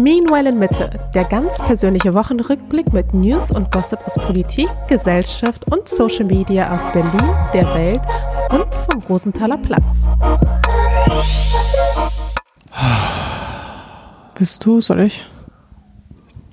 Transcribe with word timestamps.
Meanwhile 0.00 0.48
in 0.48 0.58
Mitte, 0.58 0.88
der 1.14 1.24
ganz 1.24 1.58
persönliche 1.58 2.14
Wochenrückblick 2.14 2.90
mit 2.90 3.12
News 3.12 3.50
und 3.50 3.70
Gossip 3.70 3.98
aus 4.06 4.14
Politik, 4.14 4.66
Gesellschaft 4.88 5.70
und 5.70 5.90
Social 5.90 6.24
Media 6.24 6.74
aus 6.74 6.90
Berlin, 6.90 7.34
der 7.52 7.66
Welt 7.74 8.00
und 8.50 8.74
vom 8.74 9.02
Rosenthaler 9.02 9.58
Platz. 9.58 10.06
Bist 14.38 14.64
du, 14.64 14.80
soll 14.80 15.00
ich? 15.00 15.26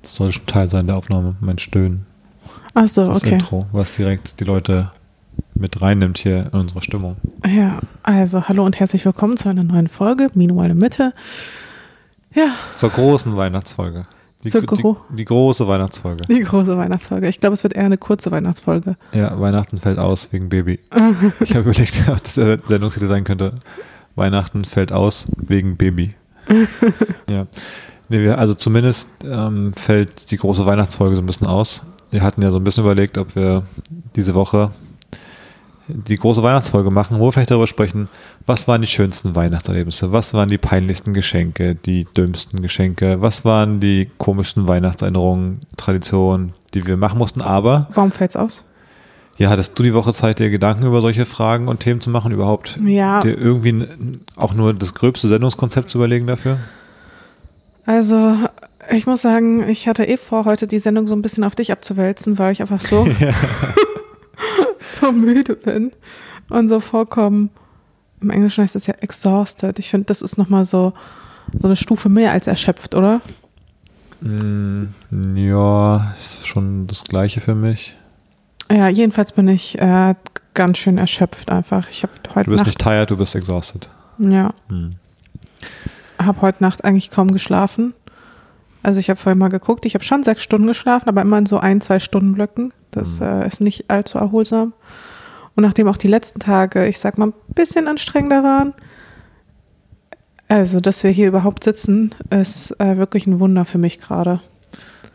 Das 0.02 0.14
soll 0.16 0.30
schon 0.30 0.44
Teil 0.44 0.68
sein 0.68 0.86
der 0.86 0.98
Aufnahme, 0.98 1.36
mein 1.40 1.58
Stöhnen. 1.58 2.04
Achso, 2.74 3.06
Das 3.06 3.24
okay. 3.24 3.36
Intro, 3.36 3.64
was 3.72 3.96
direkt 3.96 4.40
die 4.40 4.44
Leute 4.44 4.90
mit 5.54 5.80
reinnimmt 5.80 6.18
hier 6.18 6.50
in 6.52 6.60
unsere 6.60 6.82
Stimmung. 6.82 7.16
Ja, 7.46 7.78
also 8.02 8.46
hallo 8.46 8.66
und 8.66 8.78
herzlich 8.78 9.06
willkommen 9.06 9.38
zu 9.38 9.48
einer 9.48 9.64
neuen 9.64 9.88
Folge, 9.88 10.28
Meanwhile 10.34 10.72
in 10.72 10.78
Mitte. 10.78 11.14
Ja, 12.34 12.50
Zur 12.76 12.90
großen 12.90 13.36
Weihnachtsfolge. 13.36 14.06
Die, 14.44 14.50
Zur 14.50 14.60
die, 14.60 14.94
die 15.16 15.24
große 15.24 15.66
Weihnachtsfolge. 15.66 16.24
die 16.28 16.40
große 16.40 16.78
Weihnachtsfolge. 16.78 17.28
Ich 17.28 17.40
glaube, 17.40 17.54
es 17.54 17.64
wird 17.64 17.72
eher 17.74 17.84
eine 17.86 17.98
kurze 17.98 18.30
Weihnachtsfolge. 18.30 18.96
Ja, 19.12 19.38
Weihnachten 19.40 19.78
fällt 19.78 19.98
aus 19.98 20.28
wegen 20.32 20.48
Baby. 20.48 20.78
Ich 21.40 21.54
habe 21.56 21.70
überlegt, 21.70 22.00
ob 22.08 22.22
das 22.22 22.34
der 22.34 22.58
Sendungstitel 22.64 23.08
sein 23.08 23.24
könnte. 23.24 23.54
Weihnachten 24.14 24.64
fällt 24.64 24.92
aus 24.92 25.26
wegen 25.36 25.76
Baby. 25.76 26.14
ja. 27.28 27.46
Nee, 28.08 28.20
wir, 28.20 28.38
also 28.38 28.54
zumindest 28.54 29.08
ähm, 29.24 29.72
fällt 29.74 30.30
die 30.30 30.36
große 30.36 30.64
Weihnachtsfolge 30.64 31.16
so 31.16 31.22
ein 31.22 31.26
bisschen 31.26 31.46
aus. 31.46 31.82
Wir 32.10 32.22
hatten 32.22 32.40
ja 32.40 32.50
so 32.50 32.58
ein 32.58 32.64
bisschen 32.64 32.84
überlegt, 32.84 33.18
ob 33.18 33.34
wir 33.34 33.64
diese 34.16 34.34
Woche 34.34 34.70
die 35.88 36.16
große 36.16 36.42
Weihnachtsfolge 36.42 36.90
machen, 36.90 37.18
wo 37.18 37.26
wir 37.26 37.32
vielleicht 37.32 37.50
darüber 37.50 37.66
sprechen, 37.66 38.08
was 38.46 38.68
waren 38.68 38.80
die 38.82 38.86
schönsten 38.86 39.34
Weihnachtserlebnisse, 39.34 40.12
was 40.12 40.34
waren 40.34 40.48
die 40.50 40.58
peinlichsten 40.58 41.14
Geschenke, 41.14 41.74
die 41.74 42.04
dümmsten 42.16 42.60
Geschenke, 42.62 43.20
was 43.22 43.44
waren 43.44 43.80
die 43.80 44.08
komischsten 44.18 44.68
Weihnachtserinnerungen, 44.68 45.60
Traditionen, 45.76 46.52
die 46.74 46.86
wir 46.86 46.96
machen 46.96 47.18
mussten. 47.18 47.40
Aber 47.40 47.88
Warum 47.94 48.12
fällt's 48.12 48.36
aus? 48.36 48.64
ja, 49.38 49.50
hattest 49.50 49.78
du 49.78 49.82
die 49.82 49.94
Woche 49.94 50.12
Zeit, 50.12 50.40
dir 50.40 50.50
Gedanken 50.50 50.84
über 50.86 51.00
solche 51.00 51.24
Fragen 51.24 51.68
und 51.68 51.80
Themen 51.80 52.00
zu 52.00 52.10
machen, 52.10 52.32
überhaupt 52.32 52.78
Ja. 52.84 53.20
dir 53.20 53.38
irgendwie 53.38 53.86
auch 54.36 54.52
nur 54.52 54.74
das 54.74 54.94
gröbste 54.94 55.28
Sendungskonzept 55.28 55.88
zu 55.88 55.98
überlegen 55.98 56.26
dafür? 56.26 56.58
Also, 57.86 58.34
ich 58.90 59.06
muss 59.06 59.22
sagen, 59.22 59.66
ich 59.68 59.88
hatte 59.88 60.04
eh 60.04 60.16
vor, 60.18 60.44
heute 60.44 60.66
die 60.66 60.78
Sendung 60.78 61.06
so 61.06 61.14
ein 61.14 61.22
bisschen 61.22 61.44
auf 61.44 61.54
dich 61.54 61.72
abzuwälzen, 61.72 62.36
weil 62.38 62.52
ich 62.52 62.60
einfach 62.60 62.80
so, 62.80 63.06
so 65.00 65.12
müde 65.12 65.54
bin 65.56 65.92
und 66.50 66.68
so 66.68 66.80
vollkommen, 66.80 67.50
im 68.20 68.30
Englischen 68.30 68.64
heißt 68.64 68.74
das 68.74 68.86
ja 68.86 68.94
exhausted. 69.00 69.78
Ich 69.78 69.90
finde, 69.90 70.06
das 70.06 70.22
ist 70.22 70.38
nochmal 70.38 70.64
so, 70.64 70.92
so 71.54 71.68
eine 71.68 71.76
Stufe 71.76 72.08
mehr 72.08 72.32
als 72.32 72.46
erschöpft, 72.46 72.94
oder? 72.94 73.20
Mm, 74.20 74.86
ja, 75.36 76.12
ist 76.16 76.46
schon 76.46 76.86
das 76.86 77.04
Gleiche 77.04 77.40
für 77.40 77.54
mich. 77.54 77.96
Ja, 78.70 78.88
jedenfalls 78.88 79.32
bin 79.32 79.48
ich 79.48 79.78
äh, 79.78 80.14
ganz 80.54 80.78
schön 80.78 80.98
erschöpft 80.98 81.50
einfach. 81.50 81.88
Ich 81.88 82.02
habe 82.02 82.12
heute 82.34 82.44
Du 82.46 82.50
bist 82.50 82.58
Nacht, 82.60 82.66
nicht 82.66 82.80
tired, 82.80 83.10
du 83.10 83.16
bist 83.16 83.34
exhausted. 83.34 83.88
ja, 84.18 84.52
Hm. 84.68 84.96
habe 86.20 86.42
heute 86.42 86.62
Nacht 86.62 86.84
eigentlich 86.84 87.10
kaum 87.10 87.30
geschlafen. 87.30 87.94
Also 88.82 89.00
ich 89.00 89.10
habe 89.10 89.18
vorhin 89.18 89.38
mal 89.38 89.48
geguckt, 89.48 89.86
ich 89.86 89.94
habe 89.94 90.04
schon 90.04 90.22
sechs 90.24 90.42
Stunden 90.42 90.66
geschlafen, 90.66 91.08
aber 91.08 91.22
immer 91.22 91.38
in 91.38 91.46
so 91.46 91.58
ein, 91.58 91.80
zwei 91.80 92.00
Stunden 92.00 92.34
Blöcken. 92.34 92.72
Das 92.90 93.20
Mhm. 93.20 93.26
äh, 93.26 93.46
ist 93.46 93.60
nicht 93.60 93.90
allzu 93.90 94.18
erholsam. 94.18 94.72
Und 95.56 95.62
nachdem 95.64 95.88
auch 95.88 95.96
die 95.96 96.08
letzten 96.08 96.40
Tage, 96.40 96.86
ich 96.86 96.98
sag 96.98 97.18
mal, 97.18 97.28
ein 97.28 97.34
bisschen 97.54 97.88
anstrengender 97.88 98.42
waren, 98.44 98.74
also 100.48 100.80
dass 100.80 101.02
wir 101.04 101.10
hier 101.10 101.28
überhaupt 101.28 101.64
sitzen, 101.64 102.14
ist 102.30 102.70
äh, 102.80 102.96
wirklich 102.96 103.26
ein 103.26 103.38
Wunder 103.40 103.64
für 103.64 103.78
mich 103.78 103.98
gerade. 103.98 104.40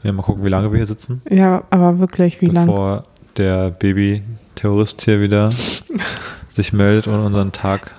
Ja, 0.03 0.11
mal 0.11 0.21
gucken, 0.21 0.43
wie 0.43 0.49
lange 0.49 0.69
wir 0.71 0.77
hier 0.77 0.85
sitzen, 0.85 1.21
Ja, 1.29 1.63
aber 1.69 1.97
wirklich, 1.99 2.41
wie 2.41 2.47
lange? 2.47 2.67
bevor 2.67 3.03
der 3.37 3.71
Baby-Terrorist 3.71 5.01
hier 5.01 5.21
wieder 5.21 5.51
sich 6.49 6.73
meldet 6.73 7.07
und 7.07 7.19
unseren 7.19 7.51
Tag. 7.51 7.91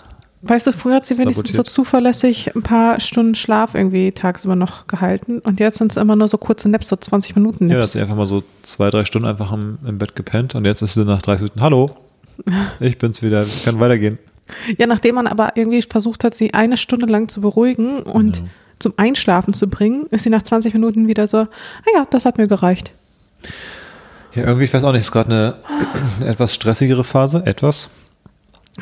Weißt 0.47 0.67
du, 0.67 0.73
früher 0.73 0.97
hat 0.97 1.05
sie 1.07 1.19
wenigstens 1.19 1.53
Sabotiert. 1.53 1.67
so 1.69 1.73
zuverlässig 1.83 2.55
ein 2.55 2.63
paar 2.63 3.01
Stunden 3.01 3.35
Schlaf 3.35 3.75
irgendwie 3.75 4.13
tagsüber 4.13 4.57
noch 4.57 4.87
gehalten. 4.87 5.39
Und 5.41 5.59
jetzt 5.61 5.79
sind 5.79 5.91
es 5.93 5.97
immer 5.97 6.17
nur 6.17 6.29
so 6.29 6.39
kurze 6.39 6.69
Naps, 6.69 6.89
so 6.89 6.97
20 6.97 7.35
Minuten 7.37 7.69
Ja, 7.69 7.69
da 7.69 7.75
hat 7.75 7.81
Naps. 7.83 7.93
sie 7.93 8.01
einfach 8.01 8.17
mal 8.17 8.27
so 8.27 8.43
zwei, 8.63 8.91
drei 8.91 9.05
Stunden 9.05 9.27
einfach 9.27 9.53
im, 9.53 9.79
im 9.87 9.99
Bett 9.99 10.15
gepennt 10.17 10.55
und 10.55 10.65
jetzt 10.65 10.83
ist 10.83 10.95
sie 10.95 11.05
nach 11.05 11.23
drei 11.23 11.37
Minuten, 11.37 11.61
hallo, 11.61 11.91
ich 12.81 12.99
bin's 12.99 13.23
wieder, 13.23 13.47
kann 13.65 13.81
weitergehen. 13.81 14.19
Ja, 14.79 14.87
nachdem 14.87 15.15
man 15.15 15.27
aber 15.27 15.53
irgendwie 15.57 15.81
versucht 15.83 16.25
hat, 16.25 16.35
sie 16.35 16.53
eine 16.53 16.77
Stunde 16.77 17.07
lang 17.07 17.29
zu 17.29 17.41
beruhigen 17.41 18.01
und 18.03 18.39
Ja. 18.39 18.45
zum 18.79 18.93
Einschlafen 18.99 19.55
zu 19.55 19.67
bringen, 19.69 20.07
ist 20.11 20.25
sie 20.25 20.31
nach 20.31 20.43
20 20.43 20.75
Minuten 20.75 21.09
wieder 21.09 21.27
so, 21.27 21.39
ah 21.39 21.49
ja, 21.95 22.07
das 22.11 22.27
hat 22.27 22.37
mir 22.37 22.47
gereicht. 22.49 22.93
Ja, 24.35 24.43
irgendwie, 24.45 24.65
ich 24.65 24.75
weiß 24.75 24.85
auch 24.85 24.93
nicht, 24.93 25.03
ist 25.03 25.13
gerade 25.13 25.31
eine, 25.31 25.55
eine 26.21 26.29
etwas 26.31 26.55
stressigere 26.55 27.05
Phase, 27.05 27.43
etwas. 27.47 27.89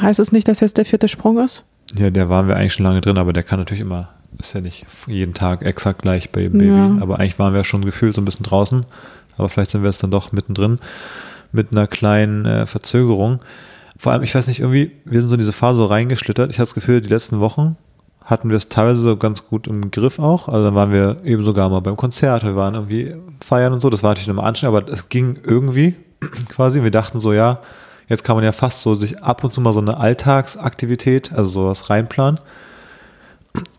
Heißt 0.01 0.19
es 0.19 0.33
nicht, 0.33 0.49
dass 0.49 0.61
jetzt 0.61 0.79
der 0.79 0.85
vierte 0.85 1.09
Sprung 1.09 1.39
ist? 1.39 1.65
Ja, 1.95 2.11
der 2.11 2.29
waren 2.29 2.49
wir 2.49 2.57
eigentlich 2.57 2.73
schon 2.73 2.85
lange 2.85 3.01
drin, 3.01 3.19
aber 3.19 3.33
der 3.33 3.43
kann 3.43 3.59
natürlich 3.59 3.83
immer, 3.83 4.09
ist 4.39 4.55
ja 4.55 4.61
nicht 4.61 4.87
jeden 5.07 5.35
Tag 5.35 5.63
exakt 5.63 6.03
gleich 6.03 6.31
bei 6.31 6.43
jedem 6.43 6.59
Baby. 6.59 6.73
Ja. 6.73 6.97
Aber 7.01 7.19
eigentlich 7.19 7.39
waren 7.39 7.55
wir 7.55 7.65
schon 7.65 7.85
gefühlt 7.85 8.15
so 8.15 8.23
ein 8.23 8.25
bisschen 8.25 8.45
draußen. 8.45 8.87
Aber 9.37 9.49
vielleicht 9.49 9.71
sind 9.71 9.83
wir 9.83 9.91
jetzt 9.91 10.03
dann 10.03 10.11
doch 10.11 10.33
mittendrin 10.33 10.79
mit 11.53 11.73
einer 11.73 11.87
kleinen 11.87 12.47
äh, 12.47 12.67
Verzögerung. 12.67 13.41
Vor 13.99 14.13
allem, 14.13 14.23
ich 14.23 14.35
weiß 14.35 14.49
nicht, 14.49 14.61
irgendwie, 14.61 14.93
wir 15.05 15.21
sind 15.21 15.29
so 15.29 15.35
in 15.35 15.41
diese 15.41 15.53
Phase 15.53 15.77
so 15.77 15.87
reingeschlittert. 15.87 16.51
Ich 16.51 16.57
habe 16.57 16.67
das 16.67 16.75
Gefühl, 16.75 17.01
die 17.01 17.09
letzten 17.09 17.41
Wochen 17.41 17.77
hatten 18.25 18.51
wir 18.51 18.57
es 18.57 18.69
teilweise 18.69 19.01
so 19.03 19.17
ganz 19.17 19.49
gut 19.49 19.67
im 19.67 19.91
Griff 19.91 20.19
auch. 20.19 20.49
Also 20.49 20.65
dann 20.65 20.75
waren 20.75 20.93
wir 20.93 21.19
eben 21.25 21.43
sogar 21.43 21.69
mal 21.69 21.81
beim 21.81 21.97
Konzert, 21.97 22.45
wir 22.45 22.57
waren 22.57 22.75
irgendwie 22.75 23.15
feiern 23.41 23.73
und 23.73 23.81
so. 23.81 23.91
Das 23.91 24.03
war 24.03 24.11
natürlich 24.11 24.29
nochmal 24.29 24.47
anstrengend, 24.47 24.77
aber 24.77 24.93
es 24.93 25.09
ging 25.09 25.39
irgendwie 25.45 25.95
quasi. 26.49 26.83
Wir 26.83 26.91
dachten 26.91 27.19
so, 27.19 27.33
ja, 27.33 27.59
jetzt 28.09 28.25
kann 28.25 28.37
man 28.37 28.45
ja 28.45 28.53
fast 28.53 28.83
so 28.83 28.95
sich 28.95 29.23
ab 29.23 29.45
und 29.45 29.51
zu 29.53 29.61
mal 29.61 29.73
so 29.73 29.81
eine 29.81 29.99
Alltagsaktivität, 29.99 31.33
also 31.33 31.51
sowas 31.51 31.91
reinplanen. 31.91 32.41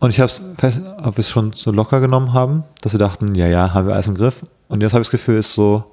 Und 0.00 0.10
ich 0.10 0.20
habe 0.20 0.28
es 0.28 0.42
fest, 0.58 0.82
ob 1.02 1.16
wir 1.16 1.20
es 1.22 1.28
schon 1.30 1.52
so 1.52 1.72
locker 1.72 2.00
genommen 2.00 2.32
haben, 2.32 2.64
dass 2.82 2.92
wir 2.92 2.98
dachten, 2.98 3.34
ja, 3.34 3.46
ja, 3.46 3.74
haben 3.74 3.86
wir 3.86 3.94
alles 3.94 4.06
im 4.06 4.14
Griff. 4.14 4.42
Und 4.68 4.82
jetzt 4.82 4.92
habe 4.92 5.02
ich 5.02 5.08
das 5.08 5.12
Gefühl, 5.12 5.38
ist 5.38 5.52
so, 5.52 5.84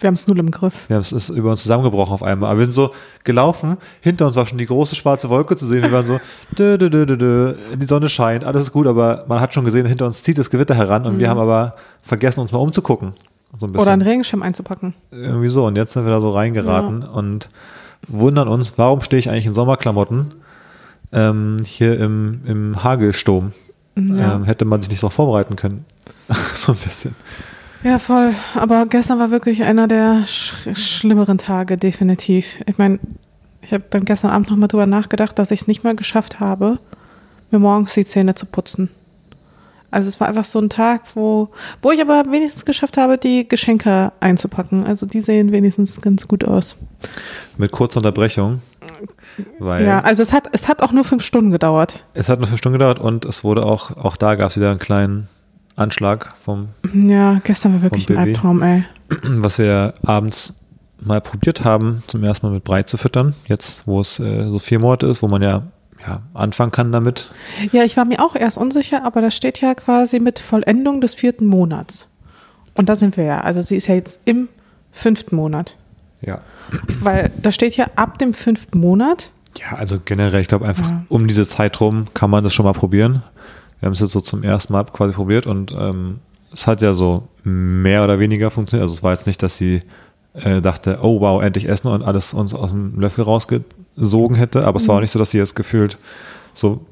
Wir 0.00 0.08
haben 0.08 0.14
es 0.14 0.26
null 0.26 0.38
im 0.40 0.50
Griff. 0.50 0.88
wir 0.88 0.96
haben 0.96 1.02
es 1.02 1.28
über 1.28 1.50
uns 1.52 1.62
zusammengebrochen 1.62 2.12
auf 2.12 2.22
einmal. 2.24 2.50
Aber 2.50 2.58
wir 2.58 2.66
sind 2.66 2.74
so 2.74 2.90
gelaufen, 3.22 3.76
hinter 4.00 4.26
uns 4.26 4.34
war 4.34 4.46
schon 4.46 4.58
die 4.58 4.66
große 4.66 4.96
schwarze 4.96 5.28
Wolke 5.28 5.54
zu 5.54 5.64
sehen. 5.64 5.82
Wir 5.82 5.92
waren 5.92 6.06
so, 6.06 6.18
dö, 6.58 6.76
dö, 6.76 6.90
dö, 6.90 7.06
dö, 7.06 7.16
dö, 7.16 7.54
die 7.76 7.86
Sonne 7.86 8.08
scheint, 8.08 8.44
alles 8.44 8.62
ist 8.62 8.72
gut, 8.72 8.88
aber 8.88 9.24
man 9.28 9.40
hat 9.40 9.54
schon 9.54 9.64
gesehen, 9.64 9.86
hinter 9.86 10.06
uns 10.06 10.24
zieht 10.24 10.38
das 10.38 10.50
Gewitter 10.50 10.74
heran 10.74 11.06
und 11.06 11.20
wir 11.20 11.30
haben 11.30 11.38
aber 11.40 11.76
vergessen, 12.02 12.40
uns 12.40 12.50
mal 12.50 12.58
umzugucken. 12.58 13.14
So 13.56 13.66
ein 13.66 13.72
bisschen. 13.72 13.82
Oder 13.82 13.92
einen 13.92 14.02
Regenschirm 14.02 14.42
einzupacken. 14.42 14.94
Irgendwie 15.10 15.48
so. 15.48 15.66
Und 15.66 15.76
jetzt 15.76 15.92
sind 15.92 16.04
wir 16.04 16.12
da 16.12 16.20
so 16.20 16.30
reingeraten 16.32 17.02
und 17.02 17.48
wundern 18.06 18.48
uns, 18.48 18.78
warum 18.78 19.00
stehe 19.00 19.18
ich 19.18 19.30
eigentlich 19.30 19.46
in 19.46 19.54
Sommerklamotten 19.54 20.34
ähm, 21.12 21.58
hier 21.64 21.98
im, 21.98 22.40
im 22.46 22.84
Hagelsturm? 22.84 23.52
Ja. 23.96 24.34
Ähm, 24.34 24.44
hätte 24.44 24.64
man 24.64 24.82
sich 24.82 24.90
nicht 24.90 25.02
darauf 25.02 25.14
vorbereiten 25.14 25.56
können. 25.56 25.84
so 26.54 26.72
ein 26.72 26.78
bisschen. 26.78 27.14
Ja, 27.82 27.98
voll. 27.98 28.34
Aber 28.54 28.86
gestern 28.86 29.18
war 29.18 29.30
wirklich 29.30 29.62
einer 29.62 29.88
der 29.88 30.26
sch 30.26 30.54
schlimmeren 30.74 31.38
Tage, 31.38 31.78
definitiv. 31.78 32.58
Ich 32.66 32.78
meine, 32.78 32.98
ich 33.62 33.72
habe 33.72 33.84
dann 33.90 34.04
gestern 34.04 34.30
Abend 34.30 34.50
nochmal 34.50 34.68
drüber 34.68 34.86
nachgedacht, 34.86 35.38
dass 35.38 35.50
ich 35.50 35.62
es 35.62 35.66
nicht 35.66 35.84
mal 35.84 35.96
geschafft 35.96 36.40
habe, 36.40 36.78
mir 37.50 37.58
morgens 37.58 37.94
die 37.94 38.04
Zähne 38.04 38.34
zu 38.34 38.46
putzen. 38.46 38.90
Also 39.96 40.10
es 40.10 40.20
war 40.20 40.28
einfach 40.28 40.44
so 40.44 40.58
ein 40.58 40.68
Tag, 40.68 41.00
wo, 41.14 41.48
wo 41.80 41.90
ich 41.90 42.02
aber 42.02 42.24
wenigstens 42.30 42.66
geschafft 42.66 42.98
habe, 42.98 43.16
die 43.16 43.48
Geschenke 43.48 44.12
einzupacken. 44.20 44.84
Also 44.84 45.06
die 45.06 45.22
sehen 45.22 45.52
wenigstens 45.52 46.02
ganz 46.02 46.28
gut 46.28 46.44
aus. 46.44 46.76
Mit 47.56 47.72
kurzer 47.72 47.96
Unterbrechung. 48.00 48.60
Weil 49.58 49.86
Ja, 49.86 50.00
also 50.00 50.22
es 50.22 50.34
hat, 50.34 50.50
es 50.52 50.68
hat 50.68 50.82
auch 50.82 50.92
nur 50.92 51.04
fünf 51.04 51.22
Stunden 51.22 51.50
gedauert. 51.50 52.04
es 52.12 52.28
hat 52.28 52.40
nur 52.40 52.46
fünf 52.46 52.58
Stunden 52.58 52.78
gedauert 52.78 52.98
und 52.98 53.24
es 53.24 53.42
wurde 53.42 53.64
auch, 53.64 53.96
auch 53.96 54.16
da 54.16 54.34
gab 54.34 54.50
es 54.50 54.56
wieder 54.58 54.68
einen 54.68 54.78
kleinen 54.78 55.28
Anschlag 55.76 56.34
vom, 56.44 56.68
Ja, 56.92 57.40
gestern 57.42 57.72
war 57.72 57.80
wirklich 57.80 58.10
ein. 58.10 58.18
Albtraum, 58.18 58.60
ey. 58.62 58.84
was 59.22 59.58
wir 59.58 59.94
abends 60.04 60.52
mal 61.00 61.22
probiert 61.22 61.64
haben, 61.64 62.02
zum 62.06 62.22
ersten 62.22 62.44
Mal 62.44 62.52
mit 62.52 62.64
Brei 62.64 62.82
zu 62.82 62.98
füttern. 62.98 63.34
Jetzt, 63.46 63.86
wo 63.86 64.02
es 64.02 64.20
äh, 64.20 64.46
so 64.46 64.58
vier 64.58 64.78
Monate 64.78 65.06
ist, 65.06 65.22
wo 65.22 65.28
man 65.28 65.40
ja, 65.40 65.62
ja 66.06 66.18
anfangen 66.34 66.72
kann 66.72 66.92
damit. 66.92 67.30
Ja, 67.72 67.84
ich 67.84 67.96
war 67.96 68.04
mir 68.04 68.24
auch 68.24 68.34
erst 68.36 68.58
unsicher, 68.58 69.04
aber 69.04 69.20
das 69.20 69.34
steht 69.34 69.60
ja 69.60 69.74
quasi 69.74 70.20
mit 70.20 70.38
Vollendung 70.38 71.00
des 71.00 71.14
vierten 71.14 71.46
Monats. 71.46 72.08
Und 72.74 72.88
da 72.88 72.96
sind 72.96 73.16
wir 73.16 73.24
ja. 73.24 73.40
Also 73.40 73.62
sie 73.62 73.76
ist 73.76 73.86
ja 73.86 73.94
jetzt 73.94 74.20
im 74.24 74.48
fünften 74.92 75.36
Monat. 75.36 75.76
Ja. 76.20 76.40
Weil 77.00 77.30
da 77.40 77.52
steht 77.52 77.76
ja 77.76 77.86
ab 77.96 78.18
dem 78.18 78.34
fünften 78.34 78.78
Monat. 78.78 79.30
Ja, 79.58 79.76
also 79.76 79.98
generell, 80.04 80.40
ich 80.42 80.48
glaube 80.48 80.66
einfach 80.66 80.88
Ja. 80.90 81.04
um 81.08 81.26
diese 81.28 81.46
Zeit 81.48 81.80
rum 81.80 82.06
kann 82.14 82.30
man 82.30 82.44
das 82.44 82.52
schon 82.52 82.64
mal 82.66 82.72
probieren. 82.72 83.22
Wir 83.80 83.86
haben 83.86 83.92
es 83.94 84.00
jetzt 84.00 84.12
so 84.12 84.20
zum 84.20 84.42
ersten 84.42 84.72
Mal 84.72 84.84
quasi 84.84 85.14
probiert 85.14 85.46
und 85.46 85.72
ähm, 85.72 86.18
es 86.52 86.66
hat 86.66 86.82
ja 86.82 86.94
so 86.94 87.28
mehr 87.44 88.04
oder 88.04 88.18
weniger 88.18 88.50
funktioniert. 88.50 88.82
Also 88.84 88.94
es 88.94 89.02
war 89.02 89.12
jetzt 89.12 89.26
nicht, 89.26 89.42
dass 89.42 89.56
sie 89.56 89.80
äh, 90.34 90.60
dachte, 90.60 90.98
oh 91.02 91.20
wow, 91.20 91.42
endlich 91.42 91.68
essen 91.68 91.88
und 91.88 92.02
alles 92.02 92.34
uns 92.34 92.52
aus 92.54 92.70
dem 92.70 92.98
Löffel 93.00 93.24
rausgesogen 93.96 94.36
hätte, 94.36 94.64
aber 94.64 94.78
es 94.78 94.88
war 94.88 94.96
auch 94.96 95.00
nicht 95.00 95.10
so, 95.10 95.18
dass 95.18 95.30
sie 95.30 95.38
jetzt 95.38 95.56
gefühlt 95.56 95.98
so 96.52 96.86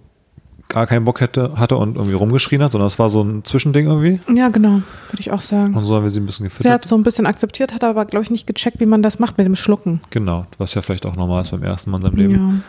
gar 0.69 0.87
keinen 0.87 1.05
Bock 1.05 1.21
hätte, 1.21 1.53
hatte 1.57 1.77
und 1.77 1.97
irgendwie 1.97 2.15
rumgeschrien 2.15 2.63
hat, 2.63 2.73
sondern 2.73 2.89
es 2.89 2.99
war 2.99 3.11
so 3.11 3.23
ein 3.23 3.45
Zwischending 3.45 3.87
irgendwie. 3.87 4.19
Ja, 4.35 4.49
genau, 4.49 4.81
würde 5.11 5.21
ich 5.21 5.31
auch 5.31 5.43
sagen. 5.43 5.75
Und 5.75 5.85
so 5.85 5.95
haben 5.95 6.05
wir 6.05 6.11
sie 6.11 6.21
ein 6.21 6.27
bisschen 6.27 6.45
Sie 6.49 6.51
hat 6.51 6.55
gefüttert. 6.55 6.85
so 6.87 6.97
ein 6.97 7.03
bisschen 7.03 7.27
akzeptiert, 7.27 7.75
hat 7.75 7.85
aber, 7.85 8.07
glaube 8.07 8.23
ich, 8.25 8.31
nicht 8.31 8.47
gecheckt, 8.47 8.81
wie 8.81 8.87
man 8.87 9.03
das 9.03 9.19
macht 9.19 9.37
mit 9.37 9.47
dem 9.47 9.57
Schlucken. 9.57 10.01
Genau, 10.11 10.47
was 10.59 10.75
ja 10.75 10.83
vielleicht 10.83 11.05
auch 11.07 11.17
normal 11.17 11.43
ist 11.43 11.51
beim 11.51 11.63
ersten 11.63 11.91
Mal 11.91 11.99
in 11.99 12.03
seinem 12.03 12.17
Leben. 12.17 12.65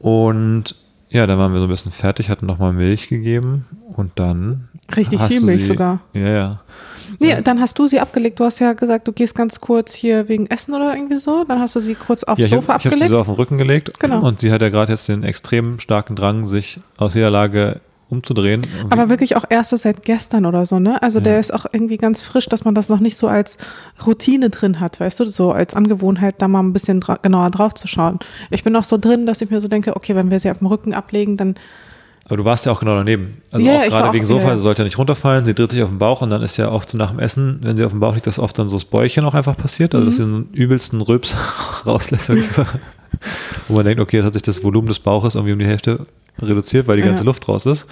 Ja. 0.00 0.10
Und 0.10 0.74
ja, 1.08 1.26
dann 1.26 1.38
waren 1.38 1.52
wir 1.52 1.60
so 1.60 1.66
ein 1.66 1.70
bisschen 1.70 1.92
fertig, 1.92 2.28
hatten 2.28 2.46
nochmal 2.46 2.72
Milch 2.72 3.08
gegeben 3.08 3.64
und 3.88 4.12
dann. 4.16 4.68
Richtig 4.94 5.20
viel 5.22 5.40
Milch 5.40 5.62
sie, 5.62 5.68
sogar. 5.68 6.00
Ja, 6.12 6.28
ja. 6.28 6.60
Nee, 7.18 7.36
dann 7.42 7.60
hast 7.60 7.78
du 7.78 7.86
sie 7.88 8.00
abgelegt. 8.00 8.38
Du 8.40 8.44
hast 8.44 8.58
ja 8.58 8.72
gesagt, 8.72 9.06
du 9.08 9.12
gehst 9.12 9.34
ganz 9.34 9.60
kurz 9.60 9.94
hier 9.94 10.28
wegen 10.28 10.46
Essen 10.46 10.74
oder 10.74 10.94
irgendwie 10.94 11.16
so. 11.16 11.44
Dann 11.44 11.60
hast 11.60 11.74
du 11.76 11.80
sie 11.80 11.94
kurz 11.94 12.24
aufs 12.24 12.38
ja 12.40 12.46
ich 12.46 12.50
Sofa 12.52 12.74
habe 12.74 12.74
hab 12.74 12.82
sie 12.82 12.88
abgelegt. 12.88 13.10
so 13.10 13.18
auf 13.18 13.26
den 13.26 13.34
Rücken 13.36 13.58
gelegt 13.58 13.98
Genau. 13.98 14.26
und 14.26 14.40
sie 14.40 14.52
hat 14.52 14.62
ja 14.62 14.68
gerade 14.68 14.92
jetzt 14.92 15.08
den 15.08 15.22
extrem 15.22 15.78
starken 15.78 16.16
Drang, 16.16 16.46
sich 16.46 16.80
aus 16.98 17.14
jeder 17.14 17.30
Lage 17.30 17.80
umzudrehen. 18.08 18.62
Irgendwie- 18.76 18.92
aber 18.92 19.08
wirklich 19.08 19.34
auch 19.36 19.44
erst 19.50 19.70
so 19.70 19.76
seit 19.76 20.04
gestern 20.04 20.46
oder 20.46 20.64
so, 20.64 20.78
ne? 20.78 21.02
Also 21.02 21.18
Ja. 21.18 21.24
der 21.24 21.40
ist 21.40 21.52
auch 21.52 21.66
irgendwie 21.72 21.96
ganz 21.96 22.22
frisch, 22.22 22.48
dass 22.48 22.64
man 22.64 22.72
das 22.74 22.88
noch 22.88 23.00
nicht 23.00 23.16
so 23.16 23.26
als 23.26 23.56
Routine 24.06 24.48
drin 24.50 24.78
hat, 24.78 25.00
weißt 25.00 25.18
du, 25.18 25.24
so 25.24 25.50
als 25.50 25.74
Angewohnheit, 25.74 26.36
da 26.38 26.46
mal 26.46 26.60
ein 26.60 26.72
bisschen 26.72 27.00
dra 27.00 27.16
genauer 27.20 27.50
drauf 27.50 27.74
zu 27.74 27.88
schauen. 27.88 28.20
Ich 28.50 28.62
bin 28.62 28.76
auch 28.76 28.84
so 28.84 28.96
drin, 28.96 29.26
dass 29.26 29.40
ich 29.42 29.50
mir 29.50 29.60
so 29.60 29.66
denke, 29.66 29.96
okay, 29.96 30.14
wenn 30.14 30.30
wir 30.30 30.38
sie 30.38 30.50
auf 30.52 30.58
dem 30.58 30.68
Rücken 30.68 30.94
ablegen, 30.94 31.36
dann 31.36 31.56
Aber 32.28 32.36
du 32.38 32.44
warst 32.44 32.66
ja 32.66 32.72
auch 32.72 32.80
genau 32.80 32.96
daneben. 32.96 33.40
Also 33.52 33.64
Ja, 33.64 33.78
auch 33.80 33.84
gerade 33.86 34.08
auch- 34.08 34.12
wegen 34.12 34.26
Sofa, 34.26 34.48
ja, 34.48 34.56
sie 34.56 34.62
sollte 34.62 34.82
ja 34.82 34.84
nicht 34.84 34.98
runterfallen, 34.98 35.44
sie 35.44 35.54
dreht 35.54 35.70
sich 35.70 35.82
auf 35.82 35.90
den 35.90 35.98
Bauch 35.98 36.22
und 36.22 36.30
dann 36.30 36.42
ist 36.42 36.56
ja 36.56 36.70
oft 36.70 36.90
so 36.90 36.98
nach 36.98 37.10
dem 37.10 37.20
Essen, 37.20 37.60
wenn 37.62 37.76
sie 37.76 37.84
auf 37.84 37.92
dem 37.92 38.00
Bauch 38.00 38.14
liegt, 38.14 38.26
dass 38.26 38.38
oft 38.40 38.58
dann 38.58 38.68
so 38.68 38.76
das 38.76 38.84
Bäuchchen 38.84 39.24
auch 39.24 39.34
einfach 39.34 39.56
passiert, 39.56 39.94
also 39.94 40.04
Mhm. 40.04 40.08
dass 40.10 40.16
sie 40.16 40.22
einen 40.24 40.48
übelsten 40.52 41.00
Rülps 41.02 41.36
rauslässt. 41.86 42.30
Wo 43.68 43.74
man 43.74 43.84
denkt, 43.84 44.00
okay, 44.00 44.16
jetzt 44.16 44.26
hat 44.26 44.32
sich 44.34 44.42
das 44.42 44.62
Volumen 44.62 44.88
des 44.88 44.98
Bauches 44.98 45.34
irgendwie 45.34 45.52
um 45.52 45.58
die 45.58 45.64
Hälfte 45.66 46.00
reduziert, 46.40 46.86
weil 46.88 46.96
die 46.96 47.02
ganze 47.02 47.22
Ja. 47.22 47.26
Luft 47.26 47.48
raus 47.48 47.64
ist. 47.66 47.86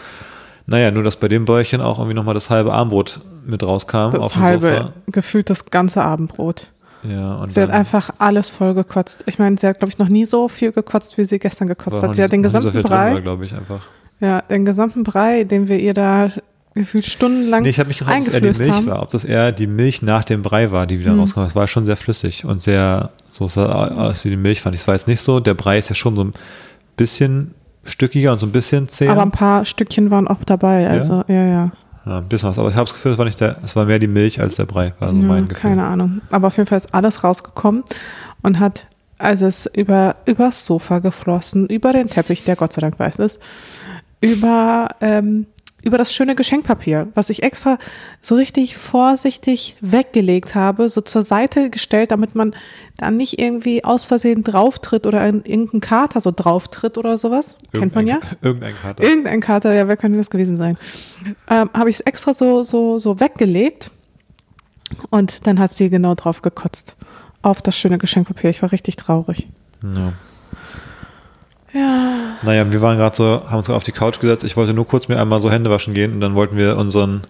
Naja, 0.66 0.90
nur 0.90 1.02
dass 1.02 1.16
bei 1.16 1.28
dem 1.28 1.44
Bäuchchen 1.44 1.80
auch 1.80 1.98
irgendwie 1.98 2.14
nochmal 2.14 2.34
das 2.34 2.50
halbe 2.50 2.72
Armbrot 2.72 3.20
mit 3.46 3.62
rauskam 3.62 3.96
auf 3.96 4.12
das 4.14 4.32
dem 4.32 4.42
halbe, 4.42 4.72
Sofa. 4.72 4.92
gefühlt 5.08 5.48
das 5.50 5.66
ganze 5.66 6.02
Abendbrot. 6.02 6.70
Ja, 7.08 7.34
und 7.34 7.52
Sie 7.52 7.60
hat 7.60 7.70
einfach 7.70 8.10
alles 8.18 8.48
voll 8.48 8.72
gekotzt. 8.72 9.24
Ich 9.26 9.38
meine, 9.38 9.58
sie 9.58 9.66
hat, 9.66 9.78
glaube 9.78 9.90
ich, 9.90 9.98
noch 9.98 10.08
nie 10.08 10.24
so 10.24 10.48
viel 10.48 10.72
gekotzt, 10.72 11.18
wie 11.18 11.24
sie 11.24 11.38
gestern 11.38 11.68
gekotzt 11.68 12.02
hat. 12.02 12.14
Sie 12.14 12.22
hat 12.22 12.32
den 12.32 12.40
nie 12.40 12.48
so 12.48 12.58
gesamten 12.58 12.72
viel 12.72 12.82
drin 12.82 12.90
war, 12.90 13.10
Brei, 13.12 13.20
glaube 13.20 13.44
ich, 13.44 13.52
einfach. 13.54 13.80
Ja, 14.24 14.40
den 14.42 14.64
gesamten 14.64 15.04
Brei, 15.04 15.44
den 15.44 15.68
wir 15.68 15.78
ihr 15.78 15.94
da 15.94 16.28
gefühlt 16.74 17.04
stundenlang 17.06 17.62
Nee, 17.62 17.68
ich 17.68 17.78
habe 17.78 17.86
mich 17.88 17.98
gefragt, 17.98 18.22
ob 18.26 18.34
es 18.34 18.34
eher 18.34 18.40
die 18.40 18.58
Milch 18.58 18.72
haben. 18.72 18.86
war, 18.86 19.02
ob 19.02 19.10
das 19.10 19.24
eher 19.24 19.52
die 19.52 19.66
Milch 19.68 20.02
nach 20.02 20.24
dem 20.24 20.42
Brei 20.42 20.72
war, 20.72 20.86
die 20.86 20.98
wieder 20.98 21.12
Mhm. 21.12 21.20
rauskam. 21.20 21.40
Es 21.42 21.54
war 21.54 21.68
schon 21.68 21.86
sehr 21.86 21.96
flüssig 21.96 22.44
und 22.44 22.62
sehr, 22.62 23.10
so 23.28 23.46
sah 23.46 23.66
aus 23.96 24.24
wie 24.24 24.30
die 24.30 24.36
Milch, 24.36 24.60
fand 24.60 24.74
ich. 24.74 24.80
Es 24.80 24.88
war 24.88 24.94
jetzt 24.94 25.06
nicht 25.06 25.20
so, 25.20 25.38
der 25.38 25.54
Brei 25.54 25.78
ist 25.78 25.88
ja 25.88 25.94
schon 25.94 26.16
so 26.16 26.24
ein 26.24 26.32
bisschen 26.96 27.54
stückiger 27.84 28.32
und 28.32 28.38
so 28.38 28.46
ein 28.46 28.52
bisschen 28.52 28.88
zäh. 28.88 29.08
Aber 29.08 29.22
ein 29.22 29.30
paar 29.30 29.64
Stückchen 29.64 30.10
waren 30.10 30.26
auch 30.26 30.42
dabei. 30.44 30.88
Also, 30.88 31.22
ja, 31.28 31.44
ja. 31.46 31.70
ja, 32.06 32.18
ein 32.18 32.28
bisschen 32.28 32.48
was. 32.48 32.58
Aber 32.58 32.68
ich 32.70 32.74
habe 32.74 32.86
das 32.86 32.94
Gefühl, 32.94 33.12
es 33.12 33.18
war 33.18 33.24
nicht 33.26 33.40
der, 33.40 33.56
es 33.62 33.76
war 33.76 33.84
mehr 33.84 33.98
die 33.98 34.08
Milch 34.08 34.40
als 34.40 34.56
der 34.56 34.64
Brei, 34.64 34.94
war 34.98 35.10
so 35.10 35.16
ja 35.16 35.22
mein 35.26 35.46
Gefühl. 35.48 35.70
keine 35.70 35.84
Ahnung. 35.86 36.22
Aber 36.30 36.48
auf 36.48 36.56
jeden 36.56 36.66
Fall 36.68 36.78
ist 36.78 36.92
alles 36.94 37.22
rausgekommen 37.22 37.84
und 38.42 38.58
hat, 38.58 38.86
also 39.18 39.46
es 39.46 39.66
über, 39.66 40.16
übers 40.24 40.64
Sofa 40.66 40.98
geflossen, 40.98 41.66
über 41.68 41.92
den 41.92 42.08
Teppich, 42.10 42.42
der 42.44 42.56
Gott 42.56 42.72
sei 42.72 42.80
Dank 42.80 42.98
weiß 42.98 43.16
ist, 43.16 43.38
über, 44.30 44.88
ähm, 45.00 45.46
über 45.82 45.98
das 45.98 46.14
schöne 46.14 46.34
Geschenkpapier, 46.34 47.08
was 47.14 47.28
ich 47.28 47.42
extra 47.42 47.76
so 48.22 48.36
richtig 48.36 48.76
vorsichtig 48.76 49.76
weggelegt 49.82 50.54
habe, 50.54 50.88
so 50.88 51.02
zur 51.02 51.22
Seite 51.22 51.68
gestellt, 51.68 52.10
damit 52.10 52.34
man 52.34 52.54
da 52.96 53.10
nicht 53.10 53.38
irgendwie 53.38 53.84
aus 53.84 54.06
Versehen 54.06 54.42
drauftritt 54.44 55.06
oder 55.06 55.26
in 55.28 55.44
irgendeinen 55.44 55.80
Kater 55.82 56.20
so 56.22 56.32
drauftritt 56.34 56.96
oder 56.96 57.18
sowas. 57.18 57.58
Kennt 57.72 57.94
man 57.94 58.06
ja. 58.06 58.14
Irgendein- 58.14 58.38
Irgendein 58.42 58.74
Kater. 58.80 59.02
Irgendein 59.04 59.40
Kater, 59.40 59.74
ja, 59.74 59.86
wer 59.88 59.96
könnte 59.98 60.16
das 60.16 60.30
gewesen 60.30 60.56
sein? 60.56 60.78
Ähm, 61.50 61.68
Habe 61.74 61.90
ich 61.90 61.96
es 61.96 62.00
extra 62.00 62.32
so, 62.32 62.62
so, 62.62 62.98
so 62.98 63.20
weggelegt 63.20 63.90
und 65.10 65.46
dann 65.46 65.58
hat 65.58 65.72
sie 65.72 65.90
genau 65.90 66.14
drauf 66.14 66.40
gekotzt. 66.40 66.96
Auf 67.42 67.60
das 67.60 67.76
schöne 67.76 67.98
Geschenkpapier. 67.98 68.48
Ich 68.48 68.62
war 68.62 68.72
richtig 68.72 68.96
traurig. 68.96 69.48
Ja. 69.82 70.14
Ja. 71.74 72.10
Naja, 72.42 72.70
wir 72.70 72.80
waren 72.80 72.96
gerade 72.96 73.16
so, 73.16 73.42
haben 73.48 73.58
uns 73.58 73.68
auf 73.68 73.82
die 73.82 73.92
Couch 73.92 74.20
gesetzt. 74.20 74.44
Ich 74.44 74.56
wollte 74.56 74.72
nur 74.72 74.86
kurz 74.86 75.08
mir 75.08 75.20
einmal 75.20 75.40
so 75.40 75.50
Hände 75.50 75.70
waschen 75.70 75.92
gehen 75.94 76.12
und 76.12 76.20
dann 76.20 76.34
wollten 76.34 76.56
wir 76.56 76.76
unseren, 76.76 77.22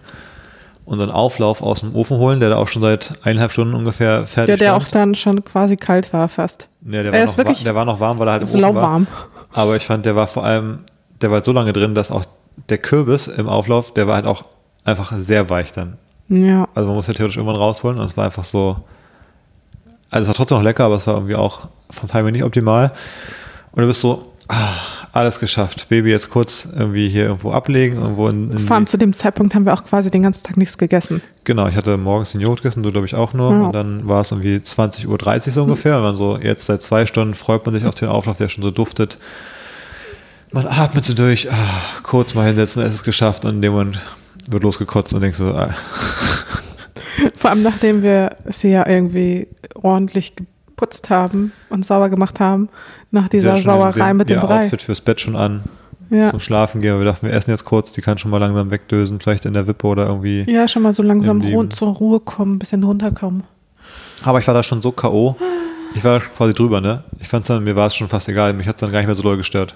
unseren 0.85 1.09
Auflauf 1.09 1.61
aus 1.63 1.79
dem 1.81 1.95
Ofen 1.95 2.17
holen, 2.17 2.39
der 2.39 2.49
da 2.49 2.57
auch 2.57 2.67
schon 2.67 2.81
seit 2.83 3.13
eineinhalb 3.23 3.51
Stunden 3.51 3.73
ungefähr 3.73 4.27
fertig 4.27 4.45
Der, 4.47 4.57
der 4.57 4.75
auch 4.75 4.81
stand. 4.85 4.95
dann 4.95 5.15
schon 5.15 5.43
quasi 5.43 5.77
kalt 5.77 6.13
war 6.13 6.29
fast. 6.29 6.69
Ja, 6.85 7.01
der, 7.03 7.11
Er 7.13 7.27
war 7.27 7.43
noch, 7.45 7.63
der 7.63 7.75
war 7.75 7.85
noch 7.85 7.99
warm, 7.99 8.19
weil 8.19 8.27
er 8.27 8.31
halt 8.33 8.41
im 8.43 8.47
so 8.47 8.57
Ofen 8.59 8.75
war. 8.75 8.83
lauwarm. 8.83 9.07
Aber 9.53 9.75
ich 9.75 9.85
fand, 9.85 10.05
der 10.05 10.15
war 10.15 10.27
vor 10.27 10.45
allem, 10.45 10.79
der 11.21 11.29
war 11.31 11.35
halt 11.37 11.45
so 11.45 11.51
lange 11.51 11.73
drin, 11.73 11.95
dass 11.95 12.11
auch 12.11 12.25
der 12.69 12.77
Kürbis 12.77 13.27
im 13.27 13.49
Auflauf, 13.49 13.93
der 13.93 14.07
war 14.07 14.15
halt 14.15 14.25
auch 14.27 14.43
einfach 14.83 15.11
sehr 15.17 15.49
weich 15.49 15.71
dann. 15.71 15.97
Ja. 16.29 16.67
Also 16.75 16.87
man 16.87 16.97
muss 16.97 17.07
ja 17.07 17.13
theoretisch 17.13 17.37
irgendwann 17.37 17.55
rausholen 17.57 17.97
und 17.99 18.05
es 18.05 18.15
war 18.15 18.25
einfach 18.25 18.43
so, 18.43 18.77
also 20.11 20.21
es 20.23 20.27
war 20.27 20.35
trotzdem 20.35 20.57
noch 20.59 20.63
lecker, 20.63 20.83
aber 20.85 20.95
es 20.97 21.07
war 21.07 21.15
irgendwie 21.15 21.35
auch 21.35 21.67
vom 21.89 22.07
Timing 22.09 22.33
nicht 22.33 22.43
optimal. 22.43 22.91
Und 23.71 23.81
du 23.81 23.87
bist 23.87 24.01
so, 24.01 24.23
ah, 24.47 24.73
alles 25.11 25.39
geschafft. 25.39 25.87
Baby 25.89 26.11
jetzt 26.11 26.29
kurz 26.29 26.67
irgendwie 26.75 27.07
hier 27.07 27.23
irgendwo 27.25 27.51
ablegen, 27.51 28.01
irgendwo 28.01 28.27
in, 28.27 28.49
in 28.49 28.59
Vor 28.59 28.75
allem 28.75 28.85
zu 28.85 28.97
dem 28.97 29.13
Zeitpunkt 29.13 29.55
haben 29.55 29.65
wir 29.65 29.73
auch 29.73 29.83
quasi 29.83 30.11
den 30.11 30.23
ganzen 30.23 30.43
Tag 30.43 30.57
nichts 30.57 30.77
gegessen. 30.77 31.21
Genau, 31.45 31.67
ich 31.67 31.75
hatte 31.75 31.97
morgens 31.97 32.33
den 32.33 32.41
Joghurt 32.41 32.61
gegessen, 32.61 32.83
du 32.83 32.91
glaube 32.91 33.05
ich 33.05 33.15
auch 33.15 33.33
nur. 33.33 33.51
Ja. 33.51 33.61
Und 33.61 33.71
dann 33.73 34.07
war 34.07 34.21
es 34.21 34.31
irgendwie 34.31 34.57
20.30 34.57 35.07
Uhr 35.07 35.53
so 35.53 35.63
ungefähr. 35.63 35.97
Und 35.97 36.03
man 36.03 36.15
so, 36.15 36.37
jetzt 36.37 36.65
seit 36.65 36.81
zwei 36.81 37.05
Stunden 37.05 37.33
freut 37.33 37.65
man 37.65 37.75
sich 37.75 37.85
auf 37.85 37.95
den 37.95 38.09
Auflauf, 38.09 38.37
der 38.37 38.49
schon 38.49 38.63
so 38.63 38.71
duftet. 38.71 39.17
Man 40.51 40.67
atmet 40.67 41.05
so 41.05 41.13
durch, 41.13 41.51
ah, 41.51 41.55
kurz 42.03 42.33
mal 42.33 42.45
hinsetzen, 42.45 42.81
es 42.83 42.93
ist 42.93 43.03
geschafft. 43.03 43.45
Und 43.45 43.55
in 43.55 43.61
dem 43.61 43.71
Moment 43.71 43.99
wird 44.47 44.63
losgekotzt 44.63 45.13
und 45.13 45.21
denkst 45.21 45.39
so, 45.39 45.53
ah, 45.53 45.73
Vor 47.35 47.49
allem 47.49 47.63
nachdem 47.63 48.03
wir 48.03 48.35
sie 48.49 48.69
ja 48.69 48.87
irgendwie 48.87 49.47
ordentlich 49.75 50.33
geputzt 50.75 51.09
haben 51.09 51.51
und 51.69 51.85
sauber 51.85 52.09
gemacht 52.09 52.39
haben, 52.39 52.69
nach 53.11 53.29
dieser 53.29 53.53
hat 53.53 53.63
Sauerei 53.63 54.13
mit 54.13 54.29
dem 54.29 54.41
Brei. 54.41 54.63
Outfit 54.63 54.81
fürs 54.81 54.99
Bett 55.01 55.21
schon 55.21 55.35
an, 55.35 55.63
Ja. 56.09 56.27
zum 56.27 56.39
Schlafen 56.39 56.81
gehen. 56.81 56.97
Wir 56.99 57.05
dachten, 57.05 57.25
wir 57.27 57.33
essen 57.33 57.51
jetzt 57.51 57.63
kurz, 57.65 57.91
die 57.93 58.01
kann 58.01 58.17
schon 58.17 58.29
mal 58.31 58.39
langsam 58.39 58.71
wegdösen, 58.71 59.19
vielleicht 59.21 59.45
in 59.45 59.53
der 59.53 59.67
Wippe 59.67 59.87
oder 59.87 60.07
irgendwie. 60.07 60.43
ja, 60.51 60.67
schon 60.67 60.81
mal 60.83 60.93
so 60.93 61.01
langsam 61.01 61.41
zur 61.69 61.89
Ruhe 61.89 62.19
kommen, 62.19 62.55
ein 62.55 62.59
bisschen 62.59 62.83
runterkommen. 62.83 63.43
Aber 64.23 64.39
ich 64.39 64.47
war 64.47 64.53
da 64.53 64.63
schon 64.63 64.81
so 64.81 64.91
K.O. 64.91 65.35
Ich 65.95 66.03
war 66.03 66.19
quasi 66.19 66.53
drüber, 66.53 66.81
ne? 66.81 67.03
Ich 67.21 67.27
fand 67.27 67.49
dann, 67.49 67.63
mir 67.63 67.75
war 67.75 67.87
es 67.87 67.95
schon 67.95 68.09
fast 68.09 68.27
egal. 68.27 68.51
Mich 68.53 68.67
hat 68.67 68.75
es 68.75 68.81
dann 68.81 68.91
gar 68.91 68.99
nicht 68.99 69.07
mehr 69.07 69.15
so 69.15 69.23
doll 69.23 69.37
gestört. 69.37 69.75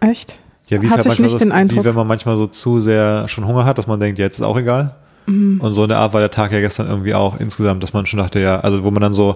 Echt? 0.00 0.38
Ja, 0.68 0.80
wie 0.80 0.86
es 0.86 0.92
Hatte 0.92 1.00
halt 1.00 1.08
manchmal 1.20 1.28
nicht 1.28 1.70
so 1.70 1.80
wie 1.80 1.84
wenn 1.84 1.94
man 1.94 2.06
manchmal 2.06 2.36
so 2.36 2.46
zu 2.46 2.80
sehr 2.80 3.28
schon 3.28 3.46
Hunger 3.46 3.64
hat, 3.66 3.76
dass 3.76 3.86
man 3.86 4.00
denkt, 4.00 4.18
ja, 4.18 4.24
jetzt 4.24 4.38
ist 4.38 4.44
auch 4.44 4.56
egal. 4.56 4.94
Mhm. 5.26 5.60
Und 5.60 5.72
so 5.72 5.82
in 5.82 5.90
der 5.90 5.98
Art 5.98 6.12
war 6.12 6.20
der 6.20 6.30
Tag 6.30 6.52
ja 6.52 6.60
gestern 6.60 6.88
irgendwie 6.88 7.14
auch 7.14 7.38
insgesamt, 7.38 7.82
dass 7.82 7.92
man 7.92 8.06
schon 8.06 8.18
dachte, 8.18 8.40
ja, 8.40 8.60
also 8.60 8.82
wo 8.82 8.90
man 8.90 9.02
dann 9.02 9.12
so, 9.12 9.34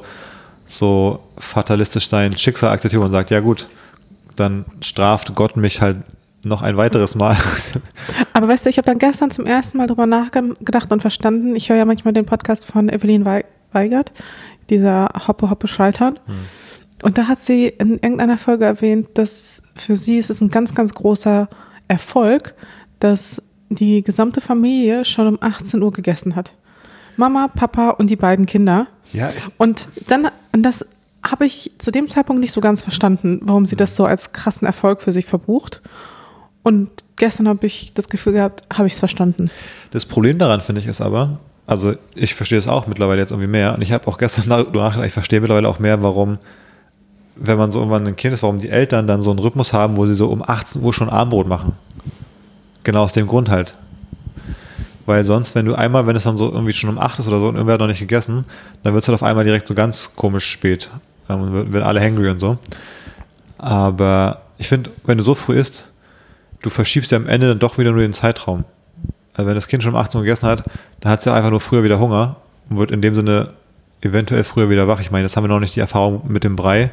so 0.71 1.21
fatalistisch 1.39 2.09
sein 2.09 2.37
Schicksal 2.37 2.71
akzeptiert 2.73 3.03
und 3.03 3.11
sagt, 3.11 3.31
ja 3.31 3.41
gut, 3.41 3.69
dann 4.37 4.65
straft 4.81 5.35
Gott 5.35 5.57
mich 5.57 5.81
halt 5.81 5.97
noch 6.43 6.63
ein 6.63 6.77
weiteres 6.77 7.15
Mal. 7.15 7.37
Aber 8.33 8.49
weißt 8.49 8.65
du, 8.65 8.71
ich 8.71 8.79
habe 8.79 8.87
dann 8.87 8.99
gestern 8.99 9.31
zum 9.31 9.45
ersten 9.47 9.77
Mal 9.79 9.87
drüber 9.89 10.07
nachgedacht 10.07 10.91
und 10.93 11.01
verstanden. 11.01 11.55
Ich 11.57 11.69
höre 11.69 11.77
ja 11.77 11.85
manchmal 11.85 12.15
den 12.15 12.25
Podcast 12.25 12.65
von 12.67 12.89
Evelyn 12.89 13.25
Wei- 13.25 13.45
Weigert, 13.73 14.13
dieser 14.71 15.09
Hoppe 15.27 15.51
Hoppe 15.51 15.69
Scheitern. 15.69 16.19
Und 17.03 17.19
da 17.19 17.29
hat 17.29 17.41
sie 17.41 17.67
in 17.69 17.95
irgendeiner 17.95 18.39
Folge 18.39 18.65
erwähnt, 18.65 19.09
dass 19.15 19.63
für 19.77 19.97
sie 19.97 20.19
ist 20.19 20.31
es 20.31 20.41
ein 20.41 20.51
ganz, 20.51 20.75
ganz 20.75 20.95
großer 20.95 21.49
Erfolg, 21.89 22.55
dass 23.01 23.43
die 23.69 24.03
gesamte 24.03 24.41
Familie 24.41 25.05
schon 25.05 25.27
um 25.29 25.39
18 25.41 25.83
Uhr 25.83 25.93
gegessen 25.93 26.37
hat. 26.37 26.57
Mama, 27.17 27.49
Papa 27.49 27.91
und 27.91 28.09
die 28.09 28.17
beiden 28.17 28.47
Kinder. 28.47 28.87
ja, 29.13 29.29
ich, 29.31 29.45
Und 29.59 29.89
dann, 30.09 30.29
und 30.53 30.63
das 30.63 30.85
habe 31.23 31.47
ich 31.47 31.71
zu 31.79 31.91
dem 31.91 32.07
Zeitpunkt 32.07 32.41
nicht 32.41 32.53
so 32.53 32.61
ganz 32.61 32.83
verstanden, 32.83 33.41
warum 33.43 33.67
sie 33.67 33.77
das 33.77 33.95
so 33.95 34.05
als 34.05 34.33
krassen 34.33 34.67
Erfolg 34.67 35.03
für 35.03 35.13
sich 35.13 35.27
verbucht. 35.27 35.83
Und 36.63 36.91
gestern 37.17 37.49
habe 37.49 37.67
ich 37.67 37.95
das 37.95 38.09
Gefühl 38.09 38.35
gehabt, 38.35 38.63
habe 38.73 38.87
ich 38.87 38.95
es 38.95 38.99
verstanden. 38.99 39.51
Das 39.91 40.05
Problem 40.05 40.39
daran 40.39 40.61
finde 40.61 40.81
ich 40.81 40.87
ist 40.87 41.01
aber, 41.01 41.39
also 41.67 41.95
ich 42.15 42.35
verstehe 42.35 42.59
es 42.59 42.69
auch 42.69 42.87
mittlerweile 42.87 43.21
jetzt 43.21 43.31
irgendwie 43.31 43.49
mehr 43.49 43.75
und 43.75 43.83
ich 43.83 43.93
habe 43.93 44.07
auch 44.09 44.19
gestern 44.19 44.49
nachgedacht, 44.49 44.99
ich 45.05 45.13
verstehe 45.13 45.41
mittlerweile 45.41 45.69
auch 45.69 45.79
mehr, 45.79 46.03
warum, 46.03 46.39
wenn 47.37 47.59
man 47.59 47.71
so 47.71 47.79
irgendwann 47.79 48.07
ein 48.07 48.17
Kind 48.17 48.35
ist, 48.35 48.43
warum 48.43 48.61
die 48.61 48.71
Eltern 48.71 49.07
dann 49.07 49.21
so 49.21 49.31
einen 49.31 49.39
Rhythmus 49.39 49.73
haben, 49.73 49.97
wo 49.97 50.07
sie 50.07 50.15
so 50.15 50.29
um 50.29 50.43
18 50.43 50.83
Uhr 50.83 50.93
schon 50.93 51.09
Abendbrot 51.11 51.47
machen. 51.47 51.75
Genau 52.83 53.03
aus 53.03 53.13
dem 53.13 53.27
Grund 53.27 53.51
halt. 53.51 53.77
Weil 55.11 55.25
sonst, 55.25 55.57
wenn 55.57 55.67
du 55.67 55.75
einmal, 55.75 56.07
wenn 56.07 56.15
es 56.15 56.23
dann 56.23 56.37
so 56.37 56.53
irgendwie 56.53 56.73
schon 56.73 56.89
um 56.89 56.97
8 56.97 57.19
ist 57.19 57.27
oder 57.27 57.39
so 57.41 57.49
und 57.49 57.57
irgendwer 57.57 57.75
hat 57.75 57.81
noch 57.81 57.89
nicht 57.89 57.99
gegessen, 57.99 58.45
dann 58.85 58.95
wird 58.95 59.03
es 59.03 59.09
halt 59.09 59.15
auf 59.17 59.25
einmal 59.25 59.43
direkt 59.43 59.67
so 59.67 59.75
ganz 59.75 60.13
komisch 60.15 60.47
spät. 60.49 60.89
Ähm, 61.29 61.41
und 61.43 61.53
wird- 61.53 61.73
werden 61.73 61.83
alle 61.83 62.01
hangry 62.01 62.29
und 62.31 62.39
so. 62.39 62.59
Aber 63.59 64.43
ich 64.59 64.69
finde, 64.69 64.91
wenn 65.05 65.19
du 65.19 65.25
so 65.25 65.35
früh 65.35 65.59
isst, 65.59 65.91
du 66.63 66.71
verschiebst 66.71 67.11
ja 67.11 67.17
am 67.19 67.27
Ende 67.27 67.49
dann 67.49 67.59
doch 67.59 67.77
wieder 67.77 67.91
nur 67.91 68.03
den 68.03 68.13
Zeitraum. 68.13 68.65
Also 69.35 69.49
wenn 69.49 69.57
das 69.57 69.67
Kind 69.67 69.83
schon 69.83 69.95
um 69.95 69.99
18 70.01 70.19
Uhr 70.19 70.25
gegessen 70.25 70.47
hat, 70.49 70.63
dann 71.01 71.11
hat 71.11 71.19
es 71.19 71.25
ja 71.25 71.35
einfach 71.35 71.51
nur 71.51 71.61
früher 71.61 71.83
wieder 71.83 71.99
Hunger 71.99 72.37
und 72.69 72.79
wird 72.79 72.93
in 72.93 73.03
dem 73.03 73.17
Sinne 73.17 73.51
eventuell 74.03 74.45
früher 74.45 74.71
wieder 74.71 74.87
wach. 74.87 75.01
Ich 75.01 75.11
meine, 75.11 75.25
jetzt 75.25 75.37
haben 75.37 75.43
wir 75.45 75.49
noch 75.49 75.59
nicht 75.59 75.75
die 75.75 75.81
Erfahrung 75.81 76.23
mit 76.29 76.45
dem 76.45 76.55
Brei. 76.55 76.93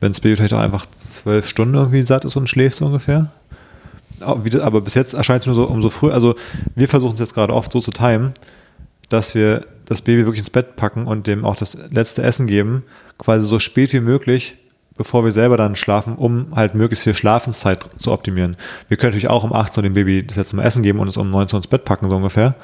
Wenn 0.00 0.12
das 0.12 0.20
Baby 0.20 0.36
vielleicht 0.36 0.54
auch 0.54 0.60
einfach 0.60 0.86
zwölf 0.96 1.46
Stunden 1.46 1.74
irgendwie 1.74 2.00
satt 2.02 2.24
ist 2.24 2.36
und 2.36 2.48
schläft 2.48 2.76
so 2.78 2.86
ungefähr. 2.86 3.30
Aber 4.22 4.80
bis 4.80 4.94
jetzt 4.94 5.14
erscheint 5.14 5.42
es 5.42 5.46
nur 5.46 5.54
so 5.54 5.64
umso 5.64 5.90
früher. 5.90 6.14
Also 6.14 6.34
wir 6.74 6.88
versuchen 6.88 7.14
es 7.14 7.20
jetzt 7.20 7.34
gerade 7.34 7.54
oft 7.54 7.72
so 7.72 7.80
zu 7.80 7.90
timen, 7.90 8.32
dass 9.08 9.34
wir 9.34 9.62
das 9.86 10.02
Baby 10.02 10.24
wirklich 10.24 10.40
ins 10.40 10.50
Bett 10.50 10.76
packen 10.76 11.06
und 11.06 11.26
dem 11.26 11.44
auch 11.44 11.56
das 11.56 11.78
letzte 11.90 12.22
Essen 12.22 12.46
geben, 12.46 12.84
quasi 13.16 13.46
so 13.46 13.58
spät 13.58 13.92
wie 13.92 14.00
möglich, 14.00 14.56
bevor 14.96 15.24
wir 15.24 15.32
selber 15.32 15.56
dann 15.56 15.76
schlafen, 15.76 16.14
um 16.16 16.48
halt 16.54 16.74
möglichst 16.74 17.04
viel 17.04 17.14
Schlafenszeit 17.14 17.84
zu 17.96 18.12
optimieren. 18.12 18.56
Wir 18.88 18.96
können 18.96 19.10
natürlich 19.10 19.28
auch 19.28 19.44
um 19.44 19.52
18 19.52 19.80
Uhr 19.80 19.88
dem 19.88 19.94
Baby 19.94 20.26
das 20.26 20.36
letzte 20.36 20.56
Mal 20.56 20.64
Essen 20.64 20.82
geben 20.82 20.98
und 20.98 21.08
es 21.08 21.16
um 21.16 21.30
19 21.30 21.56
Uhr 21.56 21.58
ins 21.60 21.66
Bett 21.68 21.84
packen, 21.84 22.10
so 22.10 22.16
ungefähr. 22.16 22.54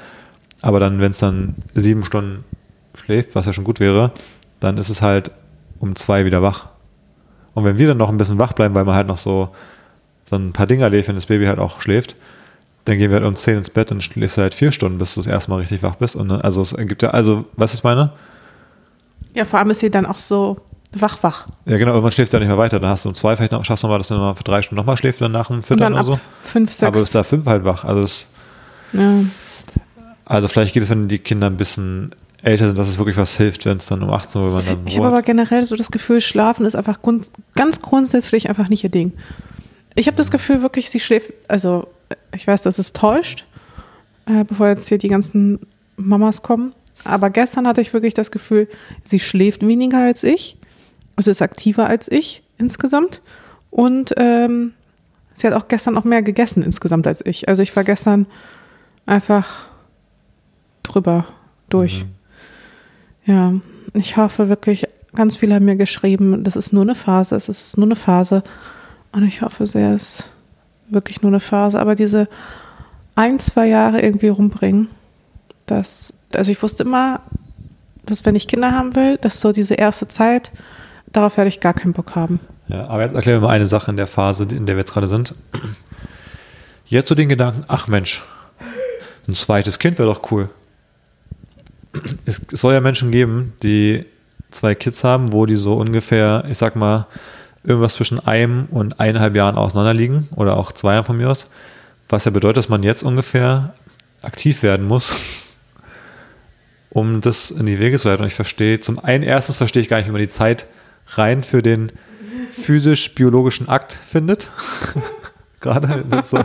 Aber 0.60 0.80
dann, 0.80 1.00
wenn 1.00 1.12
es 1.12 1.18
dann 1.18 1.54
sieben 1.74 2.04
Stunden 2.04 2.44
schläft, 2.94 3.34
was 3.34 3.46
ja 3.46 3.52
schon 3.52 3.64
gut 3.64 3.80
wäre, 3.80 4.12
dann 4.60 4.76
ist 4.76 4.88
es 4.88 5.02
halt 5.02 5.30
um 5.78 5.96
zwei 5.96 6.24
wieder 6.24 6.42
wach. 6.42 6.68
Und 7.54 7.64
wenn 7.64 7.78
wir 7.78 7.88
dann 7.88 7.98
noch 7.98 8.08
ein 8.08 8.16
bisschen 8.16 8.38
wach 8.38 8.52
bleiben, 8.52 8.74
weil 8.74 8.84
man 8.84 8.94
halt 8.94 9.06
noch 9.06 9.18
so, 9.18 9.50
so 10.24 10.36
ein 10.36 10.52
paar 10.52 10.66
Dinger 10.66 10.90
lebt, 10.90 11.08
wenn 11.08 11.14
das 11.14 11.26
Baby 11.26 11.46
halt 11.46 11.58
auch 11.58 11.80
schläft, 11.80 12.14
dann 12.84 12.98
gehen 12.98 13.10
wir 13.10 13.18
halt 13.18 13.26
um 13.26 13.36
10 13.36 13.58
ins 13.58 13.70
Bett 13.70 13.90
und 13.92 14.02
schläfst 14.02 14.38
halt 14.38 14.54
vier 14.54 14.72
Stunden, 14.72 14.98
bis 14.98 15.14
du 15.14 15.20
das 15.20 15.26
erste 15.26 15.50
Mal 15.50 15.58
richtig 15.58 15.82
wach 15.82 15.96
bist. 15.96 16.16
Und 16.16 16.28
dann, 16.28 16.40
also 16.42 16.62
es 16.62 16.72
ergibt 16.72 17.02
ja, 17.02 17.10
also, 17.10 17.46
was 17.54 17.74
ich 17.74 17.82
meine? 17.82 18.12
Ja, 19.34 19.44
vor 19.44 19.58
allem 19.58 19.70
ist 19.70 19.80
sie 19.80 19.90
dann 19.90 20.06
auch 20.06 20.18
so 20.18 20.56
wach, 20.92 21.22
wach. 21.22 21.48
Ja, 21.66 21.78
genau, 21.78 21.92
irgendwann 21.92 22.12
schläft 22.12 22.32
er 22.34 22.40
nicht 22.40 22.48
mehr 22.48 22.58
weiter. 22.58 22.78
Dann 22.78 22.90
hast 22.90 23.04
du 23.04 23.08
um 23.08 23.14
zwei 23.14 23.36
vielleicht 23.36 23.52
noch, 23.52 23.64
schaffst 23.64 23.84
du 23.84 23.88
mal, 23.88 23.98
dass 23.98 24.08
du 24.08 24.14
noch 24.14 24.36
für 24.36 24.44
drei 24.44 24.62
Stunden 24.62 24.80
nochmal 24.80 24.96
schläft, 24.96 25.20
dann 25.20 25.32
nach 25.32 25.48
dem 25.48 25.62
Füttern 25.62 25.94
oder 25.94 26.04
so. 26.04 26.20
Fünf, 26.42 26.72
sechs. 26.72 26.86
Aber 26.86 27.00
ist 27.00 27.14
da 27.14 27.24
fünf 27.24 27.46
halt 27.46 27.64
wach. 27.64 27.84
Also, 27.84 28.02
es, 28.02 28.26
ja. 28.92 29.24
also 30.26 30.48
vielleicht 30.48 30.74
geht 30.74 30.82
es, 30.82 30.90
wenn 30.90 31.08
die 31.08 31.18
Kinder 31.18 31.48
ein 31.48 31.56
bisschen 31.56 32.14
älter 32.42 32.66
sind, 32.66 32.78
dass 32.78 32.88
es 32.88 32.98
wirklich 32.98 33.16
was 33.16 33.36
hilft, 33.36 33.64
wenn 33.64 33.78
es 33.78 33.86
dann 33.86 34.02
um 34.02 34.10
18 34.10 34.40
Uhr, 34.40 34.48
wenn 34.48 34.54
man 34.56 34.66
dann 34.66 34.86
Ich 34.86 34.96
habe 34.98 35.08
aber 35.08 35.22
generell 35.22 35.64
so 35.64 35.76
das 35.76 35.90
Gefühl, 35.90 36.20
Schlafen 36.20 36.66
ist 36.66 36.76
einfach 36.76 37.00
grund, 37.00 37.30
ganz 37.54 37.80
grundsätzlich 37.80 38.50
einfach 38.50 38.68
nicht 38.68 38.84
ihr 38.84 38.90
Ding. 38.90 39.12
Ich 39.94 40.06
habe 40.06 40.16
das 40.16 40.30
Gefühl 40.30 40.62
wirklich, 40.62 40.90
sie 40.90 41.00
schläft, 41.00 41.32
also 41.48 41.88
ich 42.34 42.46
weiß, 42.46 42.62
dass 42.62 42.78
es 42.78 42.92
täuscht, 42.92 43.46
äh, 44.26 44.44
bevor 44.44 44.68
jetzt 44.68 44.88
hier 44.88 44.98
die 44.98 45.08
ganzen 45.08 45.60
Mamas 45.96 46.42
kommen. 46.42 46.74
Aber 47.04 47.30
gestern 47.30 47.66
hatte 47.66 47.80
ich 47.80 47.92
wirklich 47.92 48.14
das 48.14 48.30
Gefühl, 48.30 48.68
sie 49.04 49.20
schläft 49.20 49.66
weniger 49.66 49.98
als 49.98 50.22
ich, 50.22 50.56
also 51.16 51.30
ist 51.30 51.42
aktiver 51.42 51.86
als 51.86 52.10
ich 52.10 52.42
insgesamt. 52.58 53.22
Und 53.70 54.14
ähm, 54.16 54.72
sie 55.34 55.46
hat 55.46 55.54
auch 55.54 55.68
gestern 55.68 55.96
auch 55.98 56.04
mehr 56.04 56.22
gegessen 56.22 56.62
insgesamt 56.62 57.06
als 57.06 57.24
ich. 57.24 57.48
Also 57.48 57.62
ich 57.62 57.74
war 57.74 57.84
gestern 57.84 58.26
einfach 59.06 59.66
drüber 60.82 61.26
durch. 61.68 62.04
Mhm. 62.04 63.32
Ja, 63.32 63.54
ich 63.94 64.16
hoffe 64.16 64.48
wirklich, 64.48 64.86
ganz 65.14 65.36
viele 65.36 65.54
haben 65.54 65.64
mir 65.64 65.76
geschrieben, 65.76 66.44
das 66.44 66.56
ist 66.56 66.72
nur 66.72 66.82
eine 66.82 66.94
Phase, 66.94 67.36
es 67.36 67.48
ist 67.48 67.76
nur 67.76 67.86
eine 67.86 67.96
Phase. 67.96 68.42
Und 69.14 69.22
ich 69.22 69.42
hoffe 69.42 69.66
sehr, 69.66 69.92
es 69.92 70.28
wirklich 70.88 71.22
nur 71.22 71.30
eine 71.30 71.40
Phase, 71.40 71.80
aber 71.80 71.94
diese 71.94 72.28
ein, 73.14 73.38
zwei 73.38 73.66
Jahre 73.68 74.02
irgendwie 74.02 74.28
rumbringen, 74.28 74.88
das, 75.66 76.14
also 76.34 76.50
ich 76.50 76.62
wusste 76.62 76.82
immer, 76.82 77.20
dass 78.04 78.26
wenn 78.26 78.34
ich 78.34 78.48
Kinder 78.48 78.72
haben 78.72 78.96
will, 78.96 79.16
dass 79.18 79.40
so 79.40 79.52
diese 79.52 79.74
erste 79.74 80.08
Zeit, 80.08 80.52
darauf 81.12 81.36
werde 81.36 81.48
ich 81.48 81.60
gar 81.60 81.74
keinen 81.74 81.92
Bock 81.92 82.16
haben. 82.16 82.40
Ja, 82.66 82.88
aber 82.88 83.02
jetzt 83.02 83.14
erklären 83.14 83.40
wir 83.40 83.46
mal 83.46 83.54
eine 83.54 83.66
Sache 83.66 83.90
in 83.90 83.96
der 83.96 84.06
Phase, 84.06 84.44
in 84.44 84.66
der 84.66 84.76
wir 84.76 84.80
jetzt 84.80 84.92
gerade 84.92 85.06
sind. 85.06 85.34
Jetzt 86.86 87.08
so 87.08 87.14
den 87.14 87.28
Gedanken, 87.28 87.64
ach 87.68 87.88
Mensch, 87.88 88.22
ein 89.28 89.34
zweites 89.34 89.78
Kind 89.78 89.98
wäre 89.98 90.08
doch 90.08 90.30
cool. 90.32 90.50
Es 92.26 92.42
soll 92.50 92.74
ja 92.74 92.80
Menschen 92.80 93.10
geben, 93.10 93.54
die 93.62 94.04
zwei 94.50 94.74
Kids 94.74 95.04
haben, 95.04 95.32
wo 95.32 95.46
die 95.46 95.56
so 95.56 95.74
ungefähr, 95.76 96.44
ich 96.48 96.58
sag 96.58 96.76
mal, 96.76 97.06
irgendwas 97.64 97.94
zwischen 97.94 98.20
einem 98.20 98.66
und 98.70 99.00
eineinhalb 99.00 99.34
Jahren 99.34 99.56
auseinanderliegen 99.56 100.28
oder 100.36 100.56
auch 100.56 100.72
zwei 100.72 100.94
Jahren 100.94 101.04
von 101.04 101.16
mir 101.16 101.30
aus. 101.30 101.50
Was 102.08 102.24
ja 102.26 102.30
bedeutet, 102.30 102.58
dass 102.58 102.68
man 102.68 102.82
jetzt 102.82 103.02
ungefähr 103.02 103.74
aktiv 104.22 104.62
werden 104.62 104.86
muss, 104.86 105.16
um 106.90 107.20
das 107.20 107.50
in 107.50 107.66
die 107.66 107.80
Wege 107.80 107.98
zu 107.98 108.08
leiten. 108.08 108.22
Und 108.22 108.28
ich 108.28 108.34
verstehe, 108.34 108.80
zum 108.80 108.98
einen 108.98 109.24
erstens 109.24 109.56
verstehe 109.56 109.82
ich 109.82 109.88
gar 109.88 109.96
nicht, 109.96 110.06
wie 110.06 110.12
man 110.12 110.20
die 110.20 110.28
Zeit 110.28 110.66
rein 111.16 111.42
für 111.42 111.62
den 111.62 111.90
physisch-biologischen 112.50 113.68
Akt 113.68 113.92
findet. 113.92 114.50
Gerade 115.60 116.04
so 116.22 116.38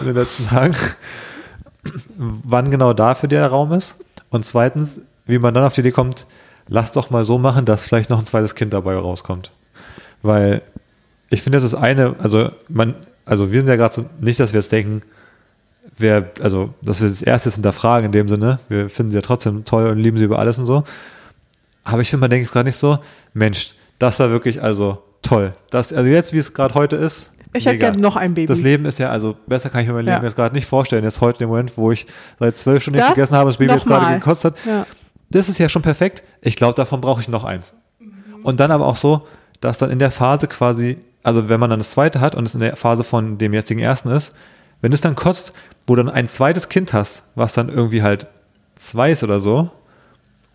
in 0.00 0.06
den 0.06 0.16
letzten 0.16 0.46
Tagen. 0.46 0.74
Wann 2.16 2.70
genau 2.70 2.94
dafür 2.94 3.28
der 3.28 3.46
Raum 3.46 3.72
ist. 3.72 3.96
Und 4.30 4.46
zweitens, 4.46 5.00
wie 5.26 5.38
man 5.38 5.54
dann 5.54 5.64
auf 5.64 5.74
die 5.74 5.82
Idee 5.82 5.92
kommt, 5.92 6.26
lass 6.66 6.92
doch 6.92 7.10
mal 7.10 7.24
so 7.24 7.38
machen, 7.38 7.64
dass 7.66 7.84
vielleicht 7.84 8.10
noch 8.10 8.18
ein 8.18 8.24
zweites 8.24 8.54
Kind 8.54 8.72
dabei 8.72 8.96
rauskommt. 8.96 9.52
Weil 10.26 10.62
ich 11.30 11.42
finde, 11.42 11.58
das 11.58 11.64
ist 11.64 11.74
eine, 11.74 12.16
also 12.18 12.50
man, 12.68 12.94
also 13.24 13.50
wir 13.50 13.60
sind 13.60 13.68
ja 13.68 13.76
gerade 13.76 13.94
so, 13.94 14.04
nicht, 14.20 14.38
dass 14.38 14.52
wir 14.52 14.60
jetzt 14.60 14.72
denken, 14.72 15.02
wer, 15.96 16.30
also, 16.40 16.74
dass 16.82 17.00
wir 17.00 17.08
das 17.08 17.22
erste 17.22 17.50
hinterfragen 17.50 18.06
in 18.06 18.12
dem 18.12 18.28
Sinne. 18.28 18.58
Wir 18.68 18.88
finden 18.88 19.12
sie 19.12 19.16
ja 19.16 19.22
trotzdem 19.22 19.64
toll 19.64 19.88
und 19.88 19.98
lieben 19.98 20.18
sie 20.18 20.24
über 20.24 20.38
alles 20.38 20.58
und 20.58 20.64
so. 20.64 20.84
Aber 21.84 22.02
ich 22.02 22.10
finde, 22.10 22.22
man 22.22 22.30
denkt 22.30 22.46
es 22.46 22.52
gerade 22.52 22.66
nicht 22.66 22.76
so, 22.76 22.98
Mensch, 23.32 23.74
das 23.98 24.18
war 24.20 24.30
wirklich, 24.30 24.62
also 24.62 24.98
toll. 25.22 25.52
Das, 25.70 25.92
also 25.92 26.08
jetzt, 26.08 26.32
wie 26.32 26.38
es 26.38 26.52
gerade 26.52 26.74
heute 26.74 26.96
ist. 26.96 27.30
Ich 27.52 27.64
hätte 27.64 27.78
gerne 27.78 27.98
noch 27.98 28.16
ein 28.16 28.34
Baby. 28.34 28.46
Das 28.46 28.60
Leben 28.60 28.84
ist 28.84 28.98
ja, 28.98 29.10
also 29.10 29.36
besser 29.46 29.70
kann 29.70 29.80
ich 29.80 29.86
mir 29.86 29.94
mein 29.94 30.04
Leben 30.04 30.18
ja. 30.18 30.24
jetzt 30.24 30.36
gerade 30.36 30.54
nicht 30.54 30.66
vorstellen. 30.66 31.04
Jetzt 31.04 31.20
heute 31.20 31.44
im 31.44 31.50
Moment, 31.50 31.72
wo 31.76 31.90
ich 31.90 32.06
seit 32.38 32.58
zwölf 32.58 32.82
Stunden 32.82 32.98
nicht 32.98 33.08
gegessen 33.08 33.34
habe 33.34 33.46
und 33.46 33.52
das 33.52 33.58
Baby 33.58 33.72
jetzt 33.72 33.86
gerade 33.86 34.14
gekostet 34.14 34.54
hat. 34.56 34.66
Ja. 34.66 34.86
Das 35.30 35.48
ist 35.48 35.58
ja 35.58 35.68
schon 35.68 35.82
perfekt. 35.82 36.22
Ich 36.42 36.56
glaube, 36.56 36.74
davon 36.74 37.00
brauche 37.00 37.20
ich 37.20 37.28
noch 37.28 37.44
eins. 37.44 37.74
Und 38.42 38.60
dann 38.60 38.70
aber 38.70 38.86
auch 38.86 38.96
so, 38.96 39.26
dass 39.60 39.78
dann 39.78 39.90
in 39.90 39.98
der 39.98 40.10
Phase 40.10 40.48
quasi, 40.48 40.98
also 41.22 41.48
wenn 41.48 41.60
man 41.60 41.70
dann 41.70 41.80
das 41.80 41.90
zweite 41.90 42.20
hat 42.20 42.34
und 42.34 42.44
es 42.44 42.54
in 42.54 42.60
der 42.60 42.76
Phase 42.76 43.04
von 43.04 43.38
dem 43.38 43.54
jetzigen 43.54 43.80
ersten 43.80 44.10
ist, 44.10 44.34
wenn 44.80 44.92
es 44.92 45.00
dann 45.00 45.16
kotzt, 45.16 45.52
wo 45.86 45.96
du 45.96 46.02
dann 46.02 46.12
ein 46.12 46.28
zweites 46.28 46.68
Kind 46.68 46.92
hast, 46.92 47.22
was 47.34 47.54
dann 47.54 47.68
irgendwie 47.68 48.02
halt 48.02 48.26
zwei 48.74 49.10
ist 49.10 49.22
oder 49.22 49.40
so 49.40 49.70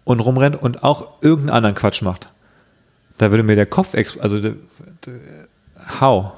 und 0.04 0.20
rumrennt 0.20 0.62
und 0.62 0.84
auch 0.84 1.22
irgendeinen 1.22 1.56
anderen 1.56 1.76
Quatsch 1.76 2.02
macht, 2.02 2.28
da 3.18 3.32
würde 3.32 3.44
mir 3.44 3.56
der 3.56 3.66
Kopf, 3.66 3.96
also 4.20 4.40
how? 6.00 6.32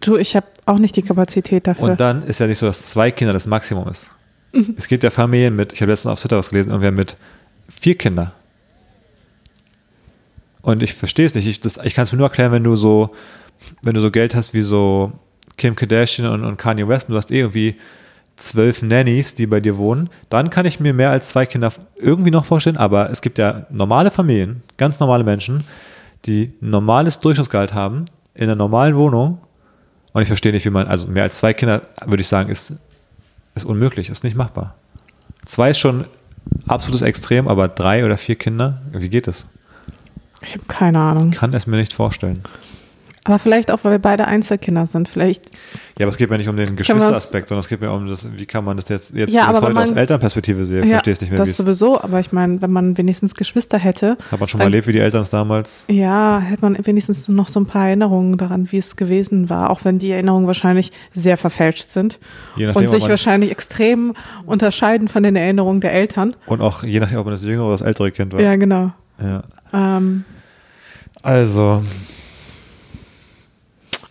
Du, 0.00 0.16
ich 0.16 0.36
habe 0.36 0.46
auch 0.66 0.78
nicht 0.78 0.96
die 0.96 1.02
Kapazität 1.02 1.66
dafür. 1.66 1.90
Und 1.90 2.00
dann 2.00 2.22
ist 2.22 2.38
ja 2.38 2.46
nicht 2.46 2.58
so, 2.58 2.66
dass 2.66 2.82
zwei 2.82 3.10
Kinder 3.10 3.32
das 3.32 3.46
Maximum 3.46 3.88
ist. 3.88 4.10
Mhm. 4.52 4.74
Es 4.76 4.88
gibt 4.88 5.04
ja 5.04 5.10
Familien 5.10 5.56
mit, 5.56 5.72
ich 5.72 5.80
habe 5.80 5.90
letztens 5.90 6.12
auf 6.12 6.20
Twitter 6.20 6.38
was 6.38 6.50
gelesen, 6.50 6.70
irgendwer 6.70 6.92
mit 6.92 7.16
vier 7.68 7.96
Kindern. 7.96 8.32
Und 10.62 10.82
ich 10.82 10.94
verstehe 10.94 11.26
es 11.26 11.34
nicht. 11.34 11.46
Ich, 11.46 11.60
ich 11.64 11.94
kann 11.94 12.04
es 12.04 12.12
mir 12.12 12.18
nur 12.18 12.26
erklären, 12.26 12.52
wenn 12.52 12.64
du 12.64 12.76
so, 12.76 13.10
wenn 13.82 13.94
du 13.94 14.00
so 14.00 14.10
Geld 14.10 14.34
hast 14.34 14.54
wie 14.54 14.62
so 14.62 15.12
Kim 15.56 15.76
Kardashian 15.76 16.30
und, 16.30 16.44
und 16.44 16.56
Kanye 16.56 16.88
West 16.88 17.08
und 17.08 17.12
du 17.12 17.18
hast 17.18 17.30
eh 17.30 17.40
irgendwie 17.40 17.76
zwölf 18.36 18.82
Nannies, 18.82 19.34
die 19.34 19.46
bei 19.46 19.60
dir 19.60 19.76
wohnen, 19.76 20.08
dann 20.30 20.50
kann 20.50 20.64
ich 20.64 20.80
mir 20.80 20.94
mehr 20.94 21.10
als 21.10 21.28
zwei 21.30 21.44
Kinder 21.44 21.72
irgendwie 21.96 22.30
noch 22.30 22.44
vorstellen. 22.44 22.76
Aber 22.76 23.10
es 23.10 23.20
gibt 23.20 23.38
ja 23.38 23.66
normale 23.70 24.10
Familien, 24.10 24.62
ganz 24.76 25.00
normale 25.00 25.24
Menschen, 25.24 25.64
die 26.24 26.48
normales 26.60 27.20
Durchschnittsgehalt 27.20 27.74
haben, 27.74 28.04
in 28.34 28.44
einer 28.44 28.54
normalen 28.54 28.96
Wohnung. 28.96 29.38
Und 30.12 30.22
ich 30.22 30.28
verstehe 30.28 30.52
nicht, 30.52 30.64
wie 30.64 30.70
man, 30.70 30.86
also 30.86 31.06
mehr 31.06 31.24
als 31.24 31.38
zwei 31.38 31.52
Kinder, 31.52 31.82
würde 32.06 32.20
ich 32.20 32.28
sagen, 32.28 32.48
ist, 32.48 32.74
ist 33.54 33.64
unmöglich, 33.64 34.08
ist 34.08 34.24
nicht 34.24 34.36
machbar. 34.36 34.74
Zwei 35.44 35.70
ist 35.70 35.78
schon 35.78 36.06
absolutes 36.66 37.02
Extrem, 37.02 37.48
aber 37.48 37.68
drei 37.68 38.04
oder 38.04 38.16
vier 38.16 38.36
Kinder, 38.36 38.80
wie 38.92 39.08
geht 39.08 39.26
das? 39.26 39.44
Ich 40.42 40.54
habe 40.54 40.64
keine 40.68 40.98
Ahnung. 41.00 41.30
Kann 41.30 41.52
es 41.54 41.66
mir 41.66 41.76
nicht 41.76 41.92
vorstellen. 41.92 42.42
Aber 43.28 43.38
vielleicht 43.38 43.70
auch, 43.70 43.80
weil 43.82 43.92
wir 43.92 43.98
beide 43.98 44.26
Einzelkinder 44.26 44.86
sind. 44.86 45.06
Vielleicht. 45.06 45.50
Ja, 45.98 46.06
aber 46.06 46.12
es 46.12 46.16
geht 46.16 46.30
mir 46.30 46.38
nicht 46.38 46.48
um 46.48 46.56
den 46.56 46.76
Geschwisteraspekt, 46.76 47.48
sondern 47.48 47.60
es 47.60 47.68
geht 47.68 47.82
mir 47.82 47.92
um 47.92 48.08
das, 48.08 48.26
wie 48.34 48.46
kann 48.46 48.64
man 48.64 48.78
das 48.78 48.88
jetzt, 48.88 49.14
jetzt 49.14 49.34
ja, 49.34 49.46
aber 49.46 49.60
heute 49.60 49.74
man, 49.74 49.84
aus 49.84 49.90
Elternperspektive 49.90 50.64
sehen. 50.64 50.84
Ja, 50.84 50.94
Verstehst 50.94 51.20
nicht 51.20 51.30
mehr, 51.30 51.38
Das 51.38 51.54
sowieso, 51.54 52.00
aber 52.00 52.20
ich 52.20 52.32
meine, 52.32 52.62
wenn 52.62 52.70
man 52.70 52.96
wenigstens 52.96 53.34
Geschwister 53.34 53.76
hätte. 53.76 54.16
Hat 54.30 54.40
man 54.40 54.48
schon 54.48 54.58
mal 54.58 54.64
erlebt, 54.64 54.86
wie 54.86 54.92
die 54.92 55.00
Eltern 55.00 55.20
es 55.20 55.28
damals? 55.28 55.84
Ja, 55.88 56.40
hätte 56.40 56.62
man 56.62 56.78
wenigstens 56.86 57.28
noch 57.28 57.48
so 57.48 57.60
ein 57.60 57.66
paar 57.66 57.86
Erinnerungen 57.86 58.38
daran, 58.38 58.72
wie 58.72 58.78
es 58.78 58.96
gewesen 58.96 59.50
war, 59.50 59.68
auch 59.68 59.84
wenn 59.84 59.98
die 59.98 60.10
Erinnerungen 60.10 60.46
wahrscheinlich 60.46 60.90
sehr 61.12 61.36
verfälscht 61.36 61.90
sind. 61.90 62.20
Je 62.56 62.66
nachdem, 62.66 62.82
und 62.82 62.88
sich 62.88 63.06
wahrscheinlich 63.10 63.50
extrem 63.50 64.14
unterscheiden 64.46 65.06
von 65.08 65.22
den 65.22 65.36
Erinnerungen 65.36 65.82
der 65.82 65.92
Eltern. 65.92 66.34
Und 66.46 66.62
auch 66.62 66.82
je 66.82 66.98
nachdem, 66.98 67.18
ob 67.18 67.26
man 67.26 67.34
das 67.34 67.42
jüngere 67.42 67.64
oder 67.64 67.72
das 67.72 67.82
ältere 67.82 68.10
Kind 68.10 68.32
war. 68.32 68.40
Ja, 68.40 68.56
genau. 68.56 68.92
Ja. 69.20 69.42
Ähm, 69.72 70.24
also. 71.22 71.82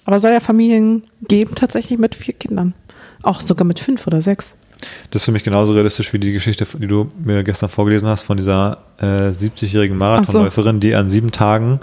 Aber 0.06 0.20
soll 0.20 0.32
ja 0.32 0.40
Familien 0.40 1.04
geben, 1.28 1.56
tatsächlich 1.56 2.00
mit 2.00 2.16
vier 2.16 2.34
Kindern. 2.34 2.74
Auch 3.24 3.42
sogar 3.42 3.66
mit 3.66 3.80
fünf 3.80 4.08
oder 4.08 4.22
sechs. 4.22 4.56
Das 5.10 5.22
ist 5.22 5.26
für 5.26 5.32
mich 5.32 5.44
genauso 5.44 5.74
realistisch 5.74 6.14
wie 6.14 6.20
die 6.20 6.34
Geschichte, 6.34 6.66
die 6.80 6.88
du 6.88 7.10
mir 7.18 7.44
gestern 7.44 7.70
vorgelesen 7.70 8.08
hast, 8.08 8.24
von 8.24 8.38
dieser 8.38 8.78
äh, 9.00 9.30
70-jährigen 9.30 9.98
Marathonläuferin, 9.98 10.76
so. 10.76 10.80
die 10.80 10.96
an 10.96 11.10
sieben 11.10 11.32
Tagen 11.32 11.80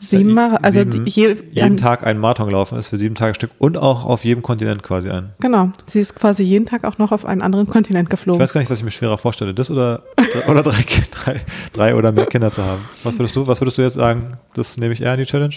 Sieben 0.00 0.32
Marathon, 0.32 0.64
also 0.64 0.78
sieben, 0.78 1.06
hier, 1.06 1.36
jeden 1.50 1.76
Tag 1.76 2.06
einen 2.06 2.20
Marathon 2.20 2.46
gelaufen 2.46 2.78
ist, 2.78 2.86
für 2.86 2.96
sieben 2.96 3.16
Tage 3.16 3.34
Stück 3.34 3.50
und 3.58 3.76
auch 3.76 4.04
auf 4.04 4.24
jedem 4.24 4.42
Kontinent 4.42 4.82
quasi 4.82 5.10
ein. 5.10 5.30
Genau, 5.40 5.70
sie 5.86 5.98
ist 5.98 6.14
quasi 6.14 6.44
jeden 6.44 6.66
Tag 6.66 6.84
auch 6.84 6.98
noch 6.98 7.10
auf 7.10 7.24
einen 7.24 7.42
anderen 7.42 7.68
Kontinent 7.68 8.08
geflogen. 8.08 8.40
Ich 8.40 8.44
weiß 8.44 8.52
gar 8.52 8.60
nicht, 8.60 8.70
was 8.70 8.78
ich 8.78 8.84
mir 8.84 8.92
schwerer 8.92 9.18
vorstelle, 9.18 9.54
das 9.54 9.70
oder, 9.70 10.02
oder 10.48 10.62
drei, 10.62 10.84
drei, 11.10 11.42
drei 11.72 11.94
oder 11.96 12.12
mehr 12.12 12.26
Kinder 12.26 12.52
zu 12.52 12.62
haben. 12.62 12.84
Was 13.02 13.18
würdest 13.18 13.34
du, 13.34 13.46
was 13.48 13.60
würdest 13.60 13.78
du 13.78 13.82
jetzt 13.82 13.94
sagen, 13.94 14.36
das 14.54 14.78
nehme 14.78 14.94
ich 14.94 15.02
eher 15.02 15.12
an 15.12 15.18
die 15.18 15.26
Challenge? 15.26 15.54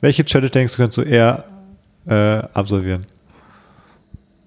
Welche 0.00 0.24
Challenge 0.24 0.50
denkst 0.50 0.72
du, 0.72 0.76
könntest 0.78 0.98
du 0.98 1.02
eher 1.02 1.44
äh, 2.06 2.42
absolvieren? 2.54 3.06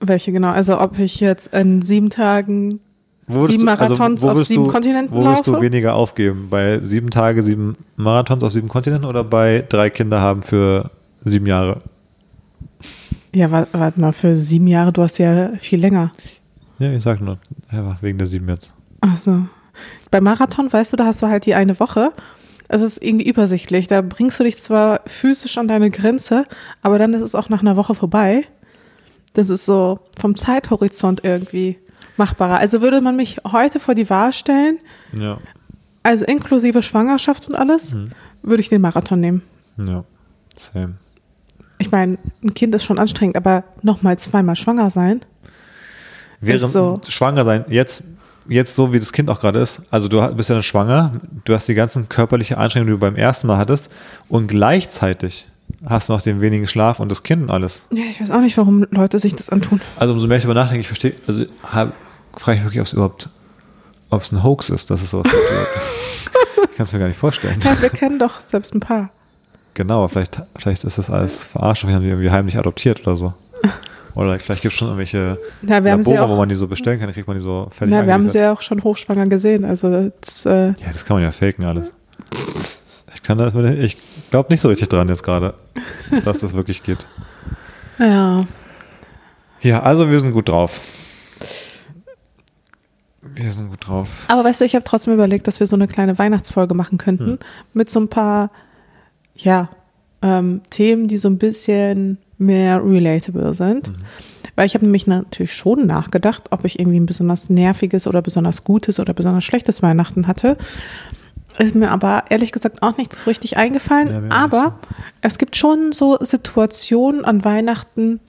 Welche 0.01 0.34
genau? 0.34 0.50
Also 0.50 0.79
ob 0.79 1.00
ich 1.00 1.22
jetzt 1.22 1.53
in 1.53 1.81
sieben 1.81 2.10
Tagen 2.10 2.81
Wo 3.27 3.48
sieben 3.48 3.65
du- 3.65 3.72
also 3.72 3.86
Marathons 3.96 4.22
wo 4.22 4.29
auf 4.29 4.46
sieben 4.46 4.65
du, 4.65 4.72
Kontinenten 4.72 5.15
Wo 5.15 5.24
würdest 5.24 5.48
du 5.48 5.60
weniger 5.60 5.96
aufgeben? 5.96 6.48
Bei 6.50 6.79
sieben 6.79 7.10
Tage, 7.10 7.41
sieben 7.41 7.75
Marathons 7.96 8.44
auf 8.44 8.51
sieben 8.53 8.67
Kontinenten 8.67 9.08
oder 9.08 9.24
bei 9.24 9.65
drei 9.67 9.89
Kinder 9.89 10.22
haben 10.22 10.44
für 10.44 10.91
sieben 11.22 11.48
Jahre? 11.48 11.79
Ja, 13.34 13.51
wa- 13.51 13.67
warte 13.72 14.00
mal, 14.00 14.13
für 14.13 14.36
sieben 14.38 14.67
Jahre, 14.67 14.94
du 14.94 15.01
hast 15.01 15.17
ja 15.17 15.50
viel 15.60 15.79
länger. 15.79 16.12
Ja, 16.79 16.91
ich 16.91 17.03
sag 17.03 17.20
nur, 17.22 17.38
wegen 18.01 18.17
der 18.17 18.27
sieben 18.27 18.48
jetzt. 18.50 18.75
Ach 19.01 19.17
so. 19.17 19.46
Beim 20.12 20.24
Marathon, 20.24 20.72
weißt 20.72 20.94
du, 20.94 20.98
da 20.98 21.05
hast 21.05 21.22
du 21.22 21.27
halt 21.27 21.46
die 21.46 21.55
eine 21.55 21.79
Woche. 21.79 22.12
Es 22.67 22.82
ist 22.82 23.03
irgendwie 23.03 23.27
übersichtlich. 23.27 23.88
Da 23.88 24.01
bringst 24.01 24.39
du 24.39 24.44
dich 24.44 24.58
zwar 24.58 25.01
physisch 25.05 25.58
an 25.58 25.67
deine 25.67 25.89
Grenze, 25.91 26.46
aber 26.82 26.98
dann 27.00 27.13
ist 27.13 27.22
es 27.22 27.36
auch 27.36 27.50
nach 27.50 27.62
einer 27.62 27.75
Woche 27.75 27.94
vorbei. 27.96 28.44
Das 29.34 29.50
ist 29.50 29.65
so 29.65 30.00
vom 30.20 30.36
Zeithorizont 30.36 31.22
irgendwie 31.24 31.77
machbarer. 32.17 32.57
Also 32.60 32.81
würde 32.81 33.01
man 33.01 33.15
mich 33.15 33.38
heute 33.51 33.79
vor 33.79 33.95
die 33.95 34.10
Wahl 34.10 34.34
stellen, 34.34 34.79
Ja, 35.13 35.38
also 36.03 36.25
inklusive 36.25 36.84
Schwangerschaft 36.84 37.48
und 37.48 37.55
alles, 37.55 37.93
Mhm. 37.93 38.10
würde 38.43 38.62
ich 38.62 38.69
den 38.69 38.81
Marathon 38.81 39.19
nehmen. 39.19 39.41
ja, 39.77 40.03
same. 40.55 40.93
Ich 41.77 41.91
meine, 41.91 42.17
ein 42.43 42.53
Kind 42.53 42.74
ist 42.74 42.86
schon 42.86 43.00
anstrengend, 43.00 43.36
aber 43.36 43.63
nochmal 43.81 44.17
zweimal 44.17 44.55
schwanger 44.55 44.89
sein. 44.89 45.22
Während 46.39 46.63
Ist 46.63 46.72
so. 46.72 47.01
schwanger 47.07 47.43
sein, 47.43 47.65
jetzt, 47.69 48.03
jetzt 48.48 48.75
so 48.75 48.93
wie 48.93 49.00
das 49.00 49.12
Kind 49.12 49.29
auch 49.29 49.39
gerade 49.41 49.60
ist, 49.60 49.81
also 49.91 50.07
du 50.07 50.22
bist 50.36 50.50
ja 50.50 50.55
dann 50.55 50.63
schwanger, 50.63 51.19
du 51.43 51.53
hast 51.53 51.67
die 51.67 51.74
ganzen 51.74 52.07
körperliche 52.07 52.57
Anstrengungen, 52.57 52.88
die 52.93 52.93
du 52.93 53.00
beim 53.00 53.15
ersten 53.15 53.48
Mal 53.48 53.57
hattest 53.57 53.89
und 54.29 54.48
gleichzeitig 54.48 55.48
hast 55.88 56.10
du 56.10 56.13
noch 56.13 56.22
den 56.22 56.41
wenigen 56.41 56.67
Schlaf 56.67 57.00
und 57.00 57.10
das 57.10 57.24
Kind 57.24 57.44
und 57.44 57.50
alles. 57.51 57.88
Ja, 57.91 58.03
ich 58.10 58.22
weiß 58.22 58.32
auch 58.32 58.41
nicht, 58.41 58.58
warum 58.58 58.86
Leute 58.91 59.20
sich 59.20 59.36
das 59.36 59.50
antun. 59.50 59.82
Also 59.98 60.13
umso 60.13 60.27
mehr 60.27 60.38
ich 60.38 60.44
darüber 60.44 60.60
nachdenke, 60.60 60.82
ich 60.82 60.88
verstehe, 60.88 61.15
also 61.27 61.46
frage 62.36 62.58
ich 62.58 62.63
wirklich, 62.63 62.82
ob 62.82 62.88
es 62.88 62.94
überhaupt, 62.94 63.29
ob 64.10 64.22
es 64.22 64.32
ein 64.32 64.44
Hoax 64.44 64.70
ist, 64.70 64.89
dass 64.89 65.01
es 65.01 65.12
sowas 65.12 65.25
gibt. 65.32 66.67
ich 66.72 66.75
kann 66.77 66.86
es 66.86 66.94
mir 66.94 67.00
gar 67.00 67.08
nicht 67.08 67.20
vorstellen. 67.20 67.60
Ja, 67.63 67.82
wir 67.82 67.89
kennen 67.89 68.20
doch 68.20 68.39
selbst 68.39 68.74
ein 68.74 68.79
paar. 68.79 69.10
Genau, 69.74 70.00
aber 70.00 70.10
vielleicht, 70.10 70.41
vielleicht 70.58 70.84
ist 70.86 70.98
das 70.98 71.10
alles 71.10 71.44
verarscht, 71.46 71.86
wir 71.86 71.94
haben 71.94 72.03
die 72.03 72.10
irgendwie 72.10 72.32
heimlich 72.32 72.58
adoptiert 72.58 73.01
oder 73.01 73.17
so. 73.17 73.34
Oder 74.15 74.39
vielleicht 74.39 74.62
gibt 74.62 74.72
es 74.74 74.77
schon 74.79 74.88
irgendwelche 74.88 75.38
Ja, 75.63 75.84
wir 75.84 75.91
haben 75.91 76.05
sie 76.05 76.12
Labore, 76.12 76.25
auch- 76.25 76.29
wo 76.29 76.36
man 76.38 76.48
die 76.48 76.55
so 76.55 76.67
bestellen 76.67 76.98
kann, 77.00 77.08
dann 77.08 77.13
kriegt 77.13 77.27
man 77.27 77.36
die 77.36 77.44
so 77.44 77.67
fertig 77.72 77.94
Ja, 77.94 78.05
wir 78.05 78.13
haben 78.13 78.29
sie 78.29 78.38
ja 78.38 78.53
auch 78.53 78.62
schon 78.62 78.82
hochschwanger 78.82 79.27
gesehen. 79.27 79.65
Also 79.65 80.10
das, 80.22 80.46
äh, 80.46 80.67
Ja, 80.67 80.74
das 80.94 81.03
kann 81.03 81.17
man 81.17 81.24
ja 81.24 81.34
faken 81.34 81.65
alles. 81.65 81.91
Ich 83.15 83.24
kann 83.24 83.38
das, 83.39 83.53
ich 83.79 83.98
glaube 84.29 84.51
nicht 84.53 84.62
so 84.62 84.67
richtig 84.69 84.89
dran 84.89 85.10
jetzt 85.10 85.24
gerade, 85.24 85.55
dass 86.24 86.38
das 86.39 86.53
wirklich 86.53 86.84
geht. 86.84 87.05
ja. 87.98 88.45
Ja, 89.62 89.81
also 89.81 90.12
wir 90.12 90.19
sind 90.19 90.31
gut 90.31 90.48
drauf. 90.50 90.79
Wir 93.22 93.51
sind 93.51 93.69
gut 93.69 93.88
drauf. 93.88 94.25
Aber 94.27 94.43
weißt 94.43 94.62
du, 94.62 94.65
ich 94.65 94.75
habe 94.75 94.84
trotzdem 94.84 95.13
überlegt, 95.15 95.48
dass 95.48 95.60
wir 95.60 95.65
so 95.65 95.75
eine 95.75 95.88
kleine 95.88 96.19
Weihnachtsfolge 96.19 96.75
machen 96.75 97.00
könnten 97.00 97.25
Hm. 97.31 97.39
mit 97.74 97.89
so 97.89 98.00
ein 98.00 98.07
paar, 98.07 98.51
ja, 99.36 99.69
ähm, 100.22 100.62
Themen, 100.69 101.07
die 101.07 101.17
so 101.17 101.27
ein 101.29 101.39
bisschen 101.39 102.19
mehr 102.38 102.84
relatable 102.86 103.53
sind. 103.55 103.89
Mhm. 103.89 103.95
Weil 104.55 104.67
ich 104.67 104.75
habe 104.75 104.86
nämlich 104.86 105.07
natürlich 105.07 105.53
schon 105.53 105.88
nachgedacht, 105.88 106.43
ob 106.51 106.63
ich 106.63 106.79
irgendwie 106.79 107.00
ein 107.00 107.05
besonders 107.07 107.50
nerviges 107.50 108.05
oder 108.07 108.22
besonders 108.22 108.63
gutes 108.63 109.00
oder 109.00 109.13
besonders 109.13 109.43
schlechtes 109.43 109.81
Weihnachten 109.81 110.27
hatte. 110.27 110.57
Ist 111.57 111.75
mir 111.75 111.91
aber 111.91 112.25
ehrlich 112.29 112.51
gesagt 112.51 112.83
auch 112.83 112.97
nicht 112.97 113.13
so 113.13 113.24
richtig 113.25 113.57
eingefallen. 113.57 114.29
Ja, 114.29 114.35
aber 114.35 114.63
nicht 114.63 114.75
es 115.21 115.38
gibt 115.38 115.55
schon 115.55 115.91
so 115.91 116.17
Situationen 116.19 117.25
an 117.25 117.43
Weihnachten, 117.45 118.19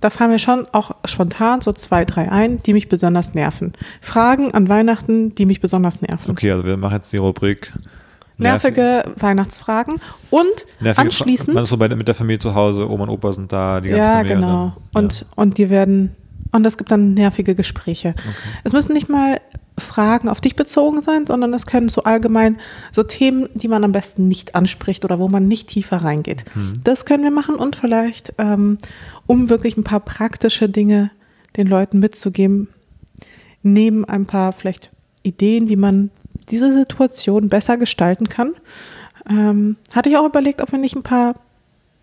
da 0.00 0.10
fallen 0.10 0.30
mir 0.30 0.38
schon 0.38 0.66
auch 0.72 0.92
spontan 1.04 1.60
so 1.60 1.72
zwei, 1.72 2.04
drei 2.04 2.30
ein, 2.30 2.62
die 2.62 2.72
mich 2.72 2.88
besonders 2.88 3.34
nerven. 3.34 3.72
Fragen 4.00 4.52
an 4.52 4.68
Weihnachten, 4.68 5.34
die 5.34 5.46
mich 5.46 5.60
besonders 5.60 6.02
nerven. 6.02 6.30
Okay, 6.30 6.50
also 6.52 6.64
wir 6.64 6.76
machen 6.76 6.94
jetzt 6.94 7.12
die 7.12 7.16
Rubrik 7.16 7.72
Nervige 8.38 9.04
Weihnachtsfragen 9.18 9.98
und 10.30 10.66
nervige 10.80 11.06
anschließend. 11.06 11.54
Man 11.54 11.64
ist 11.64 11.70
so 11.70 11.78
bei, 11.78 11.88
mit 11.88 12.06
der 12.06 12.14
Familie 12.14 12.38
zu 12.38 12.54
Hause, 12.54 12.90
Oma 12.90 13.04
und 13.04 13.08
Opa 13.08 13.32
sind 13.32 13.50
da, 13.50 13.80
die 13.80 13.88
ganze 13.88 14.04
ja, 14.04 14.16
Familie. 14.18 14.34
genau. 14.36 14.76
Und, 14.92 15.24
und 15.36 15.56
die 15.56 15.70
werden, 15.70 16.14
und 16.52 16.66
es 16.66 16.76
gibt 16.76 16.90
dann 16.90 17.14
nervige 17.14 17.54
Gespräche. 17.54 18.14
Es 18.64 18.72
müssen 18.72 18.92
nicht 18.92 19.08
mal 19.08 19.40
Fragen 19.78 20.28
auf 20.28 20.40
dich 20.40 20.56
bezogen 20.56 21.02
sein, 21.02 21.26
sondern 21.26 21.52
es 21.52 21.66
können 21.66 21.88
so 21.88 22.02
allgemein 22.02 22.58
so 22.92 23.02
Themen, 23.02 23.48
die 23.54 23.68
man 23.68 23.84
am 23.84 23.92
besten 23.92 24.26
nicht 24.26 24.54
anspricht 24.54 25.04
oder 25.04 25.18
wo 25.18 25.28
man 25.28 25.48
nicht 25.48 25.68
tiefer 25.68 25.98
reingeht. 25.98 26.44
Mhm. 26.54 26.74
Das 26.82 27.04
können 27.04 27.24
wir 27.24 27.30
machen 27.30 27.56
und 27.56 27.76
vielleicht, 27.76 28.32
ähm, 28.38 28.78
um 29.26 29.50
wirklich 29.50 29.76
ein 29.76 29.84
paar 29.84 30.00
praktische 30.00 30.68
Dinge 30.68 31.10
den 31.56 31.66
Leuten 31.66 31.98
mitzugeben, 31.98 32.68
neben 33.62 34.04
ein 34.04 34.26
paar 34.26 34.52
vielleicht 34.52 34.90
Ideen, 35.22 35.68
wie 35.68 35.76
man 35.76 36.10
diese 36.50 36.72
Situation 36.72 37.48
besser 37.48 37.76
gestalten 37.76 38.28
kann, 38.28 38.54
ähm, 39.28 39.76
hatte 39.92 40.08
ich 40.08 40.16
auch 40.16 40.26
überlegt, 40.26 40.62
ob 40.62 40.72
wir 40.72 40.78
nicht 40.78 40.96
ein 40.96 41.02
paar 41.02 41.34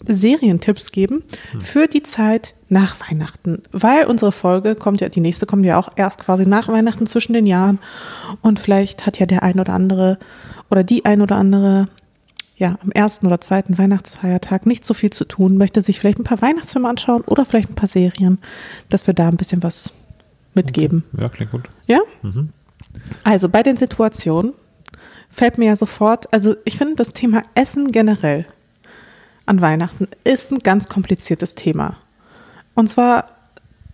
Serientipps 0.06 0.92
geben 0.92 1.24
für 1.62 1.88
die 1.88 2.04
Zeit 2.04 2.56
nach 2.74 2.98
Weihnachten, 3.10 3.62
weil 3.72 4.06
unsere 4.06 4.32
Folge 4.32 4.76
kommt 4.76 5.00
ja, 5.00 5.08
die 5.08 5.22
nächste 5.22 5.46
kommt 5.46 5.64
ja 5.64 5.80
auch 5.80 5.90
erst 5.96 6.20
quasi 6.20 6.46
nach 6.46 6.68
Weihnachten 6.68 7.08
zwischen 7.08 7.34
den 7.34 7.46
Jahren 7.46 7.80
und 8.42 8.60
vielleicht 8.60 9.06
hat 9.06 9.20
ja 9.20 9.26
der 9.26 9.44
ein 9.44 9.60
oder 9.60 9.74
andere 9.74 10.18
oder 10.70 10.84
die 10.84 11.06
ein 11.06 11.22
oder 11.22 11.38
andere 11.38 11.86
ja 12.58 12.78
am 12.82 12.92
ersten 12.92 13.28
oder 13.28 13.40
zweiten 13.40 13.78
Weihnachtsfeiertag 13.78 14.66
nicht 14.66 14.86
so 14.86 14.94
viel 14.94 15.12
zu 15.12 15.26
tun, 15.26 15.58
möchte 15.58 15.82
sich 15.82 16.00
vielleicht 16.00 16.20
ein 16.20 16.24
paar 16.24 16.42
Weihnachtsfilme 16.42 16.90
anschauen 16.90 17.22
oder 17.22 17.46
vielleicht 17.46 17.70
ein 17.70 17.76
paar 17.76 17.88
Serien, 17.88 18.40
dass 18.90 19.08
wir 19.08 19.14
da 19.14 19.28
ein 19.28 19.38
bisschen 19.38 19.64
was 19.64 19.94
mitgeben. 20.54 21.04
Ja, 21.20 21.30
klingt 21.30 21.52
gut. 21.52 21.64
Ja? 21.88 22.00
Mhm. 22.22 22.50
Also 23.24 23.50
bei 23.50 23.64
den 23.64 23.78
Situationen 23.78 24.54
fällt 25.30 25.58
mir 25.58 25.66
ja 25.66 25.76
sofort, 25.76 26.32
also 26.34 26.56
ich 26.66 26.78
finde 26.78 26.96
das 26.96 27.14
Thema 27.14 27.44
Essen 27.56 27.92
generell 27.92 28.46
an 29.46 29.62
Weihnachten 29.62 30.08
ist 30.24 30.52
ein 30.52 30.60
ganz 30.60 30.88
kompliziertes 30.88 31.56
Thema. 31.56 31.98
Und 32.76 32.88
zwar 32.88 33.28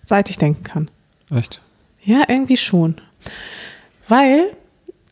seit 0.03 0.29
ich 0.29 0.37
denken 0.37 0.63
kann. 0.63 0.91
Echt? 1.31 1.61
Ja, 2.03 2.23
irgendwie 2.27 2.57
schon. 2.57 2.95
Weil 4.07 4.51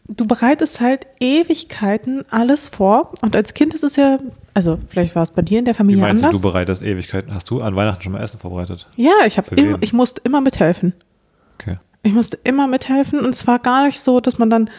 du 0.08 0.26
bereitest 0.26 0.82
halt 0.82 1.06
Ewigkeiten 1.20 2.26
alles 2.32 2.70
vor 2.70 3.14
und 3.22 3.36
als 3.36 3.54
Kind 3.54 3.74
ist 3.74 3.84
es 3.84 3.96
ja, 3.96 4.18
also 4.54 4.80
vielleicht 4.88 5.16
war 5.16 5.24
es 5.24 5.32
bei 5.32 5.42
dir 5.42 5.60
in 5.60 5.66
der 5.66 5.74
Wie 5.74 5.78
Familie 5.78 6.02
meinst 6.02 6.24
anders. 6.24 6.40
du, 6.40 6.42
du 6.42 6.52
bereitest 6.52 6.82
Ewigkeiten? 6.82 7.34
Hast 7.34 7.50
du 7.50 7.62
an 7.62 7.76
Weihnachten 7.76 8.02
schon 8.02 8.14
mal 8.14 8.24
Essen 8.24 8.40
vorbereitet? 8.40 8.88
ja, 8.96 9.14
ich 9.26 9.38
habe 9.38 9.78
ich 9.82 9.94
musste 9.94 10.22
immer 10.24 10.42
mithelfen. 10.42 10.94
Okay. 11.60 11.76
Ich 12.04 12.14
musste 12.14 12.40
immer 12.44 12.68
mithelfen 12.68 13.20
und 13.20 13.36
es 13.36 13.46
war 13.48 13.60
gar 13.60 13.86
nicht 13.86 14.00
so, 14.00 14.20
dass 14.20 14.38
man 14.38 14.50
dann 14.50 14.70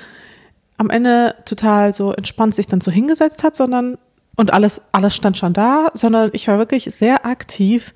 am 0.79 0.91
Ende 0.91 1.35
total 1.45 1.93
so 1.93 2.13
entspannt 2.13 2.55
sich 2.55 2.67
dann 2.67 2.81
so 2.81 2.91
hingesetzt 2.91 3.43
hat, 3.43 3.55
sondern 3.55 3.99
und 4.37 4.53
alles, 4.53 4.83
alles 4.93 5.17
stand 5.17 5.37
schon 5.37 5.53
da, 5.53 5.91
sondern 5.95 6.31
ich 6.33 6.47
war 6.47 6.59
wirklich 6.59 6.85
sehr 6.85 7.27
aktiv 7.27 7.93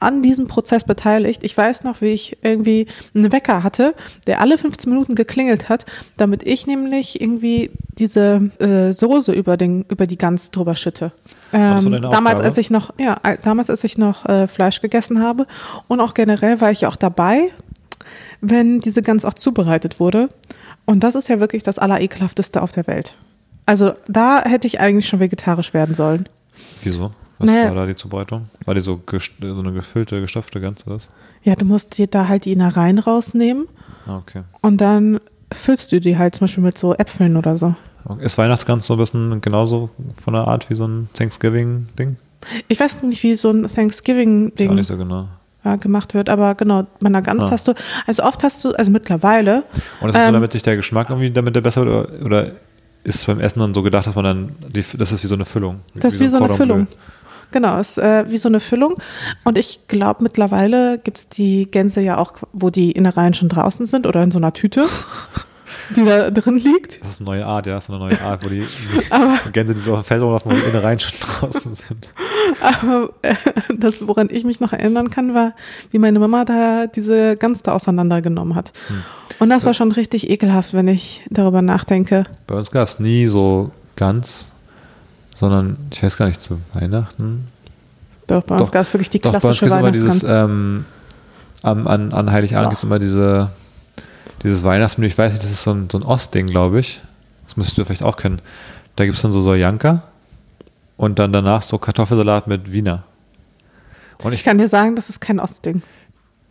an 0.00 0.22
diesem 0.22 0.46
Prozess 0.48 0.84
beteiligt. 0.84 1.42
Ich 1.42 1.56
weiß 1.56 1.84
noch, 1.84 2.00
wie 2.00 2.12
ich 2.12 2.38
irgendwie 2.42 2.86
einen 3.14 3.32
Wecker 3.32 3.62
hatte, 3.62 3.94
der 4.26 4.40
alle 4.40 4.58
15 4.58 4.90
Minuten 4.90 5.14
geklingelt 5.14 5.68
hat, 5.68 5.86
damit 6.16 6.42
ich 6.42 6.66
nämlich 6.66 7.20
irgendwie 7.20 7.70
diese 7.98 8.50
äh, 8.58 8.92
Soße 8.92 9.32
über 9.32 9.56
den 9.56 9.84
über 9.88 10.06
die 10.06 10.18
Gans 10.18 10.50
drüber 10.50 10.74
schütte. 10.74 11.12
Ähm, 11.52 12.00
damals, 12.02 12.40
als 12.40 12.58
ich 12.58 12.70
noch, 12.70 12.92
ja, 12.98 13.16
äh, 13.22 13.38
damals, 13.42 13.70
als 13.70 13.84
ich 13.84 13.98
noch 13.98 14.26
äh, 14.26 14.46
Fleisch 14.48 14.80
gegessen 14.80 15.22
habe 15.22 15.46
und 15.88 16.00
auch 16.00 16.14
generell 16.14 16.60
war 16.60 16.70
ich 16.70 16.86
auch 16.86 16.96
dabei, 16.96 17.50
wenn 18.40 18.80
diese 18.80 19.02
Gans 19.02 19.24
auch 19.24 19.34
zubereitet 19.34 20.00
wurde. 20.00 20.28
Und 20.84 21.00
das 21.00 21.14
ist 21.14 21.28
ja 21.28 21.40
wirklich 21.40 21.62
das 21.62 21.78
Allerekelhafteste 21.78 22.62
auf 22.62 22.72
der 22.72 22.86
Welt. 22.86 23.16
Also 23.66 23.94
da 24.06 24.44
hätte 24.44 24.66
ich 24.68 24.80
eigentlich 24.80 25.08
schon 25.08 25.18
vegetarisch 25.18 25.74
werden 25.74 25.94
sollen. 25.94 26.28
Wieso? 26.82 27.10
Was 27.38 27.46
Naja. 27.46 27.68
war 27.68 27.74
da 27.74 27.86
die 27.86 27.96
Zubereitung? 27.96 28.48
War 28.64 28.74
die 28.74 28.80
so, 28.80 29.00
so 29.08 29.58
eine 29.58 29.72
gefüllte, 29.72 30.20
gestopfte 30.20 30.58
Gans 30.60 30.86
oder? 30.86 30.98
Ja, 31.42 31.54
du 31.54 31.64
musst 31.64 31.98
dir 31.98 32.06
da 32.06 32.28
halt 32.28 32.44
die 32.46 32.52
Innereien 32.52 32.98
rausnehmen 32.98 33.66
Ah, 34.06 34.16
okay. 34.18 34.42
und 34.62 34.80
dann 34.80 35.20
füllst 35.52 35.92
du 35.92 36.00
die 36.00 36.16
halt 36.16 36.34
zum 36.34 36.44
Beispiel 36.46 36.64
mit 36.64 36.78
so 36.78 36.94
Äpfeln 36.94 37.36
oder 37.36 37.58
so. 37.58 37.74
Ist 38.20 38.38
Weihnachtsgans 38.38 38.86
so 38.86 38.94
ein 38.94 38.98
bisschen 39.00 39.40
genauso 39.40 39.90
von 40.22 40.34
der 40.34 40.46
Art 40.46 40.70
wie 40.70 40.74
so 40.76 40.84
ein 40.84 41.08
Thanksgiving-Ding? 41.14 42.16
Ich 42.68 42.78
weiß 42.80 43.02
nicht, 43.02 43.22
wie 43.22 43.34
so 43.34 43.50
ein 43.50 43.66
auch 43.66 43.70
Thanksgiving-Ding 43.70 44.74
nicht 44.74 44.86
so 44.86 44.96
genau. 44.96 45.26
gemacht 45.80 46.14
wird, 46.14 46.30
aber 46.30 46.54
genau, 46.54 46.84
bei 47.00 47.06
einer 47.08 47.20
Gans 47.22 47.42
Ah. 47.44 47.50
hast 47.50 47.66
du, 47.68 47.74
also 48.06 48.22
oft 48.22 48.42
hast 48.44 48.64
du, 48.64 48.70
also 48.72 48.90
mittlerweile, 48.90 49.64
Und 50.00 50.10
ist 50.10 50.14
es 50.14 50.20
Ähm, 50.22 50.26
nur, 50.28 50.32
damit 50.34 50.52
sich 50.52 50.62
der 50.62 50.76
Geschmack 50.76 51.10
irgendwie 51.10 51.30
damit 51.30 51.54
der 51.56 51.60
besser 51.60 51.84
wird? 51.84 52.12
Oder, 52.20 52.24
oder 52.24 52.46
ist 53.04 53.16
es 53.16 53.24
beim 53.24 53.40
Essen 53.40 53.58
dann 53.60 53.74
so 53.74 53.82
gedacht, 53.82 54.06
dass 54.06 54.14
man 54.14 54.24
dann, 54.24 54.48
die, 54.68 54.84
das 54.96 55.10
ist 55.12 55.22
wie 55.22 55.26
so 55.26 55.34
eine 55.34 55.44
Füllung? 55.44 55.80
Das 55.96 56.14
ist 56.14 56.20
wie 56.20 56.28
so 56.28 56.36
eine 56.36 56.46
Cordon 56.46 56.66
Bleu? 56.68 56.74
Füllung. 56.76 56.88
Genau, 57.52 57.78
ist 57.78 57.98
äh, 57.98 58.24
wie 58.28 58.36
so 58.38 58.48
eine 58.48 58.60
Füllung. 58.60 58.94
Und 59.44 59.56
ich 59.58 59.88
glaube, 59.88 60.22
mittlerweile 60.22 60.98
gibt 60.98 61.18
es 61.18 61.28
die 61.28 61.70
Gänse 61.70 62.00
ja 62.00 62.18
auch, 62.18 62.32
wo 62.52 62.70
die 62.70 62.92
Innereien 62.92 63.34
schon 63.34 63.48
draußen 63.48 63.86
sind 63.86 64.06
oder 64.06 64.22
in 64.22 64.30
so 64.30 64.38
einer 64.38 64.52
Tüte, 64.52 64.86
die 65.96 66.04
da 66.04 66.30
drin 66.30 66.58
liegt. 66.58 67.00
Das 67.00 67.08
ist 67.10 67.20
eine 67.20 67.30
neue 67.30 67.46
Art, 67.46 67.66
ja, 67.66 67.80
so 67.80 67.92
eine 67.94 68.04
neue 68.04 68.20
Art, 68.20 68.44
wo 68.44 68.48
die, 68.48 68.64
Aber- 69.10 69.38
die 69.46 69.52
Gänse, 69.52 69.74
die 69.74 69.80
so 69.80 69.92
auf 69.94 70.00
dem 70.02 70.04
Feld 70.04 70.22
rumlaufen, 70.22 70.50
wo 70.52 70.56
die 70.56 70.62
Innereien 70.62 70.98
schon 71.00 71.18
draußen 71.20 71.74
sind. 71.74 72.10
Aber 72.60 73.10
äh, 73.22 73.34
das, 73.76 74.06
woran 74.06 74.28
ich 74.30 74.44
mich 74.44 74.60
noch 74.60 74.72
erinnern 74.72 75.10
kann, 75.10 75.34
war, 75.34 75.52
wie 75.90 75.98
meine 75.98 76.18
Mama 76.18 76.44
da 76.44 76.86
diese 76.86 77.36
Gans 77.36 77.62
da 77.62 77.72
auseinandergenommen 77.72 78.54
hat. 78.54 78.72
Hm. 78.88 79.02
Und 79.38 79.50
das 79.50 79.64
war 79.66 79.74
schon 79.74 79.92
richtig 79.92 80.30
ekelhaft, 80.30 80.72
wenn 80.72 80.88
ich 80.88 81.22
darüber 81.30 81.60
nachdenke. 81.62 82.24
Bei 82.46 82.54
uns 82.54 82.70
gab 82.70 82.88
es 82.88 82.98
nie 83.00 83.26
so 83.26 83.70
ganz, 83.96 84.52
sondern 85.36 85.76
ich 85.92 86.02
weiß 86.02 86.16
gar 86.16 86.26
nicht, 86.26 86.42
zu 86.42 86.60
Weihnachten. 86.72 87.46
Doch, 88.26 88.42
bei 88.42 88.56
uns 88.56 88.72
gab 88.72 88.82
es 88.82 88.92
wirklich 88.92 89.10
die 89.10 89.20
Doch, 89.20 89.30
bei 89.32 89.36
uns 89.48 89.58
klassische 89.58 89.66
gibt 89.66 89.72
es 89.74 89.78
immer 89.80 89.92
dieses, 89.92 90.22
ähm, 90.24 90.84
am- 91.62 91.86
an, 91.86 92.12
an 92.12 92.32
Heiligabend 92.32 92.70
gibt 92.70 92.78
es 92.78 92.84
immer 92.84 92.98
diese, 92.98 93.50
dieses 94.42 94.64
Weihnachtsmenü, 94.64 95.06
ich 95.06 95.16
weiß 95.16 95.32
nicht, 95.32 95.44
das 95.44 95.50
ist 95.52 95.62
so 95.62 95.72
ein, 95.72 95.88
so 95.90 95.98
ein 95.98 96.02
Ostding, 96.02 96.48
glaube 96.48 96.80
ich. 96.80 97.00
Das 97.46 97.56
müsstest 97.56 97.78
du 97.78 97.84
vielleicht 97.84 98.02
auch 98.02 98.16
kennen. 98.16 98.40
Da 98.96 99.04
gibt 99.04 99.16
es 99.16 99.22
dann 99.22 99.30
so 99.30 99.40
Soljanka 99.42 100.02
und 100.96 101.18
dann 101.20 101.32
danach 101.32 101.62
so 101.62 101.78
Kartoffelsalat 101.78 102.48
mit 102.48 102.72
Wiener. 102.72 103.04
Und 104.24 104.32
ich 104.32 104.40
ich, 104.40 104.44
kann 104.44 104.58
dir 104.58 104.68
sagen, 104.68 104.96
das 104.96 105.08
ist 105.10 105.20
kein 105.20 105.38
Ostding. 105.38 105.82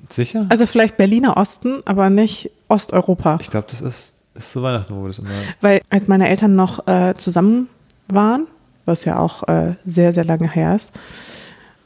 sicher? 0.09 0.45
Also 0.49 0.65
vielleicht 0.67 0.95
Berliner 0.97 1.35
Osten, 1.35 1.81
aber 1.85 2.09
nicht 2.09 2.49
Osteuropa. 2.69 3.39
Ich 3.41 3.49
glaube, 3.49 3.67
das 3.69 3.81
ist, 3.81 4.13
ist 4.35 4.51
zu 4.51 4.61
Weihnachten, 4.63 4.95
wo 4.95 5.01
wir 5.01 5.07
das 5.07 5.19
immer. 5.19 5.29
Weil 5.61 5.81
als 5.89 6.07
meine 6.07 6.29
Eltern 6.29 6.55
noch 6.55 6.87
äh, 6.87 7.13
zusammen 7.15 7.67
waren, 8.07 8.47
was 8.85 9.05
ja 9.05 9.17
auch 9.19 9.47
äh, 9.47 9.75
sehr, 9.85 10.13
sehr 10.13 10.25
lange 10.25 10.49
her 10.49 10.75
ist, 10.75 10.93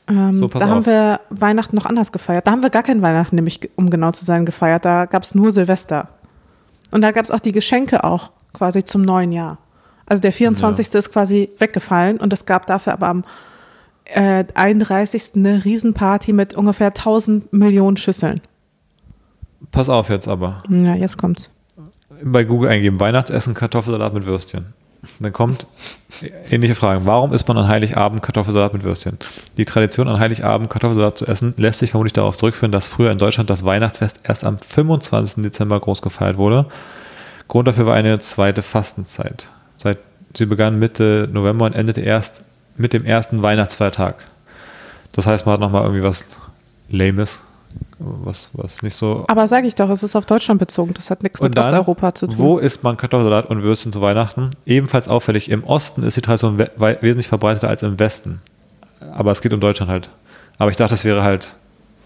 ähm, 0.10 0.36
So, 0.36 0.48
da 0.48 0.68
haben 0.68 0.80
auf. 0.80 0.86
wir 0.88 1.22
Weihnachten 1.30 1.76
noch 1.76 1.86
anders 1.86 2.12
gefeiert. 2.12 2.48
Da 2.48 2.52
haben 2.52 2.64
wir 2.64 2.70
gar 2.70 2.84
kein 2.84 3.02
Weihnachten, 3.02 3.36
nämlich 3.36 3.70
um 3.76 3.90
genau 3.90 4.12
zu 4.12 4.26
sein, 4.26 4.46
gefeiert. 4.46 4.84
Da 4.84 5.06
gab 5.06 5.24
es 5.24 5.36
nur 5.36 5.52
Silvester. 5.52 6.10
Und 6.92 7.02
da 7.02 7.12
gab 7.12 7.26
es 7.26 7.32
auch 7.32 7.40
die 7.40 7.52
Geschenke 7.52 8.04
auch 8.04 8.32
quasi 8.54 8.84
zum 8.84 9.04
neuen 9.04 9.32
Jahr. 9.32 9.60
Also 10.08 10.22
der 10.22 10.34
24. 10.34 10.94
ist 10.96 11.12
quasi 11.14 11.50
weggefallen 11.60 12.18
und 12.18 12.34
es 12.34 12.46
gab 12.48 12.66
dafür 12.66 12.94
aber 12.94 13.08
am 13.08 13.24
äh, 14.06 14.44
31. 14.56 15.34
eine 15.36 15.64
Riesenparty 15.64 16.34
mit 16.34 16.56
ungefähr 16.56 16.88
1000 16.88 17.54
Millionen 17.54 17.96
Schüsseln. 17.96 18.42
Pass 19.70 19.88
auf 19.88 20.10
jetzt 20.10 20.28
aber. 20.28 20.64
Ja, 20.68 20.96
jetzt 20.96 21.20
kommt's. 21.20 21.52
Bei 22.24 22.44
Google 22.44 22.70
eingeben, 22.70 23.00
Weihnachtsessen, 23.00 23.54
Kartoffelsalat 23.54 24.16
mit 24.16 24.26
Würstchen. 24.26 24.74
Dann 25.20 25.32
kommt 25.32 25.66
ähnliche 26.50 26.76
Fragen. 26.76 27.06
Warum 27.06 27.34
isst 27.34 27.48
man 27.48 27.58
an 27.58 27.68
Heiligabend 27.68 28.22
Kartoffelsalat 28.22 28.74
mit 28.74 28.84
Würstchen? 28.84 29.18
Die 29.58 29.66
Tradition 29.66 30.08
an 30.08 30.20
Heiligabend 30.20 30.70
Kartoffelsalat 30.70 31.18
zu 31.18 31.26
essen 31.26 31.54
lässt 31.58 31.80
sich 31.80 31.92
vermutlich 31.92 32.14
darauf 32.14 32.38
zurückführen, 32.38 32.72
dass 32.72 32.88
früher 32.88 33.12
in 33.12 33.18
Deutschland 33.18 33.50
das 33.50 33.64
Weihnachtsfest 33.64 34.22
erst 34.24 34.44
am 34.44 34.58
25. 34.58 35.44
Dezember 35.44 35.80
groß 35.80 36.02
gefeiert 36.02 36.38
wurde. 36.38 36.66
Grund 37.48 37.68
dafür 37.68 37.86
war 37.86 37.96
eine 37.96 38.20
zweite 38.20 38.62
Fastenzeit. 38.62 39.48
Seit 39.78 40.00
sie 40.36 40.46
begann 40.46 40.80
Mitte 40.80 41.30
November 41.32 41.66
und 41.66 41.74
endete 41.74 42.02
erst 42.02 42.44
mit 42.76 42.94
dem 42.94 43.06
ersten 43.06 43.42
Weihnachtsfeiertag. 43.42 44.16
Das 45.14 45.28
heißt, 45.28 45.46
man 45.46 45.54
hat 45.54 45.60
nochmal 45.60 45.84
irgendwie 45.84 46.04
was 46.04 46.26
Lames, 46.90 47.40
was, 48.00 48.50
was 48.54 48.82
nicht 48.82 48.96
so 48.96 49.26
Aber 49.28 49.48
sage 49.48 49.68
ich 49.68 49.76
doch, 49.76 49.90
es 49.90 50.04
ist 50.04 50.16
auf 50.16 50.26
Deutschland 50.26 50.60
bezogen. 50.60 50.94
Das 50.94 51.10
hat 51.10 51.22
nichts 51.22 51.40
und 51.42 51.50
mit 51.50 51.58
dann, 51.58 51.66
Osteuropa 51.66 52.14
zu 52.14 52.28
tun. 52.28 52.38
Wo 52.38 52.58
isst 52.58 52.84
man 52.84 52.96
Kartoffelsalat 52.98 53.48
und 53.48 53.62
Würstchen 53.62 53.92
zu 53.92 54.02
Weihnachten? 54.02 54.52
Ebenfalls 54.66 55.08
auffällig, 55.08 55.50
im 55.50 55.64
Osten 55.64 56.04
ist 56.04 56.16
die 56.18 56.22
Tradition 56.22 56.58
we 56.58 56.98
wesentlich 57.02 57.28
verbreiteter 57.28 57.68
als 57.68 57.84
im 57.84 58.00
Westen. 58.00 58.42
Aber 59.14 59.32
es 59.32 59.42
geht 59.42 59.54
um 59.54 59.60
Deutschland 59.60 59.92
halt. 59.92 60.10
Aber 60.58 60.72
ich 60.72 60.78
dachte, 60.78 60.92
das 60.92 61.04
wäre 61.06 61.24
halt 61.24 61.56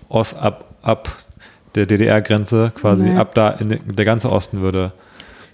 Ost, 0.10 0.36
ab, 0.36 0.66
ab 0.82 1.10
der 1.76 1.86
DDR-Grenze 1.86 2.72
quasi, 2.76 3.10
Nee. 3.10 3.18
ab 3.18 3.34
da 3.36 3.50
in 3.50 3.70
de, 3.70 3.80
der 3.80 4.06
ganze 4.06 4.32
Osten 4.32 4.62
würde 4.62 4.90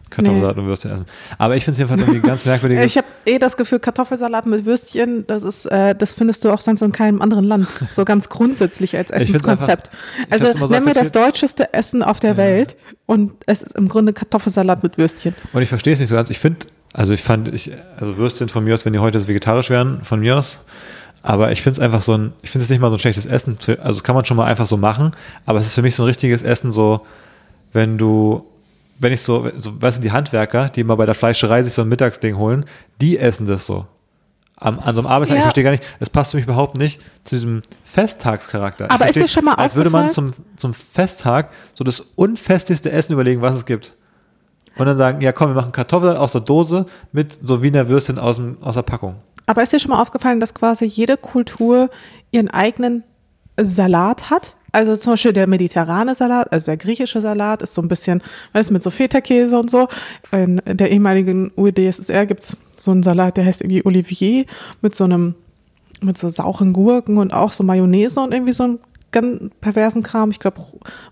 Kartoffelsalat 0.09 0.57
und 0.57 0.65
Würstchen 0.65 0.91
essen. 0.91 1.05
Aber 1.37 1.55
ich 1.55 1.63
finde 1.63 1.73
es 1.73 1.77
jedenfalls 1.79 2.01
irgendwie 2.01 2.27
ganz 2.27 2.45
merkwürdig. 2.45 2.79
Ich 2.79 2.97
habe 2.97 3.07
eh 3.25 3.39
das 3.39 3.57
Gefühl, 3.57 3.79
Kartoffelsalat 3.79 4.45
mit 4.45 4.65
Würstchen, 4.65 5.25
das 5.27 5.43
ist, 5.43 5.65
äh, 5.67 5.95
das 5.95 6.11
findest 6.11 6.43
du 6.43 6.51
auch 6.51 6.61
sonst 6.61 6.81
in 6.81 6.91
keinem 6.91 7.21
anderen 7.21 7.45
Land. 7.45 7.67
So 7.95 8.05
ganz 8.05 8.29
grundsätzlich 8.29 8.97
als 8.97 9.11
Essenskonzept. 9.11 9.89
Also 10.29 10.51
so 10.57 10.67
nenn 10.67 10.85
mir 10.85 10.93
das 10.93 11.11
deutscheste 11.11 11.73
Essen 11.73 12.03
auf 12.03 12.19
der 12.19 12.37
Welt 12.37 12.75
und 13.05 13.33
es 13.45 13.61
ist 13.61 13.77
im 13.77 13.87
Grunde 13.89 14.13
Kartoffelsalat 14.13 14.83
mit 14.83 14.97
Würstchen. 14.97 15.33
Und 15.53 15.61
ich 15.61 15.69
verstehe 15.69 15.93
es 15.93 15.99
nicht 15.99 16.09
so 16.09 16.15
ganz. 16.15 16.29
Ich 16.29 16.39
finde, 16.39 16.67
also 16.93 17.13
ich 17.13 17.21
fand, 17.21 17.53
ich, 17.53 17.71
also 17.97 18.17
Würstchen 18.17 18.49
von 18.49 18.63
mir 18.63 18.73
aus, 18.73 18.85
wenn 18.85 18.93
die 18.93 18.99
heute 18.99 19.27
vegetarisch 19.27 19.69
wären, 19.69 20.03
von 20.03 20.19
mir 20.19 20.37
aus. 20.37 20.59
Aber 21.21 21.51
ich 21.51 21.61
finde 21.61 21.73
es 21.73 21.79
einfach 21.79 22.01
so 22.01 22.13
ein, 22.13 22.33
ich 22.41 22.49
finde 22.49 22.63
es 22.63 22.69
nicht 22.69 22.79
mal 22.79 22.89
so 22.89 22.95
ein 22.95 22.99
schlechtes 22.99 23.25
Essen. 23.25 23.57
Für, 23.59 23.79
also 23.79 23.99
das 23.99 24.03
kann 24.03 24.15
man 24.15 24.25
schon 24.25 24.37
mal 24.37 24.45
einfach 24.45 24.65
so 24.65 24.77
machen. 24.77 25.11
Aber 25.45 25.59
es 25.59 25.67
ist 25.67 25.73
für 25.73 25.81
mich 25.81 25.95
so 25.95 26.03
ein 26.03 26.07
richtiges 26.07 26.43
Essen, 26.43 26.71
so, 26.71 27.05
wenn 27.73 27.97
du, 27.97 28.45
wenn 28.99 29.13
ich 29.13 29.21
so, 29.21 29.49
so 29.57 29.81
weißt 29.81 29.97
du, 29.97 30.01
die 30.01 30.11
Handwerker, 30.11 30.69
die 30.69 30.81
immer 30.81 30.95
bei 30.97 31.05
der 31.05 31.15
Fleischerei 31.15 31.63
sich 31.63 31.73
so 31.73 31.81
ein 31.81 31.87
Mittagsding 31.87 32.37
holen, 32.37 32.65
die 33.01 33.17
essen 33.17 33.45
das 33.47 33.65
so. 33.65 33.85
Am, 34.57 34.77
an 34.79 34.93
so 34.93 35.01
einem 35.01 35.07
Arbeitstag, 35.07 35.37
ich 35.37 35.39
Ja. 35.39 35.43
verstehe 35.45 35.63
gar 35.63 35.71
nicht, 35.71 35.83
es 36.01 36.09
passt 36.09 36.31
für 36.31 36.37
mich 36.37 36.45
überhaupt 36.45 36.77
nicht 36.77 37.01
zu 37.23 37.35
diesem 37.35 37.61
Festtagscharakter. 37.83 38.85
Ich 38.87 38.91
Aber 38.91 39.05
ist 39.05 39.13
verstehe, 39.13 39.23
dir 39.23 39.29
schon 39.29 39.45
mal 39.45 39.53
Als 39.53 39.75
würde 39.75 39.89
man 39.89 40.09
zum, 40.09 40.33
zum 40.57 40.73
Festtag 40.73 41.51
so 41.73 41.85
das 41.85 42.01
unfestigste 42.15 42.91
Essen 42.91 43.13
überlegen, 43.13 43.41
was 43.41 43.55
es 43.55 43.65
gibt. 43.65 43.95
Und 44.77 44.85
dann 44.85 44.97
sagen, 44.97 45.21
ja 45.21 45.31
komm, 45.31 45.49
wir 45.51 45.55
machen 45.55 45.71
Kartoffeln 45.71 46.17
aus 46.17 46.33
der 46.33 46.41
Dose 46.41 46.85
mit 47.13 47.39
so 47.41 47.61
Wiener 47.63 47.87
Würstchen 47.87 48.19
aus, 48.19 48.35
dem, 48.35 48.57
aus 48.61 48.75
der 48.75 48.81
Packung. 48.81 49.15
Aber 49.45 49.63
ist 49.63 49.71
dir 49.71 49.79
schon 49.79 49.91
mal 49.91 50.01
aufgefallen, 50.01 50.39
dass 50.41 50.53
quasi 50.53 50.85
jede 50.85 51.15
Kultur 51.17 51.89
ihren 52.31 52.49
eigenen 52.49 53.03
Salat 53.61 54.29
hat? 54.29 54.55
Also 54.71 54.95
zum 54.95 55.13
Beispiel 55.13 55.33
der 55.33 55.47
mediterrane 55.47 56.15
Salat, 56.15 56.51
also 56.51 56.65
der 56.65 56.77
griechische 56.77 57.21
Salat 57.21 57.61
ist 57.61 57.73
so 57.73 57.81
ein 57.81 57.87
bisschen, 57.87 58.21
weißt 58.53 58.69
du, 58.69 58.73
mit 58.73 58.83
so 58.83 58.89
Feta-Käse 58.89 59.57
und 59.57 59.71
so. 59.71 59.87
In 60.31 60.61
der 60.65 60.91
ehemaligen 60.91 61.51
UdSSR 61.55 62.25
gibt's 62.25 62.57
so 62.77 62.91
einen 62.91 63.03
Salat, 63.03 63.37
der 63.37 63.45
heißt 63.45 63.61
irgendwie 63.61 63.85
Olivier 63.85 64.45
mit 64.81 64.95
so 64.95 65.03
einem, 65.03 65.35
mit 66.01 66.17
so 66.17 66.29
sauren 66.29 66.73
Gurken 66.73 67.17
und 67.17 67.33
auch 67.33 67.51
so 67.51 67.63
Mayonnaise 67.63 68.19
und 68.19 68.33
irgendwie 68.33 68.53
so 68.53 68.63
einem 68.63 68.79
ganz 69.11 69.51
perversen 69.61 70.03
Kram. 70.03 70.29
Ich 70.31 70.39
glaube, 70.39 70.61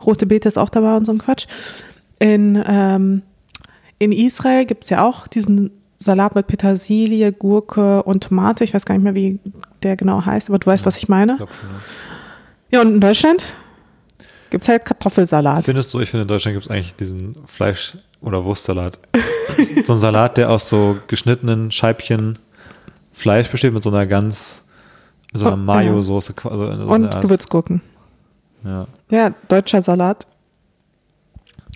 rote 0.05 0.25
Beete 0.25 0.47
ist 0.47 0.57
auch 0.57 0.69
dabei 0.69 0.95
und 0.95 1.05
so 1.05 1.11
ein 1.11 1.17
Quatsch. 1.17 1.47
In, 2.19 2.63
ähm, 2.67 3.23
in 3.99 4.11
Israel 4.11 4.65
gibt's 4.65 4.89
ja 4.89 5.03
auch 5.05 5.27
diesen 5.27 5.71
Salat 5.99 6.35
mit 6.35 6.45
Petersilie, 6.45 7.33
Gurke 7.33 8.03
und 8.03 8.23
Tomate. 8.23 8.63
Ich 8.63 8.73
weiß 8.73 8.85
gar 8.85 8.95
nicht 8.95 9.03
mehr, 9.03 9.15
wie 9.15 9.39
der 9.81 9.95
genau 9.95 10.25
heißt, 10.25 10.49
aber 10.49 10.59
du 10.59 10.67
weißt, 10.67 10.85
was 10.85 10.97
ich 10.97 11.09
meine. 11.09 11.37
Glaub 11.37 11.53
schon, 11.53 11.69
ja. 11.69 11.81
Ja, 12.71 12.81
und 12.81 12.95
in 12.95 13.01
Deutschland 13.01 13.53
gibt's 14.49 14.67
halt 14.67 14.85
Kartoffelsalat. 14.85 15.65
Findest 15.65 15.93
du, 15.93 15.99
ich 15.99 16.09
finde 16.09 16.23
in 16.23 16.27
Deutschland 16.27 16.55
gibt 16.55 16.65
es 16.65 16.71
eigentlich 16.71 16.95
diesen 16.95 17.35
Fleisch- 17.45 17.97
oder 18.21 18.43
Wurstsalat. 18.43 18.99
so 19.85 19.93
ein 19.93 19.99
Salat, 19.99 20.37
der 20.37 20.49
aus 20.49 20.67
so 20.69 20.97
geschnittenen 21.07 21.71
Scheibchen 21.71 22.39
Fleisch 23.13 23.49
besteht 23.49 23.73
mit 23.73 23.83
so 23.83 23.89
einer 23.89 24.05
ganz, 24.05 24.63
mit 25.33 25.39
so 25.39 25.47
einer 25.47 25.55
Oh, 25.55 25.59
Mayo-Soße. 25.59 26.33
Also, 26.43 26.67
also 26.67 26.85
Und 26.85 27.21
Gewürzgurken. 27.21 27.81
Ja. 28.63 28.87
Ja, 29.09 29.33
deutscher 29.47 29.81
Salat. 29.81 30.27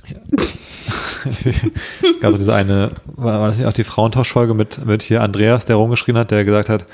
gab 2.21 2.33
es 2.33 2.39
diese 2.39 2.53
eine, 2.53 2.91
war, 3.05 3.39
war 3.39 3.47
das 3.47 3.57
nicht 3.57 3.67
auch 3.67 3.73
die 3.73 3.83
Frauentauschfolge 3.83 4.53
mit, 4.53 4.85
mit 4.85 5.03
hier 5.03 5.21
Andreas, 5.21 5.65
der 5.65 5.77
rumgeschrien 5.77 6.17
hat, 6.17 6.31
der 6.31 6.43
gesagt 6.43 6.69
hat, 6.69 6.85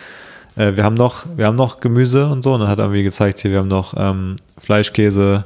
äh, 0.57 0.75
wir 0.75 0.83
haben 0.83 0.95
noch, 0.95 1.25
wir 1.35 1.45
haben 1.47 1.55
noch 1.55 1.79
Gemüse 1.79 2.27
und 2.27 2.43
so, 2.43 2.53
und 2.53 2.61
dann 2.61 2.69
hat 2.69 2.79
er 2.79 2.85
irgendwie 2.85 3.03
gezeigt, 3.03 3.39
hier, 3.39 3.51
wir 3.51 3.59
haben 3.59 3.67
noch 3.67 3.93
ähm, 3.97 4.35
Fleischkäse, 4.57 5.45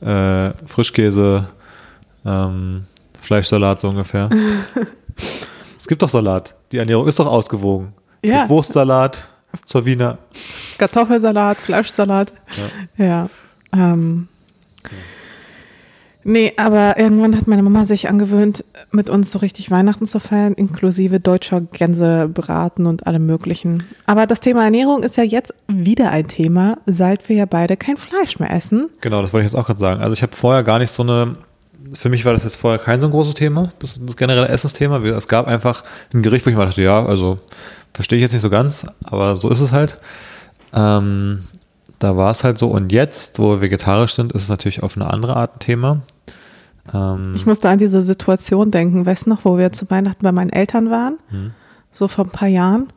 äh, 0.00 0.50
Frischkäse, 0.66 1.48
ähm, 2.24 2.84
Fleischsalat 3.20 3.80
so 3.80 3.88
ungefähr. 3.88 4.28
es 5.78 5.86
gibt 5.86 6.02
doch 6.02 6.08
Salat. 6.08 6.56
Die 6.72 6.78
Ernährung 6.78 7.06
ist 7.08 7.18
doch 7.18 7.26
ausgewogen. 7.26 7.92
Es 8.22 8.30
Ja. 8.30 8.38
gibt 8.40 8.50
Wurstsalat 8.50 9.28
zur 9.64 9.84
Wiener. 9.84 10.18
Kartoffelsalat, 10.78 11.56
Fleischsalat. 11.58 12.32
Ja. 12.96 13.28
ähm. 13.72 14.28
Nee, 16.24 16.54
aber 16.56 16.98
irgendwann 16.98 17.36
hat 17.36 17.46
meine 17.46 17.62
Mama 17.62 17.84
sich 17.84 18.08
angewöhnt, 18.08 18.64
mit 18.90 19.10
uns 19.10 19.30
so 19.30 19.38
richtig 19.38 19.70
Weihnachten 19.70 20.06
zu 20.06 20.18
feiern, 20.18 20.54
inklusive 20.54 21.20
deutscher 21.20 21.60
Gänsebraten 21.60 22.86
und 22.86 23.06
allem 23.06 23.26
möglichen. 23.26 23.84
Aber 24.06 24.26
das 24.26 24.40
Thema 24.40 24.64
Ernährung 24.64 25.02
ist 25.02 25.18
ja 25.18 25.22
jetzt 25.22 25.52
wieder 25.68 26.10
ein 26.10 26.26
Thema, 26.26 26.78
seit 26.86 27.28
wir 27.28 27.36
ja 27.36 27.46
beide 27.46 27.76
kein 27.76 27.98
Fleisch 27.98 28.38
mehr 28.38 28.50
essen. 28.50 28.88
Genau, 29.02 29.20
das 29.20 29.32
wollte 29.34 29.46
ich 29.46 29.52
jetzt 29.52 29.60
auch 29.60 29.66
gerade 29.66 29.80
sagen. 29.80 30.00
Also 30.00 30.14
ich 30.14 30.22
habe 30.22 30.34
vorher 30.34 30.62
gar 30.62 30.78
nicht 30.78 30.90
so 30.90 31.02
eine, 31.02 31.34
für 31.92 32.08
mich 32.08 32.24
war 32.24 32.32
das 32.32 32.42
jetzt 32.42 32.56
vorher 32.56 32.78
kein 32.78 33.02
so 33.02 33.06
ein 33.06 33.12
großes 33.12 33.34
Thema, 33.34 33.68
das, 33.78 34.00
das 34.02 34.16
generelle 34.16 34.48
Essensthema. 34.48 35.04
Es 35.04 35.28
gab 35.28 35.46
einfach 35.46 35.84
ein 36.14 36.22
Gericht, 36.22 36.46
wo 36.46 36.50
ich 36.50 36.56
mir 36.56 36.64
dachte, 36.64 36.82
ja, 36.82 37.04
also 37.04 37.36
verstehe 37.92 38.16
ich 38.16 38.22
jetzt 38.22 38.32
nicht 38.32 38.42
so 38.42 38.50
ganz, 38.50 38.86
aber 39.04 39.36
so 39.36 39.50
ist 39.50 39.60
es 39.60 39.72
halt. 39.72 39.98
Ähm, 40.72 41.44
da 41.98 42.16
war 42.16 42.30
es 42.30 42.44
halt 42.44 42.58
so. 42.58 42.68
Und 42.68 42.92
jetzt, 42.92 43.38
wo 43.38 43.50
wir 43.50 43.60
vegetarisch 43.60 44.14
sind, 44.14 44.32
ist 44.32 44.42
es 44.42 44.48
natürlich 44.48 44.82
auf 44.82 44.96
eine 44.96 45.08
andere 45.08 45.36
Art 45.36 45.56
ein 45.56 45.58
Thema. 45.60 46.02
Ähm, 46.92 47.34
Ich 47.34 47.46
musste 47.46 47.68
an 47.68 47.78
diese 47.78 48.02
Situation 48.02 48.70
denken, 48.70 49.06
weißt 49.06 49.26
du 49.26 49.30
noch, 49.30 49.44
wo 49.44 49.56
wir 49.58 49.72
zu 49.72 49.88
Weihnachten 49.90 50.22
bei 50.22 50.32
meinen 50.32 50.50
Eltern 50.50 50.90
waren, 50.90 51.18
so 51.92 52.08
vor 52.08 52.24
ein 52.24 52.30
paar 52.30 52.48
Jahren. 52.48 52.92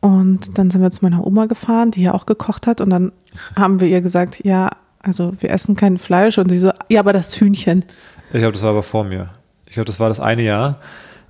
Und 0.00 0.56
dann 0.58 0.70
sind 0.70 0.82
wir 0.82 0.90
zu 0.90 1.04
meiner 1.04 1.26
Oma 1.26 1.46
gefahren, 1.46 1.90
die 1.90 2.02
ja 2.02 2.14
auch 2.14 2.26
gekocht 2.26 2.66
hat. 2.66 2.80
Und 2.80 2.90
dann 2.90 3.12
haben 3.56 3.80
wir 3.80 3.88
ihr 3.88 4.00
gesagt, 4.02 4.44
ja, 4.44 4.70
also 5.02 5.32
wir 5.40 5.50
essen 5.50 5.74
kein 5.74 5.98
Fleisch. 5.98 6.38
Und 6.38 6.50
sie 6.50 6.58
so, 6.58 6.70
ja, 6.88 7.00
aber 7.00 7.12
das 7.12 7.40
Hühnchen. 7.40 7.84
Ich 8.32 8.38
glaube, 8.38 8.52
das 8.52 8.62
war 8.62 8.70
aber 8.70 8.82
vor 8.82 9.04
mir. 9.04 9.30
Ich 9.66 9.74
glaube, 9.74 9.86
das 9.86 9.98
war 9.98 10.08
das 10.08 10.20
eine 10.20 10.42
Jahr. 10.42 10.78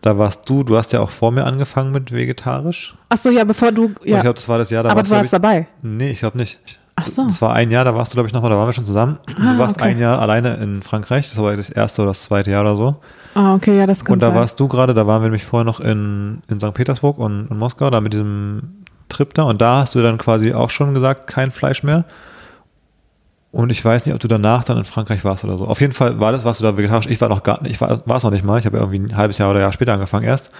da 0.02 0.18
warst 0.18 0.48
du, 0.48 0.62
du 0.62 0.76
hast 0.76 0.92
ja 0.92 1.00
auch 1.00 1.11
vor 1.11 1.32
mir 1.32 1.44
angefangen 1.44 1.92
mit 1.92 2.12
vegetarisch. 2.12 2.96
Ach 3.09 3.16
so, 3.16 3.30
ja, 3.30 3.44
bevor 3.44 3.72
du, 3.72 3.87
Und 3.87 3.98
ja. 4.04 4.16
ich 4.16 4.22
glaube, 4.22 4.35
das 4.37 4.48
war 4.48 4.59
das 4.59 4.70
Jahr, 4.70 4.82
da 4.82 4.90
aber 4.90 4.98
warst 5.00 5.11
du 5.11 5.14
warst 5.16 5.30
glaub 5.30 5.42
dabei. 5.42 5.61
ich, 5.61 5.66
Nee, 5.82 6.11
ich 6.11 6.18
glaube 6.18 6.38
nicht. 6.38 6.61
Ach 6.96 7.06
so. 7.06 7.26
Das 7.26 7.42
war 7.42 7.52
ein 7.52 7.70
Jahr, 7.70 7.85
da 7.85 7.94
warst 7.94 8.12
du, 8.12 8.16
glaube 8.16 8.26
ich, 8.28 8.32
nochmal, 8.32 8.50
da 8.50 8.56
waren 8.56 8.68
wir 8.68 8.72
schon 8.72 8.87
zusammen. 8.87 9.18
Ah, 9.38 9.52
du 9.52 9.59
warst 9.59 9.76
okay. 9.76 9.90
ein 9.90 9.98
Jahr 9.98 10.18
alleine 10.18 10.54
in 10.54 10.82
Frankreich, 10.82 11.28
das 11.28 11.40
war 11.40 11.54
das 11.54 11.68
erste 11.68 12.02
oder 12.02 12.12
das 12.12 12.22
zweite 12.22 12.50
Jahr 12.50 12.62
oder 12.62 12.76
so. 12.76 12.96
Ah, 13.35 13.54
okay, 13.54 13.76
ja, 13.76 13.87
das 13.87 14.02
kann 14.02 14.14
Und 14.14 14.22
da 14.22 14.28
sein. 14.28 14.37
warst 14.37 14.59
du 14.59 14.66
gerade, 14.66 14.94
da 14.94 15.06
waren 15.06 15.20
wir 15.20 15.26
nämlich 15.26 15.44
vorher 15.44 15.64
noch 15.64 15.80
in, 15.80 16.42
in 16.48 16.59
St. 16.59 16.72
Petersburg 16.72 17.18
und 17.18 17.50
in 17.50 17.59
Moskau, 17.59 17.90
da 17.90 18.00
mit 18.00 18.14
diesem 18.14 18.85
Trip 19.11 19.35
da. 19.35 19.42
Und 19.42 19.61
da 19.61 19.80
hast 19.80 19.94
du 19.94 20.02
dann 20.02 20.16
quasi 20.16 20.54
auch 20.54 20.70
schon 20.70 20.94
gesagt, 20.94 21.26
kein 21.26 21.50
Fleisch 21.50 21.82
mehr. 21.82 22.06
Und 23.52 23.70
ich 23.70 23.85
weiß 23.85 24.06
nicht, 24.06 24.14
ob 24.14 24.20
du 24.20 24.28
danach 24.28 24.64
dann 24.64 24.78
in 24.78 24.85
Frankreich 24.85 25.24
warst 25.24 25.44
oder 25.44 25.56
so. 25.59 25.66
Auf 25.66 25.80
jeden 25.80 25.92
Fall 25.92 26.18
war 26.18 26.32
das, 26.32 26.44
warst 26.44 26.61
du 26.61 26.64
da 26.64 26.76
vegetarisch. 26.76 27.06
Ich 27.06 27.20
war 27.20 27.28
noch 27.28 27.42
gar 27.42 27.62
nicht, 27.62 27.72
ich 27.72 27.80
war, 27.80 28.02
es 28.06 28.22
noch 28.22 28.30
nicht 28.30 28.44
mal. 28.44 28.59
Ich 28.59 28.66
habe 28.66 28.78
ja 28.78 28.82
irgendwie 28.82 29.00
ein 29.00 29.16
halbes 29.16 29.38
Jahr 29.38 29.50
oder 29.50 29.61
Jahr 29.61 29.72
später 29.72 29.92
angefangen 29.92 30.24
erst. 30.24 30.50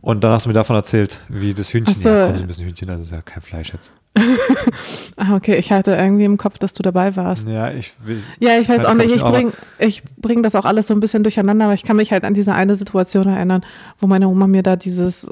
Und 0.00 0.22
dann 0.22 0.32
hast 0.32 0.44
du 0.44 0.48
mir 0.48 0.54
davon 0.54 0.76
erzählt, 0.76 1.22
wie 1.28 1.54
das 1.54 1.72
Hühnchen, 1.72 1.94
so. 1.94 2.08
ja, 2.08 2.26
komm, 2.28 2.36
ein 2.36 2.46
bisschen 2.46 2.66
Hühnchen, 2.66 2.86
das 2.86 3.00
ist 3.00 3.10
ja 3.10 3.22
kein 3.22 3.42
Fleisch 3.42 3.72
jetzt. 3.72 3.92
Ah, 5.18 5.34
okay, 5.34 5.56
ich 5.56 5.72
hatte 5.72 5.92
irgendwie 5.92 6.24
im 6.24 6.36
Kopf, 6.36 6.58
dass 6.58 6.74
du 6.74 6.82
dabei 6.82 7.16
warst. 7.16 7.48
Ja, 7.48 7.70
ich 7.70 7.94
will. 8.04 8.22
Ja, 8.38 8.58
ich 8.58 8.68
weiß 8.68 8.84
auch 8.84 8.92
nicht. 8.92 9.14
Ich 9.14 9.22
Kopfschmerzen, 9.22 9.52
bring, 9.78 9.88
ich 9.88 10.02
bring 10.18 10.42
das 10.42 10.54
auch 10.54 10.66
alles 10.66 10.88
so 10.88 10.94
ein 10.94 11.00
bisschen 11.00 11.22
durcheinander, 11.22 11.64
aber 11.64 11.74
ich 11.74 11.84
kann 11.84 11.96
mich 11.96 12.12
halt 12.12 12.22
an 12.24 12.34
diese 12.34 12.52
eine 12.52 12.76
Situation 12.76 13.26
erinnern, 13.26 13.64
wo 13.98 14.06
meine 14.06 14.28
Oma 14.28 14.46
mir 14.46 14.62
da 14.62 14.76
dieses, 14.76 15.26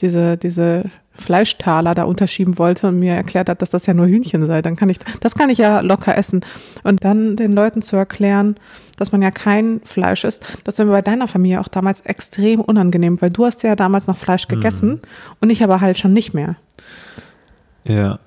diese, 0.00 0.36
diese 0.36 0.90
Fleischtaler 1.12 1.94
da 1.94 2.02
unterschieben 2.02 2.58
wollte 2.58 2.88
und 2.88 2.98
mir 2.98 3.14
erklärt 3.14 3.48
hat, 3.48 3.62
dass 3.62 3.70
das 3.70 3.86
ja 3.86 3.94
nur 3.94 4.06
Hühnchen 4.06 4.44
sei. 4.46 4.60
Dann 4.60 4.74
kann 4.74 4.90
ich, 4.90 4.98
das 5.20 5.36
kann 5.36 5.50
ich 5.50 5.58
ja 5.58 5.80
locker 5.80 6.18
essen. 6.18 6.44
Und 6.82 7.04
dann 7.04 7.36
den 7.36 7.52
Leuten 7.52 7.80
zu 7.80 7.94
erklären, 7.94 8.56
dass 8.96 9.12
man 9.12 9.22
ja 9.22 9.30
kein 9.30 9.80
Fleisch 9.84 10.24
isst, 10.24 10.44
das 10.64 10.78
war 10.78 10.86
mir 10.86 10.92
bei 10.92 11.02
deiner 11.02 11.28
Familie 11.28 11.60
auch 11.60 11.68
damals 11.68 12.00
extrem 12.00 12.60
unangenehm, 12.60 13.20
weil 13.22 13.30
du 13.30 13.44
hast 13.44 13.62
ja 13.62 13.76
damals 13.76 14.08
noch 14.08 14.16
Fleisch 14.16 14.48
gegessen 14.48 15.00
und 15.40 15.50
ich 15.50 15.62
aber 15.62 15.80
halt 15.80 15.98
schon 15.98 16.12
nicht 16.12 16.34
mehr. 16.34 16.56
Ja, 17.84 18.18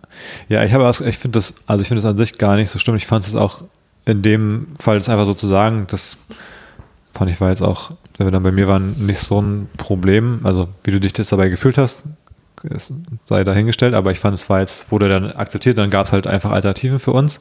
ja, 0.50 0.63
ich 0.63 0.74
habe, 0.74 0.89
ich 1.08 1.17
finde 1.17 1.39
das, 1.39 1.54
also 1.65 1.82
ich 1.82 1.88
finde 1.88 2.02
das 2.02 2.10
an 2.10 2.17
sich 2.17 2.38
gar 2.38 2.56
nicht 2.56 2.70
so 2.70 2.80
schlimm. 2.80 2.96
Ich 2.96 3.08
fand 3.08 3.28
es 3.28 3.36
auch 3.36 3.63
in 4.06 4.22
dem 4.22 4.67
Fall 4.80 4.98
das 4.98 5.10
einfach 5.10 5.26
so 5.26 5.34
zu 5.34 5.48
sagen, 5.48 5.88
das 5.89 6.17
fand 7.12 7.32
ich 7.32 7.41
war 7.41 7.50
jetzt 7.50 7.62
auch, 7.62 7.91
wenn 8.17 8.28
wir 8.28 8.32
dann 8.32 8.43
bei 8.43 8.52
mir 8.52 8.67
waren, 8.67 9.06
nicht 9.06 9.20
so 9.20 9.41
ein 9.41 9.67
Problem. 9.78 10.41
Also 10.43 10.70
wie 10.84 10.91
du 10.91 11.00
dich 11.00 11.17
jetzt 11.17 11.32
dabei 11.32 11.50
gefühlt 11.50 11.78
hast, 11.78 12.06
es 12.63 12.91
sei 13.26 13.43
dahingestellt, 13.43 13.93
aber 13.93 14.12
ich 14.12 14.20
fand 14.20 14.34
es 14.34 14.50
war 14.50 14.60
jetzt, 14.60 14.91
wurde 14.91 15.10
dann 15.10 15.32
akzeptiert, 15.32 15.78
dann 15.78 15.89
gab 15.89 16.08
es 16.08 16.12
halt 16.12 16.26
einfach 16.26 16.52
Alternativen 16.52 17.00
für 17.00 17.12
uns. 17.12 17.39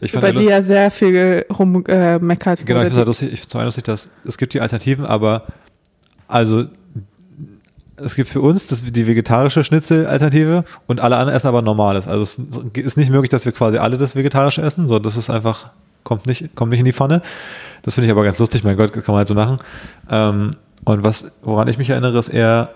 Ich 0.00 0.12
fand 0.12 0.22
bei 0.22 0.28
ja 0.28 0.34
dir 0.34 0.50
ja 0.50 0.62
sehr 0.62 0.90
viel 0.90 1.46
rummeckert 1.56 2.22
äh, 2.22 2.24
meckert 2.24 2.66
Genau, 2.66 2.80
ich 2.80 2.86
finde 2.86 2.98
halt 2.98 3.06
lustig, 3.08 3.32
ich 3.32 3.48
zum 3.48 3.60
einen 3.60 3.68
lustig, 3.68 3.84
dass 3.84 4.08
es 4.24 4.36
gibt 4.36 4.54
die 4.54 4.60
Alternativen, 4.60 5.06
aber 5.06 5.44
also 6.28 6.64
es 7.96 8.14
gibt 8.14 8.28
für 8.28 8.40
uns 8.40 8.66
das, 8.66 8.84
die 8.84 9.06
vegetarische 9.06 9.64
Schnitzel-Alternative 9.64 10.64
und 10.86 11.00
alle 11.00 11.16
anderen 11.16 11.36
essen 11.36 11.46
aber 11.46 11.62
normales. 11.62 12.08
Also 12.08 12.22
es 12.22 12.38
ist 12.76 12.96
nicht 12.96 13.10
möglich, 13.10 13.30
dass 13.30 13.44
wir 13.44 13.52
quasi 13.52 13.78
alle 13.78 13.96
das 13.96 14.16
Vegetarische 14.16 14.62
essen, 14.62 14.88
so 14.88 14.98
das 14.98 15.16
ist 15.16 15.30
einfach, 15.30 15.70
kommt 16.02 16.26
nicht, 16.26 16.54
kommt 16.54 16.70
nicht 16.70 16.80
in 16.80 16.86
die 16.86 16.92
Pfanne. 16.92 17.22
Das 17.82 17.94
finde 17.94 18.06
ich 18.06 18.12
aber 18.12 18.24
ganz 18.24 18.38
lustig, 18.38 18.64
mein 18.64 18.76
Gott, 18.76 18.92
kann 18.92 19.04
man 19.08 19.16
halt 19.16 19.28
so 19.28 19.34
machen. 19.34 19.58
Ähm, 20.10 20.50
und 20.84 21.04
was, 21.04 21.32
woran 21.42 21.68
ich 21.68 21.78
mich 21.78 21.90
erinnere, 21.90 22.18
ist 22.18 22.28
eher 22.28 22.70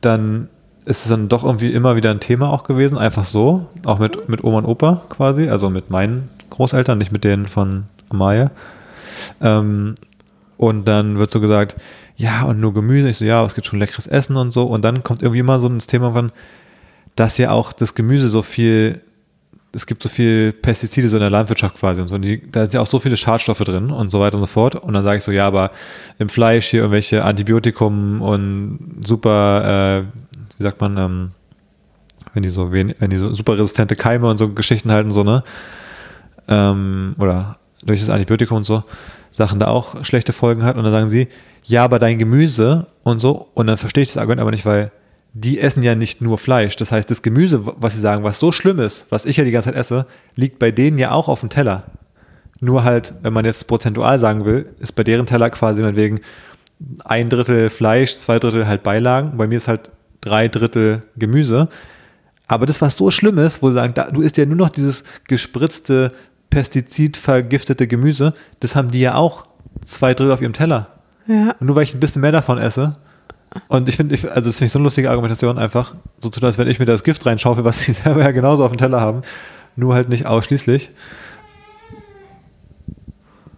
dann 0.00 0.48
ist 0.84 1.04
es 1.04 1.08
dann 1.08 1.28
doch 1.28 1.44
irgendwie 1.44 1.72
immer 1.72 1.96
wieder 1.96 2.10
ein 2.10 2.20
Thema 2.20 2.50
auch 2.50 2.64
gewesen, 2.64 2.98
einfach 2.98 3.24
so, 3.24 3.66
auch 3.84 3.98
mit, 3.98 4.28
mit 4.28 4.42
Oma 4.42 4.58
und 4.58 4.64
Opa 4.64 5.02
quasi, 5.08 5.48
also 5.48 5.70
mit 5.70 5.90
meinen 5.90 6.28
Großeltern, 6.50 6.98
nicht 6.98 7.12
mit 7.12 7.24
denen 7.24 7.46
von 7.46 7.84
Amaya. 8.08 8.50
Ähm, 9.40 9.94
und 10.56 10.86
dann 10.86 11.18
wird 11.18 11.30
so 11.30 11.40
gesagt, 11.40 11.76
ja, 12.16 12.42
und 12.44 12.60
nur 12.60 12.72
Gemüse. 12.74 13.08
Ich 13.08 13.16
so, 13.18 13.24
ja, 13.24 13.44
es 13.44 13.54
gibt 13.54 13.66
schon 13.66 13.78
leckeres 13.78 14.06
Essen 14.06 14.36
und 14.36 14.52
so. 14.52 14.64
Und 14.64 14.82
dann 14.82 15.02
kommt 15.02 15.22
irgendwie 15.22 15.40
immer 15.40 15.60
so 15.60 15.68
das 15.68 15.86
Thema 15.86 16.12
von, 16.12 16.32
dass 17.16 17.38
ja 17.38 17.50
auch 17.50 17.72
das 17.72 17.94
Gemüse 17.94 18.28
so 18.28 18.42
viel, 18.42 19.00
es 19.72 19.86
gibt 19.86 20.02
so 20.02 20.08
viel 20.08 20.52
Pestizide 20.52 21.08
so 21.08 21.16
in 21.16 21.20
der 21.20 21.30
Landwirtschaft 21.30 21.76
quasi 21.78 22.00
und 22.00 22.08
so. 22.08 22.14
Und 22.14 22.22
die, 22.22 22.42
da 22.50 22.62
sind 22.62 22.74
ja 22.74 22.80
auch 22.80 22.86
so 22.86 22.98
viele 23.00 23.16
Schadstoffe 23.16 23.60
drin 23.60 23.90
und 23.90 24.10
so 24.10 24.20
weiter 24.20 24.36
und 24.36 24.42
so 24.42 24.46
fort. 24.46 24.76
Und 24.76 24.92
dann 24.94 25.04
sage 25.04 25.18
ich 25.18 25.24
so, 25.24 25.32
ja, 25.32 25.46
aber 25.46 25.70
im 26.18 26.28
Fleisch 26.28 26.66
hier 26.68 26.80
irgendwelche 26.80 27.24
Antibiotikum 27.24 28.20
und 28.22 29.00
super, 29.04 30.04
äh, 30.14 30.18
wie 30.58 30.62
sagt 30.62 30.80
man, 30.80 30.96
ähm, 30.98 31.30
wenn 32.34 32.42
die 32.42 32.50
so, 32.50 32.72
wen- 32.72 32.94
wenn 32.98 33.10
die 33.10 33.16
so 33.16 33.32
super 33.34 33.58
resistente 33.58 33.96
Keime 33.96 34.28
und 34.28 34.38
so 34.38 34.48
Geschichten 34.50 34.90
halten, 34.92 35.12
so, 35.12 35.22
ne? 35.24 35.42
Ähm, 36.48 37.14
oder 37.18 37.56
durch 37.84 38.00
das 38.00 38.10
Antibiotikum 38.10 38.58
und 38.58 38.64
so 38.64 38.82
Sachen 39.32 39.58
da 39.60 39.68
auch 39.68 40.04
schlechte 40.04 40.32
Folgen 40.32 40.64
hat. 40.64 40.76
Und 40.76 40.84
dann 40.84 40.92
sagen 40.92 41.10
sie, 41.10 41.28
ja, 41.64 41.84
aber 41.84 41.98
dein 41.98 42.18
Gemüse 42.18 42.86
und 43.02 43.20
so. 43.20 43.48
Und 43.54 43.66
dann 43.66 43.76
verstehe 43.76 44.02
ich 44.02 44.08
das 44.08 44.16
Argument 44.16 44.40
aber 44.40 44.50
nicht, 44.50 44.66
weil 44.66 44.86
die 45.34 45.58
essen 45.58 45.82
ja 45.82 45.94
nicht 45.94 46.20
nur 46.20 46.38
Fleisch. 46.38 46.76
Das 46.76 46.92
heißt, 46.92 47.10
das 47.10 47.22
Gemüse, 47.22 47.62
was 47.64 47.94
sie 47.94 48.00
sagen, 48.00 48.24
was 48.24 48.38
so 48.38 48.52
schlimm 48.52 48.78
ist, 48.78 49.06
was 49.10 49.24
ich 49.24 49.36
ja 49.36 49.44
die 49.44 49.50
ganze 49.50 49.70
Zeit 49.70 49.78
esse, 49.78 50.06
liegt 50.34 50.58
bei 50.58 50.70
denen 50.70 50.98
ja 50.98 51.12
auch 51.12 51.28
auf 51.28 51.40
dem 51.40 51.48
Teller. 51.48 51.84
Nur 52.60 52.84
halt, 52.84 53.14
wenn 53.22 53.32
man 53.32 53.44
jetzt 53.44 53.66
prozentual 53.66 54.18
sagen 54.18 54.44
will, 54.44 54.66
ist 54.78 54.92
bei 54.92 55.04
deren 55.04 55.26
Teller 55.26 55.50
quasi 55.50 55.80
meinetwegen 55.80 56.20
ein 57.04 57.28
Drittel 57.28 57.70
Fleisch, 57.70 58.16
zwei 58.16 58.38
Drittel 58.38 58.66
halt 58.66 58.82
Beilagen. 58.82 59.36
Bei 59.36 59.46
mir 59.46 59.56
ist 59.56 59.68
halt 59.68 59.90
drei 60.20 60.48
Drittel 60.48 61.00
Gemüse. 61.16 61.68
Aber 62.46 62.66
das, 62.66 62.80
was 62.82 62.96
so 62.96 63.10
schlimm 63.10 63.38
ist, 63.38 63.62
wo 63.62 63.68
sie 63.68 63.74
sagen, 63.74 63.94
da, 63.94 64.10
du 64.10 64.20
isst 64.20 64.36
ja 64.36 64.44
nur 64.44 64.56
noch 64.56 64.68
dieses 64.68 65.04
gespritzte, 65.26 66.10
pestizidvergiftete 66.50 67.86
Gemüse, 67.86 68.34
das 68.60 68.76
haben 68.76 68.90
die 68.90 69.00
ja 69.00 69.14
auch 69.14 69.46
zwei 69.84 70.12
Drittel 70.12 70.32
auf 70.32 70.42
ihrem 70.42 70.52
Teller. 70.52 70.88
Ja. 71.26 71.54
Und 71.58 71.66
nur 71.66 71.76
weil 71.76 71.84
ich 71.84 71.94
ein 71.94 72.00
bisschen 72.00 72.22
mehr 72.22 72.32
davon 72.32 72.58
esse. 72.58 72.96
Und 73.68 73.88
ich 73.88 73.96
finde, 73.96 74.14
also 74.14 74.48
das 74.48 74.58
finde 74.58 74.66
ich 74.66 74.72
so 74.72 74.78
eine 74.78 74.84
lustige 74.84 75.10
Argumentation 75.10 75.58
einfach, 75.58 75.94
so 76.20 76.30
zu 76.30 76.40
tun, 76.40 76.46
als 76.46 76.58
wenn 76.58 76.68
ich 76.68 76.78
mir 76.78 76.86
das 76.86 77.04
Gift 77.04 77.24
reinschaufel, 77.26 77.64
was 77.64 77.80
sie 77.84 77.92
selber 77.92 78.22
ja 78.22 78.30
genauso 78.30 78.64
auf 78.64 78.72
dem 78.72 78.78
Teller 78.78 79.00
haben, 79.00 79.22
nur 79.76 79.94
halt 79.94 80.08
nicht 80.08 80.26
ausschließlich. 80.26 80.90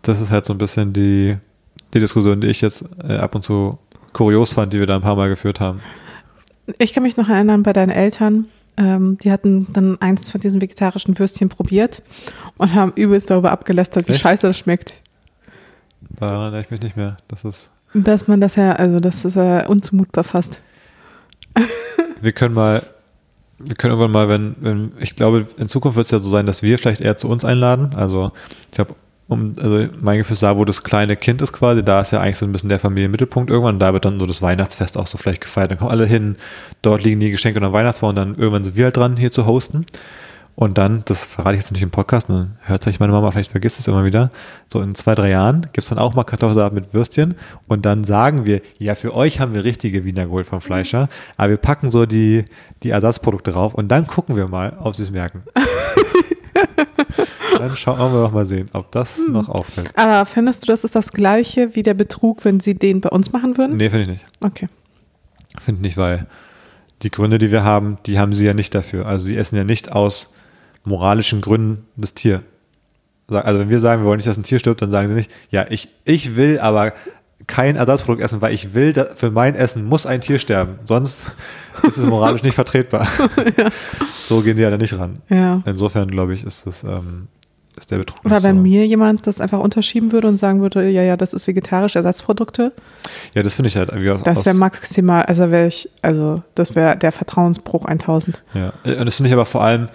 Das 0.03 0.21
ist 0.21 0.31
halt 0.31 0.47
so 0.47 0.53
ein 0.53 0.59
bisschen 0.59 0.93
die, 0.93 1.37
die 1.95 2.01
Diskussion, 2.01 2.41
die 2.41 2.49
ich 2.49 2.61
jetzt 2.61 2.85
äh, 3.09 3.17
ab 3.17 3.35
und 3.35 3.43
zu 3.43 3.79
kurios 4.13 4.53
fand, 4.53 4.73
die 4.73 4.79
wir 4.79 4.87
da 4.87 4.97
ein 4.97 5.03
paar 5.03 5.17
Mal 5.17 5.29
geführt 5.29 5.61
haben. 5.61 5.81
Ich 6.79 6.93
kann 6.93 7.03
mich 7.03 7.17
noch 7.17 7.29
erinnern 7.29 7.63
bei 7.63 7.73
deinen 7.73 7.91
Eltern, 7.91 8.47
ähm, 8.77 9.19
die 9.19 9.31
hatten 9.31 9.67
dann 9.73 10.01
eins 10.01 10.31
von 10.31 10.41
diesen 10.41 10.61
vegetarischen 10.61 11.19
Würstchen 11.19 11.49
probiert 11.49 12.03
und 12.57 12.75
haben 12.75 12.93
übelst 12.97 13.31
darüber 13.31 13.53
abgelästert, 13.53 14.09
wie 14.09 14.13
Echt? 14.13 14.23
scheiße 14.23 14.47
das 14.47 14.59
schmeckt. 14.59 15.01
Daran 16.11 16.41
erinnere 16.41 16.61
ich 16.63 16.71
mich 16.71 16.83
nicht 16.83 16.97
mehr. 16.97 17.17
Das 17.29 17.45
ist, 17.45 17.73
Dass 17.95 18.29
man 18.29 18.41
das 18.41 18.57
ja, 18.57 18.73
also 18.73 19.01
das 19.01 19.25
ist 19.25 19.37
ja 19.37 19.67
unzumutbar 19.67 20.25
fast. 20.25 20.61
wir 22.21 22.33
können 22.33 22.55
mal, 22.55 22.83
wir 23.59 23.77
können 23.77 23.93
irgendwann 23.93 24.13
mal, 24.13 24.29
wenn, 24.29 24.57
wenn 24.61 24.93
ich 25.01 25.17
glaube, 25.17 25.47
in 25.57 25.69
Zukunft 25.69 25.97
wird 25.97 26.07
es 26.07 26.11
ja 26.11 26.19
so 26.19 26.31
sein, 26.31 26.47
dass 26.47 26.63
wir 26.63 26.79
vielleicht 26.79 27.01
eher 27.01 27.17
zu 27.17 27.29
uns 27.29 27.45
einladen. 27.45 27.95
Also 27.95 28.33
ich 28.73 28.79
habe, 28.79 28.95
um, 29.29 29.55
also 29.61 29.89
mein 30.01 30.19
Gefühl 30.19 30.35
ist 30.35 30.43
da, 30.43 30.57
wo 30.57 30.65
das 30.65 30.83
kleine 30.83 31.17
Kind 31.17 31.41
ist 31.41 31.53
quasi, 31.53 31.83
da 31.83 32.01
ist 32.01 32.11
ja 32.11 32.21
eigentlich 32.21 32.39
so 32.39 32.47
ein 32.47 32.53
bisschen 32.53 32.69
der 32.69 32.79
Familienmittelpunkt 32.79 33.51
irgendwann. 33.51 33.77
Und 33.77 33.81
da 33.81 33.93
wird 33.93 34.05
dann 34.05 34.19
so 34.19 34.27
das 34.27 34.43
Weihnachtsfest 34.43 34.99
auch 34.99 35.07
so 35.07 35.19
vielleicht 35.19 35.41
gefeiert. 35.41 35.71
Dann 35.71 35.79
kommen 35.79 35.91
alle 35.91 36.07
hin, 36.07 36.37
dort 36.83 37.03
liegen 37.03 37.21
die 37.21 37.31
Geschenke 37.31 37.59
unter 37.59 37.71
dem 37.71 37.75
Weihnachtsbaum 37.75 38.11
und 38.11 38.17
dann 38.17 38.35
irgendwann 38.35 38.65
sind 38.65 38.77
wir 38.77 38.85
halt 38.85 38.97
dran, 38.97 39.17
hier 39.17 39.33
zu 39.33 39.47
hosten. 39.47 39.87
Und 40.57 40.79
dann, 40.79 41.03
das 41.07 41.25
verrate 41.25 41.57
ich 41.57 41.63
jetzt 41.63 41.73
nicht 41.73 41.83
im 41.83 41.91
Podcast, 41.91 42.29
dann 42.29 42.57
hört 42.63 42.85
sich 42.85 43.01
meine 43.01 43.13
Mama, 43.13 43.31
vielleicht 43.33 43.51
vergisst 43.51 43.81
es 43.81 43.89
immer 43.89 44.05
wieder, 44.05 44.31
so 44.69 44.81
in 44.81 44.95
zwei, 44.95 45.17
drei 45.17 45.31
Jahren 45.31 45.63
gibt 45.63 45.79
es 45.79 45.89
dann 45.89 45.99
auch 45.99 46.15
mal 46.15 46.23
Kartoffelsalat 46.23 46.73
mit 46.73 46.95
Würstchen 46.95 47.35
und 47.67 47.85
dann 47.85 48.05
sagen 48.05 48.47
wir, 48.47 48.61
ja, 48.79 48.95
für 48.95 49.15
euch 49.15 49.41
haben 49.41 49.55
wir 49.55 49.65
richtige 49.65 50.05
Wiener 50.05 50.27
Gold 50.27 50.47
vom 50.47 50.61
Fleischer, 50.61 51.09
aber 51.37 51.51
wir 51.51 51.57
packen 51.57 51.91
so 51.91 52.07
die, 52.07 52.45
die 52.85 52.91
Ersatzprodukte 52.91 53.51
drauf 53.51 53.75
und 53.75 53.89
dann 53.89 54.07
gucken 54.07 54.37
wir 54.37 54.47
mal, 54.47 54.77
ob 54.79 54.95
sie 54.95 55.03
es 55.03 55.11
merken. 55.11 55.43
dann 57.59 57.77
schauen 57.77 58.13
wir 58.13 58.23
doch 58.23 58.33
mal 58.33 58.47
sehen, 58.47 58.69
ob 58.75 58.93
das 58.93 59.19
noch 59.29 59.49
auffällt. 59.49 59.91
Aber 59.97 60.25
findest 60.25 60.63
du, 60.63 60.67
das 60.67 60.85
ist 60.85 60.95
das 60.95 61.11
gleiche 61.11 61.75
wie 61.75 61.83
der 61.83 61.95
Betrug, 61.95 62.45
wenn 62.45 62.61
sie 62.61 62.75
den 62.75 63.01
bei 63.01 63.09
uns 63.09 63.33
machen 63.33 63.59
würden? 63.59 63.77
Nee, 63.77 63.91
finde 63.91 64.03
ich 64.03 64.09
nicht. 64.09 64.27
Okay. 64.41 64.69
Finde 65.61 65.83
nicht, 65.83 65.97
weil 65.97 66.27
die 67.03 67.11
Gründe, 67.11 67.39
die 67.39 67.51
wir 67.51 67.65
haben, 67.65 67.99
die 68.07 68.19
haben 68.19 68.35
sie 68.35 68.47
ja 68.47 68.55
nicht 68.55 68.75
dafür. 68.75 69.07
Also 69.07 69.27
sie 69.27 69.37
essen 69.37 69.57
ja 69.57 69.65
nicht 69.65 69.93
aus 69.93 70.33
moralischen 70.85 71.41
Gründen 71.41 71.87
das 71.97 72.15
Tier. 72.15 72.43
Also 73.29 73.59
wenn 73.59 73.71
wir 73.71 73.81
sagen, 73.81 74.03
wir 74.03 74.07
wollen 74.07 74.19
nicht, 74.19 74.29
dass 74.29 74.37
ein 74.37 74.43
Tier 74.43 74.59
stirbt, 74.59 74.83
dann 74.83 74.91
sagen 74.91 75.09
sie 75.09 75.15
nicht, 75.15 75.31
ja, 75.51 75.67
ich, 75.71 75.89
ich 76.05 76.37
will 76.37 76.61
aber 76.61 76.93
kein 77.47 77.77
Ersatzprodukt 77.77 78.23
essen, 78.23 78.41
weil 78.41 78.55
ich 78.55 78.75
will, 78.75 78.93
für 79.15 79.31
mein 79.31 79.55
Essen 79.55 79.85
muss 79.85 80.07
ein 80.07 80.21
Tier 80.21 80.39
sterben. 80.39 80.79
Sonst 80.85 81.31
ist 81.83 81.99
es 81.99 82.07
moralisch 82.07 82.43
nicht 82.43 82.55
vertretbar. 82.55 83.07
So 84.27 84.41
gehen 84.41 84.57
die 84.57 84.63
ja 84.63 84.71
da 84.71 84.79
nicht 84.79 84.99
ran. 84.99 85.19
Ja. 85.29 85.63
Insofern, 85.67 86.11
glaube 86.11 86.33
ich, 86.33 86.45
ist 86.45 86.67
es, 86.67 86.83
ähm, 86.83 87.29
ist 87.77 87.91
der 87.91 87.99
Betrug 87.99 88.21
Aber 88.25 88.37
nicht 88.37 88.45
wenn 88.45 88.57
so. 88.57 88.63
mir 88.63 88.87
jemand 88.87 89.27
das 89.27 89.39
einfach 89.39 89.59
unterschieben 89.59 90.13
würde 90.13 90.29
und 90.29 90.39
sagen 90.39 90.63
würde, 90.63 90.89
ja, 90.89 91.03
ja, 91.03 91.19
das 91.19 91.35
ist 91.35 91.47
vegetarische 91.47 91.99
Ersatzprodukte, 91.99 92.73
Ja, 93.35 93.43
das 93.43 93.53
finde 93.53 93.69
ich 93.69 93.77
halt 93.77 93.91
irgendwie 93.91 94.11
aus, 94.11 94.23
das 94.23 94.47
wäre 94.47 94.57
maximal, 94.57 95.25
also 95.25 95.51
wäre 95.51 95.67
ich, 95.67 95.91
also 96.01 96.43
das 96.55 96.75
wäre 96.75 96.97
der 96.97 97.13
Vertrauensbruch 97.13 97.85
1000. 97.85 98.43
Ja, 98.55 98.73
und 98.85 99.05
das 99.05 99.17
finde 99.17 99.29
ich 99.29 99.35
aber 99.35 99.45
vor 99.45 99.63
allem, 99.63 99.89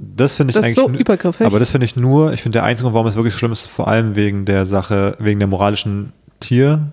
das 0.00 0.36
finde 0.36 0.52
ich 0.52 0.54
Das 0.56 0.64
eigentlich. 0.64 0.74
so 0.76 0.88
übergriffig. 0.90 1.46
Aber 1.46 1.58
das 1.58 1.70
finde 1.70 1.84
ich 1.84 1.96
nur, 1.96 2.32
ich 2.32 2.42
finde 2.42 2.56
der 2.58 2.64
einzige 2.64 2.84
Grund, 2.84 2.94
warum 2.94 3.06
es 3.08 3.16
wirklich 3.16 3.34
schlimm 3.34 3.52
ist, 3.52 3.66
vor 3.66 3.88
allem 3.88 4.14
wegen 4.14 4.44
der 4.44 4.66
Sache, 4.66 5.16
wegen 5.18 5.38
der 5.40 5.48
moralischen 5.48 6.12
Tier, 6.40 6.92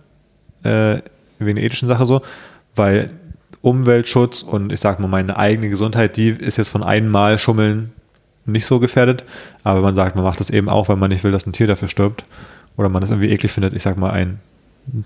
äh, 0.63 0.97
wegen 1.39 1.55
der 1.55 1.63
ethischen 1.63 1.87
Sache 1.87 2.05
so, 2.05 2.21
weil 2.75 3.11
Umweltschutz 3.61 4.41
und 4.43 4.71
ich 4.71 4.79
sag 4.79 4.99
mal 4.99 5.07
meine 5.07 5.37
eigene 5.37 5.69
Gesundheit, 5.69 6.17
die 6.17 6.29
ist 6.29 6.57
jetzt 6.57 6.69
von 6.69 6.83
einmal 6.83 7.39
Schummeln 7.39 7.93
nicht 8.45 8.65
so 8.67 8.79
gefährdet, 8.79 9.23
aber 9.63 9.81
man 9.81 9.95
sagt, 9.95 10.15
man 10.15 10.23
macht 10.23 10.39
das 10.39 10.49
eben 10.51 10.69
auch, 10.69 10.87
weil 10.89 10.97
man 10.97 11.09
nicht 11.09 11.23
will, 11.23 11.31
dass 11.31 11.47
ein 11.47 11.53
Tier 11.53 11.65
dafür 11.67 11.87
stirbt 11.87 12.23
oder 12.77 12.89
man 12.89 13.01
es 13.01 13.09
irgendwie 13.09 13.29
eklig 13.31 13.51
findet, 13.51 13.73
ich 13.73 13.81
sag 13.83 13.97
mal, 13.97 14.11
einen 14.11 14.39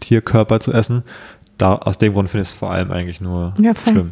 Tierkörper 0.01 0.59
zu 0.59 0.73
essen. 0.73 1.03
Da, 1.57 1.75
aus 1.75 1.97
dem 1.97 2.13
Grund 2.13 2.29
finde 2.29 2.43
ich 2.43 2.49
es 2.49 2.55
vor 2.55 2.71
allem 2.71 2.91
eigentlich 2.91 3.21
nur 3.21 3.53
Ja, 3.61 3.73
schlimm. 3.75 4.11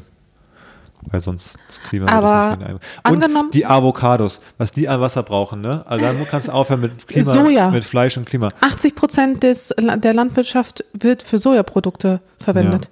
Weil 1.10 1.22
sonst 1.22 1.58
das 1.68 1.82
Klima 1.84 2.08
Aber 2.12 2.58
das 2.58 2.70
nicht 2.70 2.70
Und 2.72 3.24
angenommen- 3.24 3.52
die 3.52 3.66
Avocados, 3.66 4.42
was 4.58 4.72
die 4.72 4.90
an 4.90 5.00
Wasser 5.00 5.24
brauchen, 5.24 5.62
ne? 5.62 5.84
Also 5.88 6.04
dann 6.04 6.28
kannst 6.30 6.48
du 6.50 6.52
aufhören 6.52 6.82
mit 6.82 7.08
Klima, 7.08 7.32
Soja. 7.32 7.70
mit 7.70 7.86
Fleisch 7.86 8.18
und 8.18 8.26
Klima. 8.26 8.50
80 8.62 8.96
Prozent 8.96 9.44
des, 9.44 9.74
der 9.78 10.14
Landwirtschaft 10.14 10.84
wird 10.94 11.24
für 11.24 11.40
Sojaprodukte 11.40 12.20
verwendet. 12.40 12.90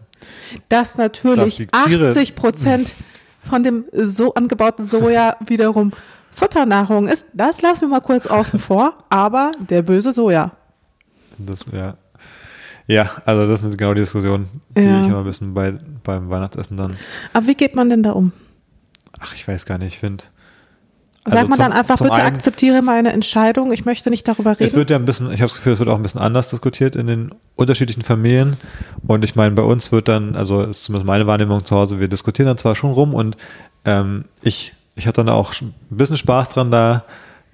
Das 0.70 0.92
Dass 0.94 0.98
natürlich 0.98 1.68
Tiere- 1.86 2.10
80 2.12 2.36
Prozent 2.36 2.94
von 3.44 3.64
dem 3.64 3.86
so 3.92 4.34
angebauten 4.34 4.86
Soja 4.86 5.36
wiederum 5.46 5.92
Futternahrung 6.32 7.08
ist. 7.08 7.26
Das 7.34 7.62
lassen 7.62 7.82
wir 7.82 7.88
mal 7.90 8.02
kurz 8.02 8.26
außen 8.28 8.60
vor, 8.60 8.94
aber 9.10 9.52
der 9.70 9.82
böse 9.82 10.14
Soja. 10.14 10.52
Das, 11.38 11.66
ja. 11.74 11.96
Ja, 12.88 13.10
also 13.26 13.48
das 13.48 13.64
ist 13.64 13.78
genau 13.78 13.94
die 13.94 14.02
Diskussion, 14.02 14.48
die 14.76 14.82
Ja. 14.82 15.02
ich 15.02 15.08
immer 15.08 15.20
ein 15.20 15.24
bisschen 15.26 15.54
bei, 15.54 15.74
beim 16.04 16.30
Weihnachtsessen 16.30 16.78
dann, 16.78 16.96
Aber 17.34 17.48
wie 17.48 17.56
geht 17.56 17.76
man 17.76 17.90
denn 17.90 18.04
da 18.04 18.12
um? 18.12 18.32
ach, 19.20 19.34
ich 19.34 19.48
weiß 19.48 19.66
gar 19.66 19.78
nicht, 19.78 19.88
ich 19.96 20.00
finde. 20.00 20.24
Sagt 21.28 21.38
Also 21.38 21.50
man 21.50 21.58
zum- 21.58 21.64
dann 21.66 21.74
einfach, 21.74 21.98
bitte 21.98 22.14
einen- 22.14 22.36
akzeptiere 22.36 22.82
meine 22.84 23.12
Entscheidung, 23.12 23.72
ich 23.72 23.84
möchte 23.86 24.12
nicht 24.12 24.28
darüber 24.28 24.52
reden? 24.52 24.64
Es 24.66 24.76
wird 24.76 24.92
ja 24.92 24.98
ein 24.98 25.06
bisschen, 25.06 25.28
ich 25.32 25.42
habe 25.42 25.48
das 25.50 25.56
Gefühl, 25.56 25.74
es 25.74 25.80
wird 25.80 25.90
auch 25.90 25.96
ein 25.96 26.04
bisschen 26.04 26.22
anders 26.22 26.50
diskutiert 26.50 26.96
in 26.96 27.08
den 27.08 27.32
unterschiedlichen 27.56 28.04
Familien. 28.04 28.58
Und 29.08 29.24
ich 29.24 29.36
meine, 29.36 29.56
bei 29.56 29.64
uns 29.64 29.92
wird 29.92 30.08
dann, 30.08 30.36
also 30.36 30.62
ist 30.62 30.84
zumindest 30.84 31.08
meine 31.08 31.26
Wahrnehmung 31.26 31.66
zu 31.66 31.76
Hause, 31.76 32.00
wir 32.00 32.08
diskutieren 32.10 32.46
dann 32.48 32.60
zwar 32.60 32.76
schon 32.76 32.92
rum 32.92 33.16
und 33.16 33.38
ähm, 33.86 34.26
ich, 34.44 34.74
ich 34.96 35.08
hatte 35.08 35.24
dann 35.24 35.30
auch 35.34 35.52
ein 35.62 35.74
bisschen 35.90 36.18
Spaß 36.18 36.50
dran, 36.50 36.70
da 36.70 37.06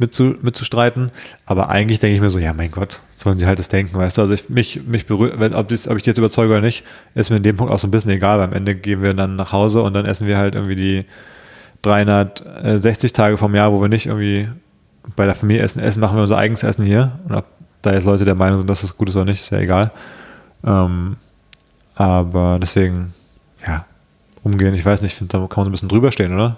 mitzu, 0.02 0.36
mitzustreiten. 0.42 1.12
Aber 1.46 1.70
eigentlich 1.70 2.00
denke 2.00 2.16
ich 2.16 2.22
mir 2.22 2.30
so, 2.30 2.40
ja, 2.40 2.54
mein 2.54 2.72
Gott, 2.72 3.02
sollen 3.12 3.40
sie 3.40 3.48
halt 3.48 3.60
das 3.60 3.70
denken, 3.70 3.98
weißt 3.98 4.18
du? 4.18 4.24
Also 4.24 4.34
ich, 4.34 4.50
mich, 4.50 4.84
mich 4.86 5.06
berührt, 5.06 5.36
ob, 5.40 5.54
ob 5.54 5.72
ich 5.72 6.04
die 6.04 6.10
jetzt 6.10 6.18
überzeuge 6.18 6.52
oder 6.52 6.62
nicht, 6.62 6.84
ist 7.16 7.30
mir 7.30 7.38
in 7.38 7.44
dem 7.44 7.56
Punkt 7.56 7.72
auch 7.72 7.80
so 7.80 7.88
ein 7.88 7.92
bisschen 7.92 8.12
egal. 8.12 8.40
Weil 8.40 8.48
am 8.48 8.54
Ende 8.54 8.76
gehen 8.76 9.02
wir 9.02 9.14
dann 9.14 9.38
nach 9.38 9.54
Hause 9.54 9.82
und 9.82 9.94
dann 9.94 10.06
essen 10.06 10.28
wir 10.28 10.38
halt 10.38 10.56
irgendwie 10.56 10.76
die 10.76 11.06
360 11.84 13.14
Tage 13.14 13.38
vom 13.38 13.56
Jahr, 13.56 13.72
wo 13.72 13.82
wir 13.82 13.88
nicht 13.88 14.08
irgendwie 14.08 14.50
bei 15.16 15.26
der 15.26 15.36
Familie 15.36 15.64
essen, 15.64 15.80
essen, 15.80 16.00
machen 16.02 16.18
wir 16.18 16.24
unser 16.24 16.38
eigenes 16.38 16.64
Essen 16.64 16.84
hier. 16.84 17.20
Und 17.28 17.36
ob 17.36 17.46
da 17.82 17.94
jetzt 17.94 18.06
Leute 18.06 18.26
der 18.26 18.36
Meinung 18.36 18.58
sind, 18.58 18.70
dass 18.70 18.82
das 18.82 18.98
gut 18.98 19.10
ist 19.10 19.16
oder 19.16 19.26
nicht, 19.26 19.42
ist 19.42 19.50
ja 19.52 19.60
egal. 19.60 19.92
Ähm, 20.66 21.16
aber 21.96 22.60
deswegen, 22.62 23.14
ja, 23.66 23.84
umgehen, 24.44 24.74
ich 24.74 24.86
weiß 24.86 25.02
nicht, 25.02 25.14
ich 25.14 25.18
finde, 25.18 25.38
da 25.38 25.48
kann 25.48 25.64
man 25.64 25.66
so 25.66 25.70
ein 25.70 25.72
bisschen 25.72 25.90
drüber 25.90 26.12
stehen, 26.12 26.34
oder? 26.34 26.58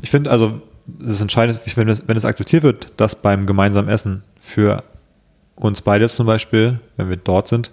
Ich 0.00 0.10
finde, 0.10 0.30
also, 0.30 0.60
das 0.86 1.20
Entscheidende 1.20 1.60
ist, 1.64 1.76
wenn 1.76 1.88
es, 1.88 2.02
wenn 2.06 2.16
es 2.16 2.24
akzeptiert 2.24 2.62
wird, 2.62 2.92
dass 2.96 3.14
beim 3.14 3.46
gemeinsamen 3.46 3.88
Essen 3.88 4.22
für 4.40 4.82
uns 5.56 5.80
beide 5.80 6.08
zum 6.08 6.26
Beispiel, 6.26 6.80
wenn 6.96 7.08
wir 7.08 7.16
dort 7.16 7.48
sind, 7.48 7.70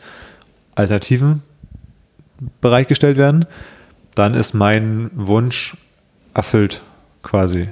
Alternativen 0.76 1.43
bereitgestellt 2.62 3.17
werden, 3.17 3.45
dann 4.15 4.34
ist 4.34 4.54
mein 4.54 5.12
Wunsch 5.13 5.76
erfüllt, 6.34 6.82
quasi. 7.24 7.67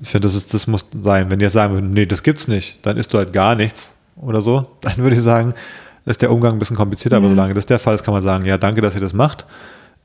Ich 0.00 0.08
finde, 0.08 0.26
das, 0.26 0.34
ist, 0.34 0.54
das 0.54 0.66
muss 0.66 0.86
sein. 1.02 1.30
Wenn 1.30 1.38
die 1.38 1.44
jetzt 1.44 1.52
sagen 1.52 1.74
würden, 1.74 1.92
nee, 1.92 2.06
das 2.06 2.22
gibt's 2.22 2.48
nicht, 2.48 2.84
dann 2.86 2.96
isst 2.96 3.12
du 3.12 3.18
halt 3.18 3.32
gar 3.32 3.54
nichts 3.54 3.94
oder 4.16 4.40
so, 4.42 4.66
dann 4.80 4.96
würde 4.98 5.16
ich 5.16 5.22
sagen, 5.22 5.54
ist 6.06 6.20
der 6.20 6.30
Umgang 6.30 6.54
ein 6.54 6.58
bisschen 6.58 6.76
komplizierter, 6.76 7.16
aber 7.16 7.26
Ja. 7.26 7.30
solange 7.32 7.54
das 7.54 7.66
der 7.66 7.78
Fall 7.78 7.94
ist, 7.94 8.04
kann 8.04 8.12
man 8.14 8.22
sagen, 8.22 8.44
ja, 8.44 8.58
danke, 8.58 8.80
dass 8.82 8.94
ihr 8.94 9.00
das 9.00 9.14
macht 9.14 9.46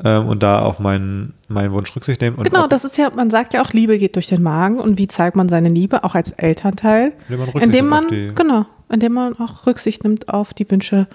ähm, 0.03 0.27
und 0.27 0.43
da 0.43 0.61
auf 0.61 0.79
meinen, 0.79 1.33
meinen 1.47 1.71
Wunsch 1.73 1.95
Rücksicht. 1.95 2.21
Und 2.23 2.43
Genau, 2.43 2.67
das 2.67 2.85
ist 2.85 2.97
ja, 2.97 3.09
man 3.15 3.29
sagt 3.29 3.53
ja 3.53 3.61
auch, 3.61 3.71
Liebe 3.73 3.97
geht 3.97 4.15
durch 4.15 4.27
den 4.27 4.41
Magen 4.43 4.79
und 4.79 4.97
wie 4.97 5.07
zeigt 5.07 5.35
man 5.35 5.49
seine 5.49 5.69
Liebe, 5.69 6.03
auch 6.03 6.15
als 6.15 6.31
Elternteil? 6.31 7.13
Indem 7.27 7.39
man 7.39 7.49
Rücksicht 7.49 7.63
indem 7.65 7.89
nimmt 7.89 7.89
man, 7.89 8.07
die- 8.09 8.31
genau, 8.35 8.65
indem 8.89 9.13
man 9.13 9.39
auch 9.39 9.65
Rücksicht 9.67 10.03
nimmt 10.03 10.29
auf 10.29 10.53
die 10.53 10.69
Wünsche 10.69 11.07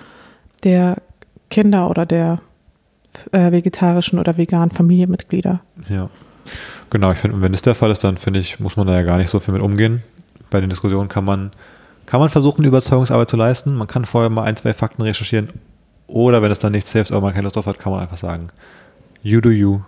der 0.65 0.97
Kinder 1.51 1.89
oder 1.91 2.07
der 2.07 2.41
äh, 3.33 3.53
vegetarischen 3.53 4.19
oder 4.19 4.37
veganen 4.37 4.71
Familienmitglieder. 4.71 5.61
Ja. 5.89 6.11
Genau, 6.91 7.13
ich 7.13 7.19
finde, 7.19 7.41
wenn 7.41 7.53
das 7.53 7.63
der 7.63 7.75
Fall 7.75 7.91
ist, 7.91 8.05
dann 8.05 8.19
finde 8.19 8.41
ich, 8.41 8.61
muss 8.61 8.77
man 8.77 8.87
da 8.87 8.95
ja 8.95 9.03
gar 9.03 9.19
nicht 9.19 9.31
so 9.31 9.41
viel 9.41 9.55
mit 9.55 9.63
umgehen. 9.63 10.03
Bei 10.51 10.61
den 10.61 10.69
Diskussionen 10.69 11.09
kann 11.09 11.25
man, 11.25 11.53
kann 12.07 12.21
man 12.21 12.29
versuchen, 12.29 12.65
Überzeugungsarbeit 12.65 13.31
zu 13.31 13.37
leisten. 13.37 13.75
Man 13.77 13.87
kann 13.87 14.05
vorher 14.05 14.31
mal 14.31 14.43
ein, 14.43 14.57
zwei 14.57 14.75
Fakten 14.75 15.03
recherchieren. 15.03 15.49
Oder 16.07 16.43
wenn 16.43 16.51
es 16.51 16.59
dann 16.59 16.73
nichts 16.73 16.93
hilft, 16.93 17.13
aber 17.13 17.23
man 17.23 17.33
keine 17.33 17.45
Lust 17.45 17.57
drauf 17.57 17.67
hat, 17.67 17.79
kann 17.79 17.93
man 17.93 18.03
einfach 18.03 18.17
sagen, 18.17 18.49
you 19.23 19.41
do 19.41 19.51
you. 19.51 19.81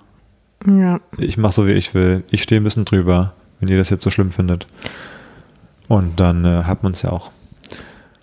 Ja. 0.67 1.01
Ich 1.19 1.37
mache 1.37 1.53
so, 1.53 1.67
wie 1.67 1.73
ich 1.73 1.95
will. 1.95 2.25
Ich 2.31 2.43
stehe 2.43 2.61
ein 2.61 2.65
bisschen 2.65 2.85
drüber, 2.85 3.35
wenn 3.61 3.69
ihr 3.69 3.79
das 3.79 3.91
jetzt 3.91 4.03
so 4.03 4.11
schlimm 4.11 4.33
findet. 4.33 4.67
Und 5.89 6.19
dann 6.19 6.45
äh, 6.45 6.65
hat 6.65 6.83
man 6.83 6.93
es 6.93 7.03
ja 7.03 7.11
auch. 7.11 7.31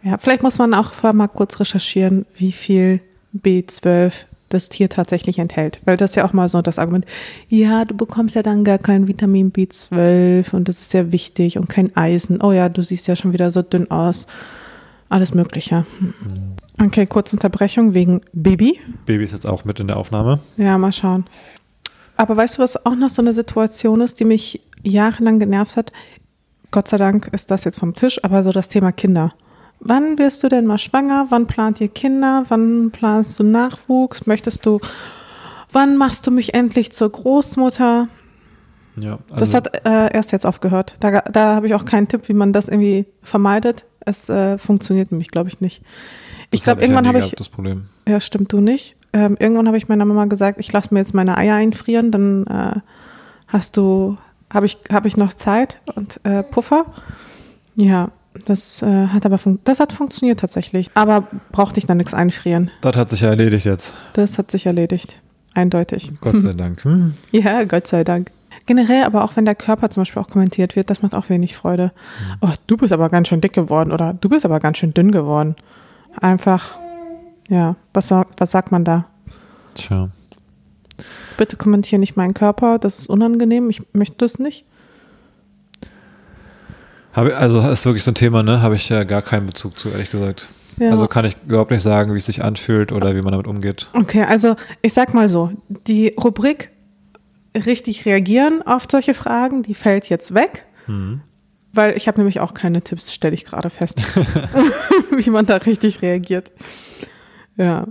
Ja, 0.02 0.18
vielleicht 0.18 0.44
muss 0.44 0.58
man 0.58 0.74
auch 0.74 0.94
vorher 0.94 1.14
mal 1.14 1.28
kurz 1.28 1.60
recherchieren, 1.60 2.26
wie 2.36 2.52
viel 2.52 3.00
B12 3.36 4.26
das 4.50 4.70
Tier 4.70 4.90
tatsächlich 4.90 5.40
enthält. 5.40 5.80
Weil 5.86 5.98
das 5.98 6.12
ist 6.12 6.16
ja 6.16 6.26
auch 6.26 6.34
mal 6.34 6.50
so 6.50 6.62
das 6.62 6.78
Argument, 6.80 7.06
ja, 7.48 7.86
du 7.86 7.96
bekommst 7.96 8.36
ja 8.36 8.44
dann 8.44 8.64
gar 8.64 8.78
kein 8.78 9.08
Vitamin 9.08 9.52
B12 9.52 10.54
und 10.54 10.68
das 10.68 10.80
ist 10.80 10.92
sehr 10.92 11.12
wichtig 11.12 11.58
und 11.58 11.70
kein 11.70 11.96
Eisen. 11.96 12.42
Oh 12.42 12.52
ja, 12.52 12.70
du 12.70 12.82
siehst 12.82 13.08
ja 13.08 13.16
schon 13.16 13.34
wieder 13.34 13.50
so 13.52 13.62
dünn 13.62 13.90
aus. 13.90 14.28
Alles 15.10 15.34
Mögliche. 15.34 15.86
Okay, 16.86 17.06
kurze 17.06 17.36
Unterbrechung 17.36 17.94
wegen 17.94 18.22
Baby. 18.34 18.80
Baby 19.06 19.24
ist 19.24 19.32
jetzt 19.32 19.48
auch 19.48 19.64
mit 19.64 19.80
in 19.80 19.88
der 19.88 19.98
Aufnahme. 19.98 20.40
Ja, 20.58 20.78
mal 20.78 20.92
schauen. 20.92 21.26
Aber 22.18 22.36
weißt 22.36 22.58
du, 22.58 22.62
was 22.62 22.86
auch 22.86 22.96
noch 22.96 23.10
so 23.10 23.22
eine 23.22 23.34
Situation 23.34 24.02
ist, 24.02 24.20
die 24.20 24.26
mich 24.26 24.62
jahrelang 24.84 25.40
genervt 25.40 25.78
hat? 25.78 25.92
Gott 26.72 26.88
sei 26.88 26.98
Dank 26.98 27.30
ist 27.32 27.52
das 27.52 27.64
jetzt 27.64 27.80
vom 27.80 27.94
Tisch, 27.94 28.24
aber 28.24 28.44
so 28.44 28.52
das 28.52 28.68
Thema 28.68 28.92
Kinder. 28.92 29.34
Wann 29.80 30.18
wirst 30.18 30.44
du 30.44 30.50
denn 30.50 30.66
mal 30.66 30.78
schwanger? 30.78 31.28
Wann 31.30 31.48
plant 31.48 31.80
ihr 31.80 31.88
Kinder? 31.88 32.46
Wann 32.50 32.92
planst 32.92 33.40
du 33.40 33.44
Nachwuchs? 33.44 34.28
Möchtest 34.28 34.66
du, 34.66 34.80
wann 35.72 35.98
machst 35.98 36.28
du 36.28 36.32
mich 36.32 36.54
endlich 36.54 36.92
zur 36.92 37.12
Großmutter? 37.12 38.08
Ja, 38.98 39.20
das 39.30 39.54
also- 39.54 39.58
hat 39.58 39.86
äh, 39.86 40.14
erst 40.14 40.32
jetzt 40.32 40.46
aufgehört. 40.46 40.98
Da, 41.00 41.22
da 41.22 41.56
habe 41.56 41.68
ich 41.68 41.76
auch 41.76 41.86
keinen 41.86 42.08
Tipp, 42.08 42.28
wie 42.28 42.34
man 42.34 42.54
das 42.54 42.68
irgendwie 42.68 43.06
vermeidet. 43.22 43.86
Es 44.06 44.30
äh, 44.30 44.58
funktioniert 44.58 45.12
nämlich, 45.12 45.30
glaube 45.32 45.50
ich, 45.50 45.62
nicht. 45.62 45.82
Ich 46.54 46.64
glaube, 46.64 46.82
irgendwann 46.82 47.08
habe 47.08 47.20
ich, 47.20 47.26
gehabt, 47.26 47.40
das 47.40 47.50
Problem. 47.50 47.88
ja, 48.08 48.20
stimmt 48.20 48.52
du 48.54 48.62
nicht. 48.62 48.96
Ähm, 49.14 49.38
irgendwann 49.40 49.68
habe 49.68 49.78
ich 49.78 49.88
meiner 49.88 50.06
Mama 50.06 50.26
gesagt, 50.26 50.60
ich 50.60 50.72
lasse 50.72 50.94
mir 50.94 51.00
jetzt 51.00 51.14
meine 51.14 51.38
Eier 51.38 51.56
einfrieren, 51.56 52.12
dann 52.12 52.48
äh, 52.48 52.80
hast 53.48 53.78
du, 53.78 54.18
habe 54.52 54.66
ich, 54.66 54.80
habe 54.92 55.08
ich 55.08 55.18
noch 55.18 55.34
Zeit 55.34 55.80
und 55.96 56.20
äh, 56.24 56.44
Puffer. 56.44 56.86
Ja, 57.76 58.10
das 58.46 58.82
äh, 58.82 59.08
hat 59.08 59.26
aber 59.26 59.38
fun 59.38 59.60
das 59.64 59.80
hat 59.80 59.94
funktioniert 59.94 60.40
tatsächlich. 60.40 60.88
Aber 60.96 61.28
brauchte 61.52 61.80
ich 61.80 61.86
dann 61.86 61.98
nichts 61.98 62.14
einfrieren. 62.14 62.72
Das 62.82 62.98
hat 62.98 63.10
sich 63.12 63.22
ja 63.22 63.30
erledigt 63.30 63.66
jetzt. 63.66 63.94
Das 64.14 64.38
hat 64.38 64.50
sich 64.50 64.66
erledigt. 64.66 65.22
Eindeutig. 65.54 66.12
Gott 66.20 66.42
sei 66.42 66.54
Dank. 66.58 66.84
Hm. 66.84 67.14
Ja, 67.32 67.64
Gott 67.64 67.88
sei 67.88 68.04
Dank. 68.04 68.32
Generell 68.66 69.04
aber 69.04 69.24
auch, 69.24 69.36
wenn 69.36 69.46
der 69.46 69.56
Körper 69.56 69.90
zum 69.90 70.02
Beispiel 70.02 70.22
auch 70.22 70.30
kommentiert 70.30 70.76
wird, 70.76 70.90
das 70.90 71.02
macht 71.02 71.14
auch 71.14 71.30
wenig 71.30 71.56
Freude. 71.56 71.92
Oh, 72.42 72.50
du 72.66 72.78
bist 72.78 72.94
aber 72.94 73.10
ganz 73.10 73.28
schön 73.28 73.42
dick 73.42 73.54
geworden 73.54 73.92
oder 73.92 74.14
du 74.14 74.30
bist 74.30 74.46
aber 74.46 74.60
ganz 74.60 74.78
schön 74.78 74.94
dünn 74.94 75.12
geworden. 75.12 75.56
Einfach, 76.22 76.78
ja, 77.50 77.76
was, 77.94 78.12
was 78.12 78.52
sagt 78.52 78.72
man 78.72 78.84
da? 78.84 79.06
Tja. 79.76 80.10
Bitte 81.38 81.58
kommentiere 81.58 82.00
nicht 82.00 82.16
meinen 82.16 82.34
Körper, 82.34 82.78
das 82.80 83.00
ist 83.00 83.10
unangenehm, 83.10 83.70
ich 83.70 83.82
möchte 83.94 84.18
das 84.18 84.40
nicht. 84.40 84.66
Habe, 87.14 87.38
also 87.38 87.62
das 87.62 87.80
ist 87.80 87.86
wirklich 87.86 88.04
so 88.04 88.12
ein 88.12 88.16
Thema, 88.16 88.44
ne? 88.44 88.62
Habe 88.62 88.76
ich 88.76 88.90
ja 88.90 89.04
gar 89.04 89.22
keinen 89.22 89.46
Bezug 89.48 89.78
zu, 89.78 89.90
ehrlich 89.90 90.12
gesagt. 90.12 90.50
Ja. 90.80 90.90
Also 90.90 91.08
kann 91.08 91.26
ich 91.26 91.36
überhaupt 91.48 91.72
nicht 91.72 91.84
sagen, 91.84 92.14
wie 92.14 92.18
es 92.18 92.26
sich 92.26 92.44
anfühlt 92.44 92.92
oder 92.92 93.16
wie 93.16 93.22
man 93.22 93.32
damit 93.32 93.46
umgeht. 93.46 93.90
Okay, 93.94 94.24
also 94.24 94.56
ich 94.82 94.94
sag 94.94 95.14
mal 95.14 95.30
so, 95.30 95.52
die 95.88 96.16
Rubrik 96.22 96.72
richtig 97.56 98.06
reagieren 98.06 98.64
auf 98.66 98.88
solche 98.90 99.14
Fragen, 99.14 99.62
die 99.62 99.76
fällt 99.76 100.10
jetzt 100.10 100.34
weg, 100.34 100.66
weil 101.74 101.98
ich 101.98 102.08
habe 102.08 102.20
nämlich 102.20 102.40
auch 102.40 102.54
keine 102.54 102.82
Tipps, 102.82 103.14
stelle 103.14 103.34
ich 103.34 103.46
gerade 103.46 103.70
fest, 103.70 104.02
wie 105.12 105.30
man 105.30 105.46
da 105.46 105.58
richtig 105.58 106.02
reagiert. 106.02 106.52
Ja. 107.58 107.88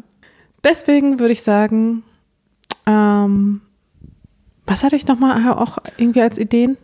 Deswegen 0.64 1.18
würde 1.18 1.32
ich 1.32 1.42
sagen, 1.42 2.02
ähm, 2.86 3.60
was 4.66 4.84
hatte 4.84 4.96
ich 4.96 5.06
nochmal 5.06 5.52
auch 5.52 5.78
irgendwie 5.96 6.22
als 6.22 6.38
Ideen? 6.38 6.76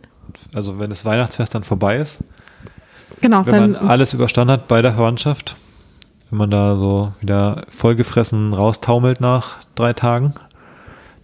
Also 0.53 0.79
wenn 0.79 0.89
das 0.89 1.05
Weihnachtsfest 1.05 1.55
dann 1.55 1.63
vorbei 1.63 1.97
ist, 1.97 2.19
Genau, 3.21 3.45
wenn 3.45 3.71
man 3.71 3.75
alles 3.75 4.13
überstanden 4.13 4.53
hat 4.53 4.67
bei 4.67 4.81
der 4.81 4.93
Verwandtschaft, 4.93 5.55
wenn 6.29 6.37
man 6.39 6.51
da 6.51 6.75
so 6.75 7.13
wieder 7.19 7.63
vollgefressen 7.69 8.53
raustaumelt 8.53 9.19
nach 9.19 9.57
drei 9.75 9.93
Tagen, 9.93 10.33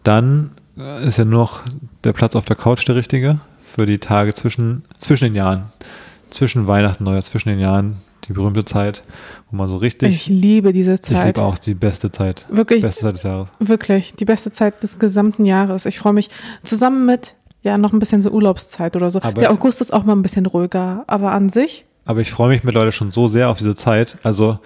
dann 0.03 0.51
äh, 0.77 1.07
ist 1.07 1.17
ja 1.17 1.25
nur 1.25 1.41
noch 1.41 1.63
der 2.03 2.13
Platz 2.13 2.35
auf 2.35 2.45
der 2.45 2.55
Couch 2.55 2.87
der 2.87 2.95
richtige 2.95 3.39
für 3.75 3.85
die 3.85 3.99
Tage 3.99 4.33
zwischen, 4.33 4.83
zwischen 4.99 5.25
den 5.25 5.35
Jahren. 5.35 5.65
Zwischen 6.29 6.65
Weihnachten 6.65 7.03
und 7.03 7.07
Neujahr, 7.07 7.23
zwischen 7.23 7.49
den 7.49 7.59
Jahren, 7.59 7.97
die 8.27 8.33
berühmte 8.33 8.65
Zeit, 8.65 9.03
wo 9.51 9.57
man 9.57 9.67
so 9.69 9.77
richtig. 9.77 10.09
Ich 10.15 10.27
liebe 10.27 10.71
diese 10.73 10.95
Ich 10.95 11.01
Zeit. 11.01 11.25
liebe 11.27 11.41
auch 11.41 11.57
die 11.57 11.73
beste 11.75 12.11
Zeit. 12.11 12.47
Wirklich. 12.49 12.81
Beste 12.81 13.01
Zeit 13.01 13.15
des 13.15 13.23
Jahres. 13.23 13.49
Wirklich, 13.59 14.13
die 14.15 14.25
beste 14.25 14.49
Zeit 14.51 14.81
des 14.81 14.97
gesamten 14.97 15.45
Jahres. 15.45 15.85
Ich 15.85 15.99
freue 15.99 16.13
mich 16.13 16.29
zusammen 16.63 17.05
mit, 17.05 17.35
ja, 17.63 17.77
noch 17.77 17.93
ein 17.93 17.99
bisschen 17.99 18.21
so 18.21 18.31
Urlaubszeit 18.31 18.95
oder 18.95 19.11
so. 19.11 19.19
Aber- 19.21 19.41
Der 19.41 19.51
August 19.51 19.81
ist 19.81 19.93
auch 19.93 20.03
mal 20.03 20.13
ein 20.13 20.21
bisschen 20.23 20.45
ruhiger, 20.45 21.03
aber 21.07 21.31
an 21.31 21.49
sich, 21.49 21.85
Aber 22.07 22.21
ich 22.21 22.31
freue 22.31 22.49
mich 22.49 22.63
mittlerweile 22.63 22.91
schon 22.91 23.11
so 23.11 23.27
sehr 23.27 23.49
auf 23.49 23.57
diese 23.57 23.75
Zeit. 23.75 24.17
Also, 24.23 24.59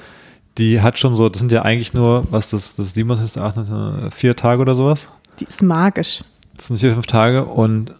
die 0.57 0.81
hat 0.81 0.97
schon 0.99 1.15
so, 1.15 1.29
das 1.29 1.39
sind 1.39 1.51
ja 1.53 1.61
eigentlich 1.61 1.93
nur, 1.93 2.25
was 2.31 2.49
das, 2.49 2.75
das 2.75 2.93
27, 2.95 3.41
28, 3.41 4.13
vier 4.13 4.35
Tage 4.35 4.61
oder 4.61 4.75
sowas. 4.75 5.07
die 5.39 5.45
ist 5.45 5.61
magisch. 5.63 6.23
Das 6.57 6.67
sind 6.67 6.79
vier, 6.79 6.93
fünf 6.93 7.07
Tage 7.07 7.45
und 7.45 7.93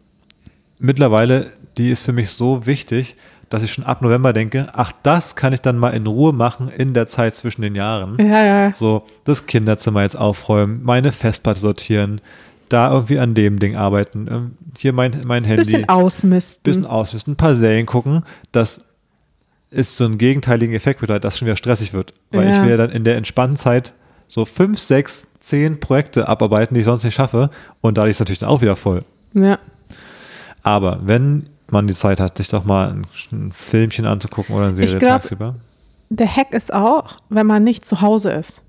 mittlerweile, 0.80 1.52
die 1.78 1.90
ist 1.90 2.02
für 2.02 2.14
mich 2.14 2.32
so 2.32 2.66
wichtig, 2.66 3.16
dass 3.50 3.64
ich 3.64 3.72
schon 3.74 3.84
ab 3.84 4.02
November 4.02 4.32
denke, 4.32 4.68
ach, 4.74 4.92
das 5.02 5.36
kann 5.36 5.54
ich 5.54 5.62
dann 5.62 5.78
mal 5.78 5.90
in 5.92 6.06
Ruhe 6.06 6.34
machen 6.34 6.70
in 6.70 6.94
der 6.94 7.08
Zeit 7.08 7.36
zwischen 7.36 7.62
den 7.64 7.74
Jahren. 7.76 8.16
Ja, 8.20 8.44
ja. 8.46 8.76
So, 8.76 9.04
das 9.24 9.46
Kinderzimmer 9.48 10.04
jetzt 10.04 10.16
aufräumen, 10.18 10.82
meine 10.84 11.12
Festplatte 11.12 11.60
sortieren, 11.60 12.22
da 12.70 12.92
irgendwie 12.94 13.18
an 13.18 13.34
dem 13.34 13.58
Ding 13.58 13.76
arbeiten, 13.76 14.28
ähm, 14.30 14.52
hier 14.78 14.94
mein, 14.94 15.22
mein 15.26 15.44
Handy, 15.44 15.64
Bisschen 15.64 15.90
ausmisten. 15.90 16.62
bisschen 16.64 16.86
ausmisten, 16.86 17.34
ein 17.34 17.38
paar 17.38 17.56
Serien 17.56 17.88
gucken, 17.88 18.24
das 18.52 18.82
ist 19.72 19.98
so 19.98 20.06
einen 20.06 20.20
gegenteiligen 20.20 20.76
Effekt 20.76 21.02
bedeutet, 21.02 21.24
dass 21.24 21.34
es 21.34 21.40
schon 21.40 21.48
wieder 21.48 21.58
stressig 21.58 21.92
wird. 21.94 22.14
Weil 22.32 22.48
Ja. 22.48 22.62
ich 22.62 22.68
will 22.70 22.78
dann 22.78 22.92
in 22.92 23.04
der 23.04 23.18
entspannten 23.18 23.58
Zeit 23.58 23.94
so 24.28 24.46
fünf, 24.46 24.78
sechs, 24.80 25.26
zehn 25.40 25.80
Projekte 25.80 26.28
abarbeiten, 26.28 26.76
die 26.76 26.82
ich 26.82 26.86
sonst 26.86 27.04
nicht 27.04 27.16
schaffe. 27.16 27.50
Und 27.82 27.98
dadurch 27.98 28.12
ist 28.12 28.16
es 28.18 28.20
natürlich 28.22 28.40
dann 28.40 28.50
auch 28.50 28.62
wieder 28.62 28.76
voll. 28.76 29.02
ja. 29.34 29.58
Aber 30.64 31.00
wenn 31.04 31.50
man 31.68 31.88
die 31.88 31.94
Zeit 31.94 32.20
hat, 32.20 32.38
sich 32.38 32.48
doch 32.50 32.66
mal 32.66 32.90
ein, 32.90 33.08
ein 33.32 33.52
Filmchen 33.52 34.06
anzugucken 34.06 34.56
oder 34.56 34.68
eine 34.68 34.76
Serie 34.76 34.94
Ich 34.94 35.00
glaub- 35.00 35.22
tagsüber. 35.22 35.56
Der 36.12 36.36
Hack 36.36 36.54
ist 36.56 36.74
auch, 36.74 37.18
wenn 37.30 37.46
man 37.46 37.64
nicht 37.64 37.86
zu 37.86 38.02
Hause 38.02 38.32
ist. 38.32 38.64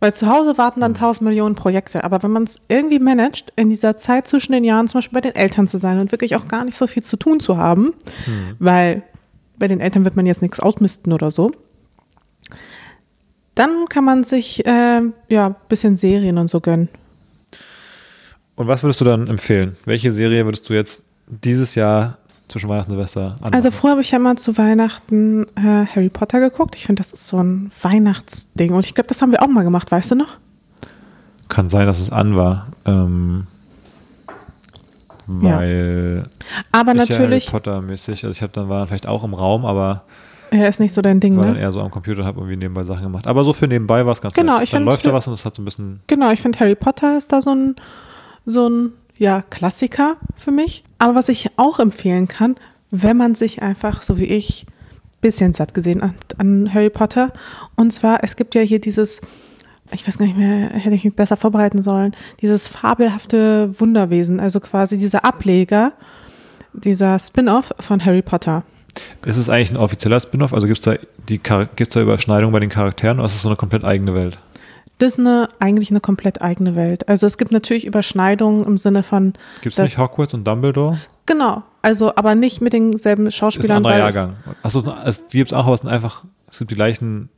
Weil 0.00 0.14
zu 0.14 0.28
Hause 0.28 0.56
warten 0.58 0.80
dann 0.80 0.94
tausend 0.94 1.22
Millionen 1.28 1.56
Projekte. 1.56 2.04
Aber 2.04 2.22
wenn 2.22 2.30
man 2.30 2.44
es 2.44 2.60
irgendwie 2.68 3.00
managt, 3.00 3.52
in 3.56 3.68
dieser 3.68 3.96
Zeit 3.96 4.28
zwischen 4.28 4.52
den 4.52 4.62
Jahren 4.62 4.86
zum 4.86 4.98
Beispiel 4.98 5.20
bei 5.20 5.28
den 5.28 5.34
Eltern 5.34 5.66
zu 5.66 5.80
sein 5.80 5.98
und 5.98 6.12
wirklich 6.12 6.36
auch 6.36 6.46
gar 6.46 6.64
nicht 6.64 6.76
so 6.78 6.86
viel 6.86 7.02
zu 7.02 7.16
tun 7.16 7.40
zu 7.40 7.56
haben, 7.56 7.94
weil 8.60 9.02
bei 9.58 9.66
den 9.66 9.80
Eltern 9.80 10.04
wird 10.04 10.14
man 10.14 10.24
jetzt 10.24 10.40
nichts 10.40 10.60
ausmisten 10.60 11.12
oder 11.12 11.32
so, 11.32 11.50
dann 13.56 13.86
kann 13.88 14.04
man 14.04 14.22
sich 14.22 14.64
äh, 14.64 15.02
ja 15.28 15.46
ein 15.48 15.56
bisschen 15.68 15.96
Serien 15.96 16.38
und 16.38 16.48
so 16.48 16.60
gönnen. 16.60 16.88
Und 18.54 18.68
was 18.68 18.84
würdest 18.84 19.00
du 19.00 19.04
dann 19.04 19.26
empfehlen? 19.26 19.76
Welche 19.84 20.12
Serie 20.12 20.44
würdest 20.44 20.68
du 20.68 20.74
jetzt 20.74 21.02
dieses 21.28 21.74
Jahr 21.74 22.18
zwischen 22.48 22.68
Weihnachten 22.68 22.90
und 22.90 22.96
Silvester 22.96 23.34
anmachen? 23.36 23.54
Also 23.54 23.70
früher 23.70 23.92
habe 23.92 24.00
ich 24.00 24.10
ja 24.10 24.18
mal 24.18 24.36
zu 24.36 24.56
Weihnachten 24.56 25.44
äh, 25.56 25.86
Harry 25.86 26.08
Potter 26.08 26.40
geguckt. 26.40 26.76
Ich 26.76 26.86
finde, 26.86 27.02
das 27.02 27.12
ist 27.12 27.28
so 27.28 27.38
ein 27.38 27.70
Weihnachtsding. 27.82 28.72
Und 28.72 28.84
ich 28.84 28.94
glaube, 28.94 29.08
das 29.08 29.20
haben 29.22 29.32
wir 29.32 29.42
auch 29.42 29.48
mal 29.48 29.64
gemacht, 29.64 29.90
weißt 29.90 30.12
du 30.12 30.14
noch? 30.14 30.38
Kann 31.48 31.68
sein, 31.68 31.86
dass 31.86 31.98
es 31.98 32.10
an 32.10 32.36
war. 32.36 32.68
Ähm, 32.84 33.46
weil 35.26 36.24
Aber 36.72 36.92
ich 36.94 37.08
ja 37.08 37.18
natürlich, 37.18 37.48
Harry 37.48 37.52
Potter 37.52 37.82
mäßig, 37.82 38.24
also 38.24 38.30
ich 38.30 38.40
habe 38.40 38.52
dann 38.54 38.68
war 38.70 38.86
vielleicht 38.86 39.06
auch 39.06 39.24
im 39.24 39.34
Raum, 39.34 39.66
aber 39.66 40.04
er 40.50 40.68
ist 40.70 40.80
nicht 40.80 40.94
so 40.94 41.02
dein 41.02 41.20
Ding, 41.20 41.36
war 41.36 41.44
dann 41.44 41.54
ne? 41.54 41.60
eher 41.60 41.72
so 41.72 41.82
am 41.82 41.90
Computer 41.90 42.20
und 42.22 42.26
habe 42.26 42.38
irgendwie 42.40 42.56
nebenbei 42.56 42.84
Sachen 42.84 43.02
gemacht. 43.02 43.26
Aber 43.26 43.44
so 43.44 43.52
für 43.52 43.68
nebenbei 43.68 44.06
war 44.06 44.12
es 44.12 44.20
ganz 44.22 44.32
Genau, 44.32 44.54
nett. 44.54 44.64
ich 44.64 44.70
Dann 44.70 44.84
läuft 44.84 45.04
da 45.04 45.12
was 45.12 45.28
und 45.28 45.34
es 45.34 45.44
hat 45.44 45.54
so 45.54 45.60
ein 45.60 45.66
bisschen 45.66 46.00
Genau, 46.06 46.30
ich 46.30 46.40
finde 46.40 46.58
Harry 46.60 46.74
Potter 46.74 47.18
ist 47.18 47.30
da 47.32 47.42
so 47.42 47.54
ein, 47.54 47.76
so 48.46 48.68
ein, 48.68 48.92
ja, 49.18 49.42
Klassiker 49.42 50.16
für 50.36 50.50
mich. 50.50 50.84
Aber 50.98 51.14
was 51.14 51.28
ich 51.28 51.50
auch 51.56 51.78
empfehlen 51.78 52.28
kann, 52.28 52.56
wenn 52.90 53.16
man 53.16 53.34
sich 53.34 53.62
einfach, 53.62 54.02
so 54.02 54.18
wie 54.18 54.24
ich, 54.24 54.66
bisschen 55.20 55.52
satt 55.52 55.74
gesehen 55.74 56.02
an, 56.02 56.14
an 56.38 56.72
Harry 56.72 56.90
Potter. 56.90 57.32
Und 57.76 57.92
zwar, 57.92 58.22
es 58.22 58.36
gibt 58.36 58.54
ja 58.54 58.60
hier 58.60 58.80
dieses, 58.80 59.20
ich 59.90 60.06
weiß 60.06 60.18
gar 60.18 60.26
nicht 60.26 60.38
mehr, 60.38 60.70
hätte 60.70 60.94
ich 60.94 61.04
mich 61.04 61.14
besser 61.14 61.36
vorbereiten 61.36 61.82
sollen, 61.82 62.14
dieses 62.40 62.68
fabelhafte 62.68 63.78
Wunderwesen, 63.80 64.40
also 64.40 64.60
quasi 64.60 64.98
dieser 64.98 65.24
Ableger, 65.24 65.92
dieser 66.72 67.18
Spin-off 67.18 67.74
von 67.80 68.04
Harry 68.04 68.22
Potter. 68.22 68.62
Ist 69.24 69.36
es 69.36 69.48
eigentlich 69.48 69.70
ein 69.70 69.76
offizieller 69.76 70.20
Spin-off? 70.20 70.52
Also 70.52 70.66
gibt 70.66 70.78
es 70.78 70.84
da, 70.84 70.94
die 71.28 71.40
da 71.40 72.00
Überschneidungen 72.00 72.52
bei 72.52 72.60
den 72.60 72.70
Charakteren 72.70 73.18
oder 73.18 73.26
ist 73.26 73.34
es 73.34 73.42
so 73.42 73.48
eine 73.48 73.56
komplett 73.56 73.84
eigene 73.84 74.14
Welt? 74.14 74.38
Das 74.98 75.14
ist 75.14 75.18
eine, 75.20 75.48
eigentlich 75.60 75.90
eine 75.90 76.00
komplett 76.00 76.42
eigene 76.42 76.74
Welt. 76.74 77.08
Also 77.08 77.26
es 77.26 77.38
gibt 77.38 77.52
natürlich 77.52 77.86
Überschneidungen 77.86 78.64
im 78.64 78.78
Sinne 78.78 79.02
von, 79.02 79.34
Gibt 79.62 79.74
es 79.78 79.82
nicht 79.82 79.98
Hogwarts 79.98 80.34
und 80.34 80.46
Dumbledore? 80.46 80.98
genau, 81.26 81.62
also 81.82 82.14
aber 82.16 82.34
nicht 82.34 82.60
mit 82.60 82.72
denselben 82.72 83.26
Ist 83.26 83.34
ein 83.34 83.38
Schauspielern. 83.38 83.76
anderer 83.78 83.94
es- 84.08 84.14
Jahrgang. 84.14 84.36
Achso, 84.62 84.82
es 85.04 85.22
gibt 85.28 85.52
es 85.52 85.56
auch, 85.56 85.66
aber 85.66 85.74
es 85.74 85.80
sind 85.82 85.90
einfach, 85.90 86.24
es 86.50 86.58
gibt 86.58 86.70
die 86.72 86.74
gleichen 86.74 87.28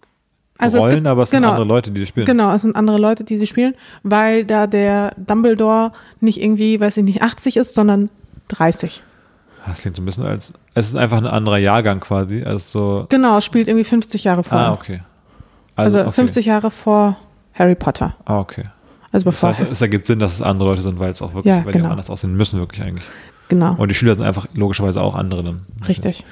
Also 0.59 0.79
es 0.79 0.85
Rollen, 0.85 0.95
gibt- 0.97 1.07
aber 1.09 1.23
es 1.25 1.31
sind 1.31 1.41
genau. 1.41 1.51
andere 1.51 1.67
Leute, 1.67 1.91
die 1.91 2.01
die 2.01 2.07
spielen. 2.07 2.27
Genau, 2.27 2.53
es 2.55 2.63
sind 2.63 2.77
andere 2.77 2.99
Leute, 2.99 3.25
die 3.25 3.37
sie 3.37 3.47
spielen, 3.47 3.75
weil 4.05 4.45
da 4.45 4.67
der 4.67 5.13
Dumbledore 5.19 5.93
nicht 6.21 6.41
irgendwie, 6.43 6.81
weiß 6.81 6.97
ich 6.99 7.05
nicht, 7.05 7.23
80 7.23 7.57
ist, 7.59 7.75
sondern 7.75 8.09
30. 8.49 9.03
Das 9.67 9.81
klingt 9.81 9.97
so 9.97 10.03
ein 10.03 10.07
bisschen 10.07 10.25
als, 10.25 10.55
es 10.73 10.89
ist 10.89 10.97
einfach 10.97 11.19
ein 11.19 11.27
anderer 11.27 11.59
Jahrgang 11.59 12.01
quasi. 12.01 12.43
Also 12.43 12.59
so, 13.01 13.07
Genau, 13.11 13.37
es 13.39 13.45
spielt 13.45 13.69
irgendwie 13.69 13.85
50 13.85 14.25
Jahre 14.25 14.43
vor. 14.45 14.57
ah, 14.59 14.73
okay. 14.73 15.03
Also, 15.77 16.01
okay. 16.01 16.13
50 16.13 16.47
Jahre 16.47 16.71
vor 16.71 17.17
Harry 17.61 17.75
Potter. 17.75 18.15
Ah, 18.25 18.39
okay. 18.41 18.65
Also 19.13 19.25
Das 19.25 19.35
bevor. 19.35 19.51
heißt, 19.51 19.61
es 19.71 19.81
ergibt 19.81 20.07
Sinn, 20.07 20.19
dass 20.19 20.35
es 20.35 20.43
andere 20.43 20.69
Leute 20.71 20.83
sind, 20.83 20.99
weil 20.99 21.11
es 21.11 21.21
auch 21.21 21.35
wirklich, 21.35 21.53
Ja, 21.55 21.65
weil 21.65 21.73
die 21.73 21.79
genau. 21.79 21.89
auch 21.89 21.93
anders 21.93 22.11
aussehen 22.11 22.37
müssen, 22.37 22.59
wirklich 22.59 22.83
eigentlich. 22.83 23.05
genau. 23.49 23.75
Und 23.77 23.89
die 23.89 23.95
Schüler 23.95 24.15
sind 24.15 24.25
einfach 24.25 24.47
logischerweise 24.55 25.01
auch 25.03 25.15
andere 25.17 25.43
dann. 25.45 25.57
Richtig. 25.87 26.25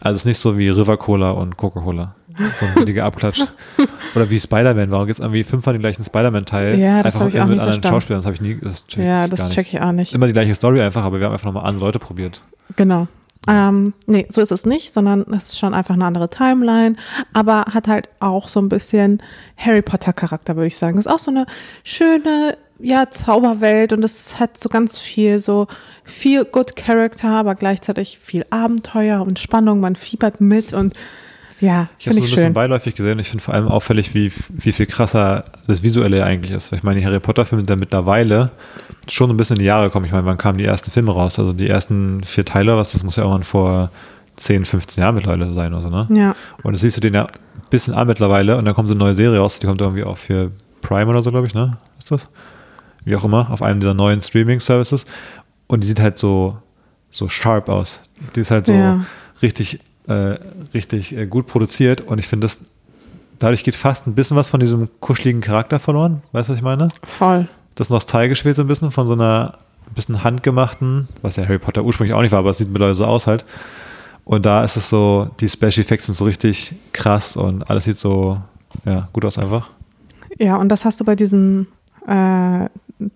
Also 0.00 0.16
es 0.16 0.22
ist 0.22 0.26
nicht 0.26 0.38
so 0.38 0.58
wie 0.58 0.68
River 0.70 0.96
Cola 0.96 1.30
und 1.30 1.56
Coca-Cola. 1.56 2.14
So 2.58 2.66
ein 2.66 2.74
billiger 2.74 3.04
Abklatsch. 3.04 3.42
Oder 4.16 4.28
wie 4.28 4.40
Spider-Man. 4.40 4.90
Warum 4.90 5.06
gibt 5.06 5.18
es 5.18 5.24
irgendwie 5.24 5.44
fünfmal 5.44 5.74
den 5.74 5.82
gleichen 5.82 6.02
Spider-Man-Teil? 6.02 6.78
Ja, 6.80 6.96
das 7.02 7.06
einfach 7.14 7.20
hab 7.20 7.28
ich 7.28 7.40
auch 7.40 7.44
mit 7.46 7.54
nie 7.56 7.60
anderen 7.60 7.72
verstanden. 7.74 7.94
Schauspielern. 7.94 8.18
Das 8.22 8.26
habe 8.26 8.34
ich 8.34 8.40
nie, 8.40 8.58
das 8.60 8.86
check 8.88 9.04
Ja, 9.04 9.28
das 9.28 9.40
nicht. 9.44 9.52
check 9.52 9.66
ich 9.72 9.80
auch 9.80 9.92
nicht. 9.92 10.12
Immer 10.14 10.26
die 10.26 10.32
gleiche 10.32 10.54
Story 10.56 10.80
einfach, 10.82 11.04
aber 11.04 11.20
wir 11.20 11.26
haben 11.26 11.32
einfach 11.34 11.44
nochmal 11.46 11.64
andere 11.66 11.84
Leute 11.86 11.98
probiert. 12.00 12.42
Genau. 12.74 13.06
Ähm, 13.46 13.92
nee, 14.06 14.26
so 14.30 14.40
ist 14.40 14.52
es 14.52 14.64
nicht, 14.64 14.92
sondern 14.92 15.22
es 15.34 15.46
ist 15.46 15.58
schon 15.58 15.74
einfach 15.74 15.94
eine 15.94 16.06
andere 16.06 16.30
Timeline, 16.30 16.96
aber 17.32 17.66
hat 17.72 17.88
halt 17.88 18.08
auch 18.20 18.48
so 18.48 18.60
ein 18.60 18.68
bisschen 18.68 19.22
Harry 19.56 19.82
Potter 19.82 20.12
Charakter, 20.12 20.56
würde 20.56 20.68
ich 20.68 20.78
sagen. 20.78 20.98
ist 20.98 21.08
auch 21.08 21.18
so 21.18 21.30
eine 21.30 21.46
schöne, 21.82 22.56
ja, 22.78 23.10
Zauberwelt 23.10 23.92
und 23.92 24.04
es 24.04 24.40
hat 24.40 24.56
so 24.56 24.68
ganz 24.68 24.98
viel 24.98 25.38
so 25.38 25.66
viel 26.04 26.44
Good 26.44 26.76
Character, 26.76 27.30
aber 27.30 27.54
gleichzeitig 27.54 28.18
viel 28.18 28.44
Abenteuer 28.50 29.22
und 29.22 29.38
Spannung. 29.38 29.80
Man 29.80 29.96
fiebert 29.96 30.40
mit 30.40 30.72
und 30.72 30.94
ja, 31.60 31.88
Ich 31.98 32.06
habe 32.06 32.14
so 32.16 32.20
ein 32.20 32.24
bisschen 32.24 32.42
schön. 32.44 32.52
beiläufig 32.52 32.94
gesehen 32.94 33.12
und 33.14 33.18
ich 33.20 33.28
finde 33.28 33.42
vor 33.44 33.54
allem 33.54 33.68
auffällig, 33.68 34.14
wie, 34.14 34.32
wie 34.50 34.72
viel 34.72 34.86
krasser 34.86 35.42
das 35.66 35.82
Visuelle 35.82 36.24
eigentlich 36.24 36.52
ist. 36.52 36.70
Weil 36.72 36.78
ich 36.78 36.82
meine, 36.82 37.00
die 37.00 37.06
Harry 37.06 37.20
Potter-Filme 37.20 37.60
sind 37.62 37.70
da 37.70 37.76
mittlerweile 37.76 38.50
schon 39.08 39.30
ein 39.30 39.36
bisschen 39.36 39.56
in 39.56 39.60
die 39.60 39.66
Jahre 39.66 39.84
gekommen. 39.86 40.06
Ich 40.06 40.12
meine, 40.12 40.26
wann 40.26 40.38
kamen 40.38 40.58
die 40.58 40.64
ersten 40.64 40.90
Filme 40.90 41.12
raus? 41.12 41.38
Also 41.38 41.52
die 41.52 41.68
ersten 41.68 42.22
vier 42.24 42.44
Teile, 42.44 42.76
was 42.76 42.92
das 42.92 43.02
muss 43.04 43.16
ja 43.16 43.22
irgendwann 43.22 43.44
vor 43.44 43.90
10, 44.36 44.64
15 44.64 45.02
Jahren 45.02 45.14
mittlerweile 45.14 45.52
sein 45.54 45.72
oder 45.72 45.82
so, 45.82 45.88
ne? 45.88 46.08
Ja, 46.20 46.36
Und 46.62 46.72
das 46.72 46.80
siehst 46.82 46.96
du 46.96 47.00
den 47.00 47.14
ja 47.14 47.24
ein 47.24 47.30
bisschen 47.70 47.94
an 47.94 48.06
mittlerweile 48.08 48.56
und 48.56 48.64
dann 48.64 48.74
kommt 48.74 48.88
so 48.88 48.94
eine 48.94 48.98
neue 49.04 49.14
Serie 49.14 49.38
raus, 49.38 49.60
die 49.60 49.66
kommt 49.66 49.80
irgendwie 49.80 50.02
auch 50.04 50.18
für 50.18 50.50
Prime 50.82 51.06
oder 51.06 51.22
so, 51.22 51.30
glaube 51.30 51.46
ich, 51.46 51.54
ne? 51.54 51.78
Ist 51.98 52.10
das? 52.10 52.28
Wie 53.04 53.14
auch 53.16 53.24
immer, 53.24 53.50
auf 53.50 53.62
einem 53.62 53.80
dieser 53.80 53.94
neuen 53.94 54.20
Streaming-Services. 54.20 55.04
Und 55.68 55.82
die 55.82 55.86
sieht 55.86 56.00
halt 56.00 56.18
so, 56.18 56.58
so 57.10 57.28
sharp 57.28 57.68
aus. 57.68 58.00
Die 58.34 58.40
ist 58.40 58.50
halt 58.50 58.66
so 58.66 58.72
Ja. 58.72 59.04
richtig, 59.40 59.78
äh, 60.08 60.36
richtig 60.74 61.16
äh, 61.16 61.26
gut 61.26 61.46
produziert 61.46 62.02
und 62.02 62.18
ich 62.18 62.26
finde 62.26 62.46
das, 62.46 62.60
dadurch 63.38 63.64
geht 63.64 63.76
fast 63.76 64.06
ein 64.06 64.14
bisschen 64.14 64.36
was 64.36 64.50
von 64.50 64.60
diesem 64.60 64.88
kuscheligen 65.00 65.40
Charakter 65.40 65.78
verloren. 65.78 66.22
Weißt 66.32 66.48
du, 66.48 66.52
was 66.52 66.58
ich 66.58 66.64
meine? 66.64 66.88
voll. 67.02 67.48
Das 67.74 67.90
nostalgisch 67.90 68.42
fehlt 68.42 68.54
so 68.54 68.62
ein 68.62 68.68
bisschen 68.68 68.92
von 68.92 69.08
so 69.08 69.14
einer 69.14 69.58
bisschen 69.94 70.24
handgemachten, 70.24 71.08
was 71.22 71.36
ja 71.36 71.44
Harry 71.44 71.58
Potter 71.58 71.84
ursprünglich 71.84 72.14
auch 72.14 72.22
nicht 72.22 72.32
war, 72.32 72.40
aber 72.40 72.50
es 72.50 72.58
sieht 72.58 72.68
mittlerweile 72.68 72.94
so 72.94 73.04
aus 73.04 73.26
halt. 73.26 73.44
Und 74.24 74.46
da 74.46 74.64
ist 74.64 74.76
es 74.76 74.88
so, 74.88 75.28
die 75.40 75.48
Special 75.48 75.80
Effects 75.80 76.06
sind 76.06 76.14
so 76.14 76.24
richtig 76.24 76.74
krass 76.92 77.36
und 77.36 77.68
alles 77.68 77.84
sieht 77.84 77.98
so, 77.98 78.38
ja, 78.84 79.08
gut 79.12 79.24
aus 79.24 79.38
einfach. 79.38 79.70
Ja, 80.38 80.56
und 80.56 80.68
das 80.68 80.84
hast 80.84 81.00
du 81.00 81.04
bei 81.04 81.14
diesem 81.14 81.66
äh, 82.06 82.68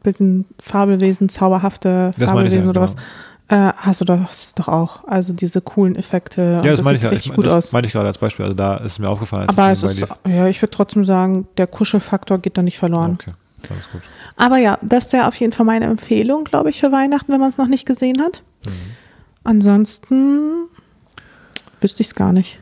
bisschen 0.02 0.44
Fabelwesen, 0.60 1.28
zauberhafte 1.28 2.12
Fabelwesen 2.18 2.64
ja, 2.64 2.70
oder 2.70 2.80
was, 2.80 2.94
genau. 2.94 3.06
Äh, 3.48 3.72
hast 3.76 4.00
du 4.00 4.04
das 4.04 4.54
doch 4.54 4.68
auch. 4.68 5.06
Also 5.06 5.32
diese 5.32 5.60
coolen 5.60 5.96
Effekte. 5.96 6.60
Ja, 6.62 6.70
und 6.70 6.78
das 6.78 6.82
meine 6.82 6.96
ich, 6.96 7.02
sieht 7.02 7.04
ja. 7.04 7.10
richtig 7.10 7.30
ich, 7.30 7.36
gut 7.36 7.46
das 7.46 7.52
aus. 7.52 7.72
meine 7.72 7.86
ich 7.86 7.92
gerade 7.92 8.06
als 8.06 8.18
Beispiel. 8.18 8.44
Also 8.44 8.54
da 8.54 8.76
ist 8.76 8.92
es 8.92 8.98
mir 8.98 9.08
aufgefallen. 9.08 9.48
Als 9.48 9.58
Aber 9.58 9.70
das 9.70 9.82
es 9.82 10.02
ist, 10.02 10.14
ja, 10.26 10.46
ich 10.48 10.60
würde 10.60 10.70
trotzdem 10.70 11.04
sagen, 11.04 11.48
der 11.56 11.66
Kuschelfaktor 11.66 12.38
geht 12.38 12.58
da 12.58 12.62
nicht 12.62 12.78
verloren. 12.78 13.18
Okay, 13.20 13.32
alles 13.70 13.90
gut. 13.90 14.02
Aber 14.36 14.58
ja, 14.58 14.78
das 14.82 15.12
wäre 15.12 15.26
auf 15.26 15.34
jeden 15.36 15.52
Fall 15.52 15.64
meine 15.64 15.86
Empfehlung, 15.86 16.44
glaube 16.44 16.70
ich, 16.70 16.80
für 16.80 16.92
Weihnachten, 16.92 17.32
wenn 17.32 17.40
man 17.40 17.48
es 17.48 17.58
noch 17.58 17.68
nicht 17.68 17.86
gesehen 17.86 18.20
hat. 18.22 18.42
Mhm. 18.66 18.70
Ansonsten 19.44 20.68
wüsste 21.80 22.02
ich 22.02 22.08
es 22.08 22.14
gar 22.14 22.32
nicht. 22.32 22.60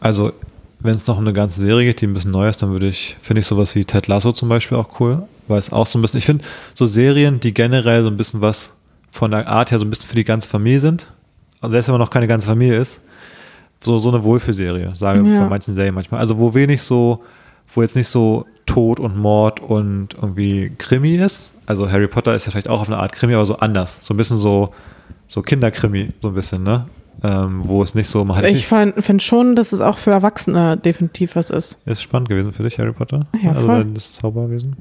Also, 0.00 0.32
wenn 0.80 0.94
es 0.94 1.06
noch 1.06 1.18
um 1.18 1.24
eine 1.24 1.34
ganze 1.34 1.60
Serie 1.60 1.86
geht, 1.86 2.00
die 2.00 2.06
ein 2.06 2.14
bisschen 2.14 2.30
neu 2.30 2.48
ist, 2.48 2.62
dann 2.62 2.70
würde 2.70 2.88
ich, 2.88 3.16
finde 3.20 3.40
ich 3.40 3.46
sowas 3.46 3.74
wie 3.74 3.84
Ted 3.84 4.06
Lasso 4.06 4.32
zum 4.32 4.48
Beispiel 4.48 4.78
auch 4.78 4.98
cool, 5.00 5.28
weil 5.46 5.58
es 5.58 5.72
auch 5.72 5.86
so 5.86 5.98
ein 5.98 6.02
bisschen, 6.02 6.18
ich 6.18 6.26
finde 6.26 6.44
so 6.72 6.86
Serien, 6.86 7.38
die 7.40 7.52
generell 7.52 8.02
so 8.02 8.08
ein 8.08 8.16
bisschen 8.16 8.40
was 8.40 8.72
von 9.10 9.30
der 9.30 9.48
Art 9.48 9.70
her 9.70 9.78
so 9.78 9.84
ein 9.84 9.90
bisschen 9.90 10.08
für 10.08 10.16
die 10.16 10.24
ganze 10.24 10.48
Familie 10.48 10.80
sind, 10.80 11.12
also 11.60 11.72
selbst 11.72 11.88
wenn 11.88 11.94
man 11.94 12.00
noch 12.00 12.10
keine 12.10 12.26
ganze 12.28 12.48
Familie 12.48 12.76
ist, 12.78 13.00
so, 13.82 13.98
so 13.98 14.08
eine 14.10 14.22
Wohlfühlserie, 14.24 14.94
sage 14.94 15.20
ich 15.22 15.26
Ja. 15.28 15.42
bei 15.42 15.48
manchen 15.48 15.74
Serien 15.74 15.94
manchmal. 15.94 16.20
Also 16.20 16.38
wo 16.38 16.54
wenig 16.54 16.82
so, 16.82 17.22
wo 17.74 17.82
jetzt 17.82 17.96
nicht 17.96 18.08
so 18.08 18.46
Tod 18.66 18.98
und 19.00 19.16
Mord 19.16 19.60
und 19.60 20.14
irgendwie 20.14 20.72
Krimi 20.76 21.14
ist. 21.16 21.52
Also 21.66 21.90
Harry 21.90 22.08
Potter 22.08 22.34
ist 22.34 22.46
ja 22.46 22.50
vielleicht 22.50 22.68
auch 22.68 22.80
auf 22.80 22.88
eine 22.88 22.98
Art 22.98 23.12
Krimi, 23.12 23.34
aber 23.34 23.46
so 23.46 23.56
anders. 23.58 24.04
So 24.04 24.12
ein 24.14 24.16
bisschen 24.16 24.38
so, 24.38 24.70
so 25.26 25.42
Kinderkrimi, 25.42 26.10
so 26.20 26.28
ein 26.28 26.34
bisschen, 26.34 26.62
ne? 26.62 26.86
Ähm, 27.22 27.60
wo 27.64 27.82
es 27.82 27.94
nicht 27.94 28.08
so, 28.10 28.24
man 28.24 28.36
hat 28.36 28.44
Ich 28.44 28.66
finde 28.66 29.20
schon, 29.20 29.56
dass 29.56 29.72
es 29.72 29.80
auch 29.80 29.96
für 29.96 30.10
Erwachsene 30.10 30.76
definitiv 30.76 31.34
was 31.36 31.48
ist. 31.50 31.78
ist 31.86 32.02
spannend 32.02 32.28
gewesen 32.28 32.52
für 32.52 32.62
dich, 32.62 32.78
Harry 32.78 32.92
Potter? 32.92 33.26
Ja, 33.42 33.52
also 33.52 33.66
voll. 33.66 33.84
das 33.94 34.12
Zauberwesen. 34.12 34.76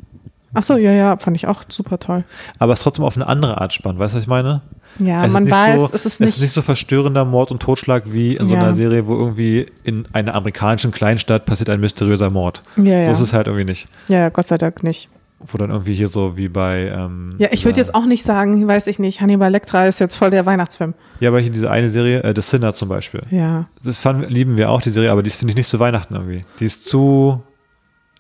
Ach 0.56 0.64
so, 0.64 0.78
ja, 0.78 0.92
ja, 0.92 1.18
fand 1.18 1.38
ich 1.38 1.48
auch 1.48 1.64
super 1.68 2.00
toll. 2.00 2.24
Aber 2.60 2.74
es 2.74 2.80
ist 2.80 2.84
trotzdem 2.84 3.06
auf 3.06 3.16
eine 3.16 3.28
andere 3.28 3.62
Art 3.62 3.74
spannend, 3.74 4.00
weißt 4.00 4.14
du, 4.14 4.18
was 4.18 4.24
ich 4.24 4.28
meine? 4.28 4.62
Ja, 5.00 5.22
Es 5.22 5.28
ist 5.28 5.34
man 5.34 5.44
nicht 5.44 5.52
weiß, 5.52 5.82
so, 5.82 5.90
es 5.94 6.06
ist 6.06 6.22
nicht. 6.22 6.42
nicht 6.42 6.52
so 6.54 6.62
verstörender 6.62 7.26
Mord 7.26 7.52
und 7.52 7.62
Totschlag 7.62 8.04
wie 8.14 8.36
in 8.38 8.48
so 8.48 8.56
Ja. 8.56 8.62
einer 8.64 8.74
Serie, 8.74 9.06
wo 9.08 9.14
irgendwie 9.16 9.66
in 9.84 10.08
einer 10.14 10.34
amerikanischen 10.36 10.92
Kleinstadt 10.92 11.46
passiert 11.46 11.70
ein 11.70 11.82
mysteriöser 11.82 12.30
Mord. 12.30 12.62
ja, 12.78 12.84
So 13.04 13.08
ja. 13.08 13.12
ist 13.12 13.20
es 13.20 13.34
halt 13.34 13.48
irgendwie 13.48 13.66
nicht. 13.66 13.88
ja, 14.08 14.30
Gott 14.30 14.48
sei 14.48 14.58
Dank 14.58 14.84
nicht. 14.84 15.10
Wo 15.48 15.58
dann 15.58 15.70
irgendwie 15.70 15.94
hier 15.94 16.08
so 16.08 16.38
wie 16.38 16.48
bei. 16.48 16.88
Ähm, 16.96 17.36
Ja, 17.38 17.50
ich 17.52 17.66
würde 17.66 17.78
jetzt 17.78 17.94
auch 17.94 18.06
nicht 18.06 18.24
sagen, 18.24 18.66
weiß 18.68 18.88
ich 18.88 18.98
nicht, 18.98 19.20
Hannibal 19.20 19.52
Lecter 19.52 19.86
ist 19.88 20.00
jetzt 20.00 20.16
voll 20.16 20.30
der 20.30 20.46
Weihnachtsfilm. 20.46 20.94
Ja, 21.20 21.30
aber 21.30 21.40
hier 21.42 21.52
diese 21.52 21.70
eine 21.70 21.90
Serie, 21.90 22.24
äh, 22.24 22.34
The 22.34 22.42
Sinner 22.42 22.74
zum 22.74 22.88
Beispiel. 22.88 23.22
Ja. 23.30 23.68
Das 23.84 24.00
fanden, 24.00 24.24
lieben 24.32 24.56
wir 24.56 24.72
auch, 24.72 24.82
die 24.82 24.92
Serie, 24.92 25.12
aber 25.12 25.22
die 25.24 25.30
finde 25.30 25.52
ich 25.52 25.58
nicht 25.58 25.70
zu 25.70 25.78
Weihnachten 25.80 26.16
irgendwie. 26.16 26.46
Die 26.62 26.66
ist 26.66 26.86
zu. 26.86 27.44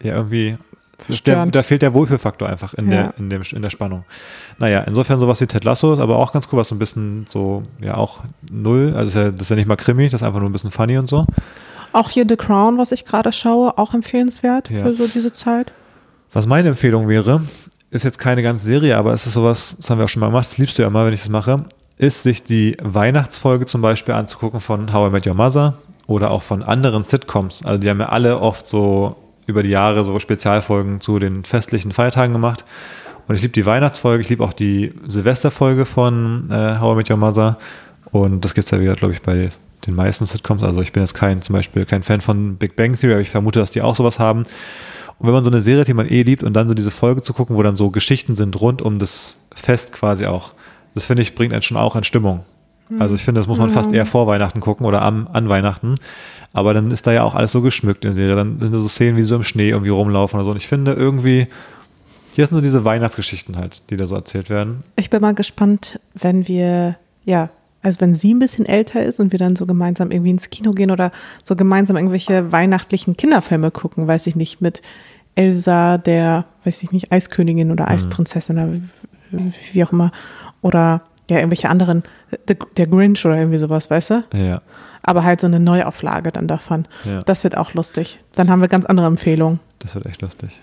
Ja, 0.03 0.15
irgendwie. 0.15 0.57
Der, 1.25 1.45
da 1.47 1.61
fehlt 1.63 1.81
der 1.81 1.93
Wohlfühlfaktor 1.93 2.47
einfach 2.49 2.73
in, 2.73 2.89
Ja. 2.89 3.03
der, 3.03 3.13
in, 3.17 3.29
dem, 3.29 3.41
in 3.51 3.61
der 3.61 3.69
Spannung. 3.69 4.05
Naja, 4.59 4.81
insofern 4.81 5.19
sowas 5.19 5.41
wie 5.41 5.45
Ted 5.47 5.63
Lasso 5.63 5.93
ist 5.93 5.99
aber 5.99 6.17
auch 6.17 6.31
ganz 6.33 6.47
cool, 6.51 6.59
was 6.59 6.69
so 6.69 6.75
ein 6.75 6.79
bisschen 6.79 7.25
so, 7.27 7.63
ja, 7.81 7.95
auch 7.97 8.21
null. 8.51 8.93
Also 8.95 9.09
ist 9.09 9.15
ja, 9.25 9.31
das 9.31 9.41
ist 9.41 9.49
ja 9.49 9.55
nicht 9.57 9.67
mal 9.67 9.75
Krimi, 9.75 10.09
das 10.09 10.21
ist 10.21 10.27
einfach 10.27 10.39
nur 10.39 10.49
ein 10.49 10.53
bisschen 10.53 10.71
funny 10.71 10.97
und 10.97 11.07
so. 11.07 11.25
Auch 11.91 12.09
hier 12.09 12.25
The 12.27 12.35
Crown, 12.37 12.77
was 12.77 12.91
ich 12.91 13.05
gerade 13.05 13.31
schaue, 13.31 13.77
auch 13.77 13.93
empfehlenswert 13.93 14.69
Ja. 14.69 14.83
für 14.83 14.95
so 14.95 15.07
diese 15.07 15.31
Zeit. 15.33 15.71
Was 16.33 16.47
meine 16.47 16.69
Empfehlung 16.69 17.07
wäre, 17.07 17.41
ist 17.91 18.03
jetzt 18.03 18.17
keine 18.19 18.41
ganze 18.43 18.65
Serie, 18.65 18.97
aber 18.97 19.13
es 19.13 19.25
ist 19.27 19.33
sowas, 19.33 19.75
das 19.77 19.89
haben 19.89 19.99
wir 19.99 20.05
auch 20.05 20.09
schon 20.09 20.19
mal 20.21 20.27
gemacht, 20.27 20.45
das 20.47 20.57
liebst 20.57 20.77
du 20.77 20.81
ja 20.81 20.87
immer, 20.87 21.05
wenn 21.05 21.13
ich 21.13 21.21
das 21.21 21.29
mache, 21.29 21.65
ist 21.97 22.23
sich 22.23 22.43
die 22.43 22.75
Weihnachtsfolge 22.81 23.65
zum 23.65 23.81
Beispiel 23.81 24.13
anzugucken 24.15 24.59
von 24.59 24.91
How 24.91 25.09
I 25.09 25.11
Met 25.11 25.27
Your 25.27 25.35
Mother 25.35 25.75
oder 26.07 26.31
auch 26.31 26.41
von 26.43 26.61
anderen 26.63 27.03
Sitcoms. 27.03 27.63
Also 27.65 27.79
die 27.79 27.89
haben 27.89 27.99
ja 28.01 28.09
alle 28.09 28.39
oft 28.41 28.65
so 28.65 29.15
über 29.47 29.63
die 29.63 29.69
Jahre 29.69 30.03
so 30.03 30.19
Spezialfolgen 30.19 31.01
zu 31.01 31.19
den 31.19 31.43
festlichen 31.43 31.93
Feiertagen 31.93 32.33
gemacht. 32.33 32.65
Und 33.27 33.35
ich 33.35 33.41
liebe 33.41 33.53
die 33.53 33.65
Weihnachtsfolge, 33.65 34.21
ich 34.21 34.29
liebe 34.29 34.43
auch 34.43 34.53
die 34.53 34.93
Silvesterfolge 35.07 35.85
von 35.85 36.49
äh, 36.51 36.79
How 36.79 36.93
I 36.93 36.97
Met 36.97 37.09
Your 37.09 37.17
Mother. 37.17 37.57
Und 38.11 38.45
das 38.45 38.53
gibt 38.53 38.65
es 38.65 38.71
ja 38.71 38.79
wieder, 38.79 38.95
glaube 38.95 39.13
ich, 39.13 39.21
bei 39.21 39.51
den 39.85 39.95
meisten 39.95 40.25
Sitcoms. 40.25 40.63
Also 40.63 40.81
ich 40.81 40.91
bin 40.91 41.01
jetzt 41.01 41.15
kein, 41.15 41.41
zum 41.41 41.53
Beispiel 41.53 41.85
kein 41.85 42.03
Fan 42.03 42.21
von 42.21 42.57
Big 42.57 42.75
Bang 42.75 42.97
Theory, 42.97 43.13
aber 43.13 43.21
ich 43.21 43.29
vermute, 43.29 43.59
dass 43.59 43.71
die 43.71 43.81
auch 43.81 43.95
sowas 43.95 44.19
haben. 44.19 44.45
Und 45.17 45.27
wenn 45.27 45.33
man 45.33 45.43
so 45.43 45.49
eine 45.49 45.61
Serie, 45.61 45.85
die 45.85 45.93
man 45.93 46.07
eh 46.07 46.23
liebt, 46.23 46.43
und 46.43 46.53
dann 46.53 46.67
so 46.67 46.73
diese 46.73 46.91
Folge 46.91 47.21
zu 47.21 47.33
gucken, 47.33 47.55
wo 47.55 47.63
dann 47.63 47.75
so 47.75 47.89
Geschichten 47.89 48.35
sind 48.35 48.59
rund 48.59 48.81
um 48.81 48.99
das 48.99 49.39
Fest 49.53 49.93
quasi 49.93 50.25
auch, 50.25 50.51
das 50.93 51.05
finde 51.05 51.23
ich, 51.23 51.35
bringt 51.35 51.53
einen 51.53 51.61
schon 51.61 51.77
auch 51.77 51.95
in 51.95 52.03
Stimmung. 52.03 52.45
Also 52.99 53.15
ich 53.15 53.23
finde, 53.23 53.39
das 53.41 53.47
muss 53.47 53.57
man 53.57 53.69
fast 53.71 53.91
eher 53.91 54.05
vor 54.05 54.27
Weihnachten 54.27 54.59
gucken 54.59 54.85
oder 54.85 55.01
am, 55.01 55.27
an 55.33 55.49
Weihnachten. 55.49 55.95
Aber 56.53 56.73
dann 56.73 56.91
ist 56.91 57.05
da 57.07 57.11
ja 57.11 57.23
auch 57.23 57.35
alles 57.35 57.51
so 57.51 57.61
geschmückt 57.61 58.05
in 58.05 58.11
der 58.11 58.15
Serie. 58.15 58.35
Dann 58.35 58.59
sind 58.59 58.73
da 58.73 58.77
so 58.77 58.87
Szenen, 58.87 59.17
wie 59.17 59.21
sie 59.23 59.27
so 59.29 59.35
im 59.35 59.43
Schnee 59.43 59.69
irgendwie 59.69 59.89
rumlaufen 59.89 60.37
oder 60.37 60.45
so. 60.45 60.51
Und 60.51 60.57
ich 60.57 60.67
finde 60.67 60.93
irgendwie, 60.93 61.47
hier 62.33 62.45
sind 62.47 62.55
so 62.57 62.61
diese 62.61 62.85
Weihnachtsgeschichten 62.85 63.57
halt, 63.57 63.83
die 63.89 63.97
da 63.97 64.05
so 64.07 64.15
erzählt 64.15 64.49
werden. 64.49 64.79
Ich 64.95 65.09
bin 65.09 65.21
mal 65.21 65.33
gespannt, 65.33 65.99
wenn 66.13 66.47
wir, 66.47 66.95
ja, 67.25 67.49
also 67.81 68.01
wenn 68.01 68.13
sie 68.15 68.33
ein 68.33 68.39
bisschen 68.39 68.65
älter 68.65 69.03
ist 69.03 69.19
und 69.19 69.31
wir 69.31 69.39
dann 69.39 69.55
so 69.55 69.65
gemeinsam 69.65 70.11
irgendwie 70.11 70.31
ins 70.31 70.49
Kino 70.49 70.71
gehen 70.73 70.91
oder 70.91 71.11
so 71.43 71.55
gemeinsam 71.55 71.97
irgendwelche 71.97 72.51
weihnachtlichen 72.51 73.17
Kinderfilme 73.17 73.71
gucken, 73.71 74.07
weiß 74.07 74.27
ich 74.27 74.35
nicht, 74.35 74.61
mit 74.61 74.81
Elsa, 75.35 75.97
der, 75.97 76.45
weiß 76.63 76.81
ich 76.83 76.91
nicht, 76.91 77.11
Eiskönigin 77.11 77.71
oder 77.71 77.87
Eisprinzessin 77.89 78.57
oder 78.57 78.73
wie- 78.73 79.51
wie 79.73 79.83
auch 79.83 79.91
immer. 79.91 80.11
Oder 80.61 81.01
ja, 81.29 81.37
irgendwelche 81.37 81.69
anderen, 81.69 82.03
der, 82.47 82.57
der 82.77 82.87
Grinch 82.87 83.25
oder 83.25 83.37
irgendwie 83.37 83.57
sowas, 83.57 83.89
weißt 83.89 84.09
du? 84.11 84.23
Ja. 84.33 84.61
Aber 85.03 85.23
halt 85.23 85.41
so 85.41 85.47
eine 85.47 85.59
Neuauflage 85.59 86.31
dann 86.31 86.47
davon. 86.47 86.87
Ja. 87.03 87.19
Das 87.19 87.43
wird 87.43 87.57
auch 87.57 87.73
lustig. 87.73 88.23
Dann 88.35 88.49
haben 88.49 88.61
wir 88.61 88.67
ganz 88.67 88.85
andere 88.85 89.07
Empfehlungen. 89.07 89.59
Das 89.79 89.93
wird 89.95 90.05
echt 90.07 90.21
lustig. 90.21 90.61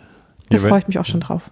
Da 0.48 0.56
Ja, 0.58 0.62
freue 0.68 0.80
ich 0.80 0.88
mich 0.88 0.98
auch 0.98 1.06
schon 1.06 1.20
drauf. 1.20 1.50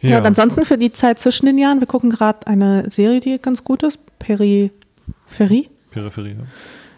Ja, 0.00 0.10
Ja, 0.10 0.18
und 0.18 0.26
ansonsten 0.26 0.64
für 0.64 0.78
die 0.78 0.92
Zeit 0.92 1.18
zwischen 1.18 1.46
den 1.46 1.58
Jahren, 1.58 1.80
wir 1.80 1.86
gucken 1.86 2.10
gerade 2.10 2.46
eine 2.46 2.88
Serie, 2.90 3.20
die 3.20 3.38
ganz 3.38 3.64
gut 3.64 3.82
ist, 3.82 3.98
Peripherie. 4.18 5.68
Peripherie. 5.90 6.36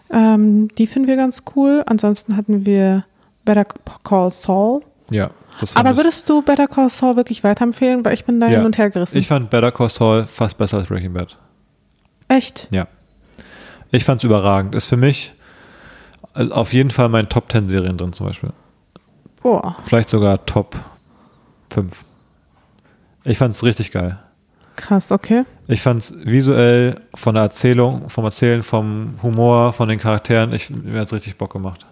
Ja. 0.09 0.33
Ähm, 0.35 0.67
die 0.77 0.87
finden 0.87 1.07
wir 1.07 1.15
ganz 1.15 1.43
cool. 1.55 1.83
Ansonsten 1.85 2.35
hatten 2.37 2.65
wir 2.65 3.05
Better 3.45 3.65
Call 4.03 4.31
Saul. 4.31 4.81
ja 5.09 5.31
Aber 5.75 5.97
würdest 5.97 6.27
du 6.29 6.41
Better 6.41 6.67
Call 6.67 6.89
Saul 6.89 7.15
wirklich 7.15 7.43
weiterempfehlen? 7.43 8.03
Weil 8.05 8.13
ich 8.13 8.25
bin 8.25 8.39
da 8.39 8.47
Ja. 8.47 8.57
hin 8.57 8.65
und 8.65 8.77
her 8.77 8.89
gerissen. 8.89 9.17
Ich 9.17 9.27
fand 9.27 9.49
Better 9.49 9.71
Call 9.71 9.89
Saul 9.89 10.23
fast 10.25 10.57
besser 10.57 10.77
als 10.77 10.87
Breaking 10.87 11.13
Bad. 11.13 11.37
Echt? 12.27 12.67
Ja. 12.71 12.87
Ich 13.91 14.03
fand 14.05 14.19
es 14.19 14.23
überragend. 14.23 14.73
Ist 14.75 14.87
für 14.87 14.97
mich 14.97 15.33
äh, 16.35 16.49
auf 16.51 16.73
jeden 16.73 16.91
Fall 16.91 17.09
mein 17.09 17.27
Top 17.29 17.51
10 17.51 17.67
Serien 17.67 17.97
drin 17.97 18.13
zum 18.13 18.27
Beispiel. 18.27 18.51
Boah, 19.41 19.75
Vielleicht 19.85 20.09
sogar 20.09 20.45
Top 20.45 20.75
5. 21.71 22.05
Ich 23.23 23.37
fand 23.37 23.53
es 23.55 23.63
richtig 23.63 23.91
geil. 23.91 24.17
krass, 24.75 25.11
okay. 25.11 25.43
Ich 25.67 25.81
fand 25.81 26.01
es 26.01 26.13
visuell 26.25 26.95
von 27.15 27.35
der 27.35 27.43
Erzählung, 27.43 28.09
vom 28.09 28.25
Erzählen, 28.25 28.61
vom 28.63 29.13
Humor, 29.21 29.73
von 29.73 29.89
den 29.89 29.99
Charakteren, 29.99 30.53
ich, 30.53 30.69
mir 30.69 30.99
hat 31.01 31.07
es 31.07 31.13
richtig 31.13 31.37
Bock 31.37 31.53
gemacht. 31.53 31.85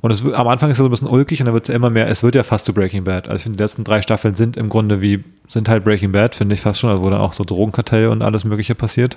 Und 0.00 0.10
es, 0.10 0.24
am 0.24 0.48
Anfang 0.48 0.70
ist 0.70 0.74
es 0.74 0.78
so 0.78 0.84
ein 0.84 0.90
bisschen 0.90 1.08
ulkig 1.08 1.40
und 1.40 1.46
dann 1.46 1.54
wird 1.54 1.68
es 1.68 1.74
immer 1.74 1.90
mehr, 1.90 2.08
es 2.08 2.22
wird 2.22 2.34
ja 2.34 2.42
fast 2.42 2.66
zu 2.66 2.72
Breaking 2.72 3.04
Bad. 3.04 3.26
Also 3.26 3.36
ich 3.36 3.42
finde, 3.44 3.56
die 3.56 3.62
letzten 3.62 3.84
drei 3.84 4.02
Staffeln 4.02 4.34
sind 4.34 4.56
im 4.56 4.68
Grunde 4.68 5.00
wie, 5.00 5.24
sind 5.48 5.68
halt 5.68 5.84
Breaking 5.84 6.12
Bad, 6.12 6.34
finde 6.34 6.54
ich 6.54 6.60
fast 6.60 6.80
schon, 6.80 6.90
also 6.90 7.02
wo 7.02 7.10
dann 7.10 7.20
auch 7.20 7.32
so 7.32 7.44
Drogenkartell 7.44 8.08
und 8.08 8.22
alles 8.22 8.44
Mögliche 8.44 8.74
passiert 8.74 9.16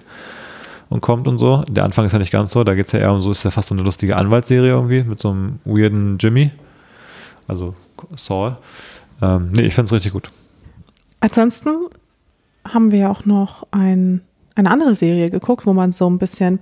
und 0.90 1.02
kommt 1.02 1.28
und 1.28 1.38
so. 1.38 1.64
Der 1.70 1.84
Anfang 1.84 2.06
ist 2.06 2.14
ja 2.14 2.20
nicht 2.20 2.32
ganz 2.32 2.52
so, 2.52 2.64
da 2.64 2.76
geht 2.76 2.88
es 2.88 2.92
ja 2.94 3.00
eher 3.00 3.14
um 3.14 3.22
so, 3.22 3.32
ist 3.32 3.44
ja 3.44 3.52
fast 3.52 3.70
so 3.70 3.76
eine 3.76 3.84
lustige 3.84 4.16
Anwaltsserie 4.16 4.70
irgendwie 4.70 5.04
mit 5.04 5.20
so 5.20 5.32
einem 5.32 5.60
weirden 5.66 6.18
Jimmy. 6.18 6.52
Also 7.48 7.74
Saul. 8.16 8.58
Ähm, 9.22 9.52
nee, 9.52 9.64
ich 9.64 9.76
finde 9.76 9.88
es 9.88 9.94
richtig 9.94 10.14
gut. 10.14 10.32
Ansonsten 11.20 11.70
haben 12.64 12.92
wir 12.92 13.00
ja 13.00 13.12
auch 13.12 13.26
noch 13.26 13.68
ein, 13.72 14.22
eine 14.56 14.72
andere 14.72 14.96
Serie 14.96 15.30
geguckt, 15.30 15.66
wo 15.66 15.74
man 15.74 15.92
so 15.92 16.10
ein 16.10 16.20
bisschen 16.20 16.60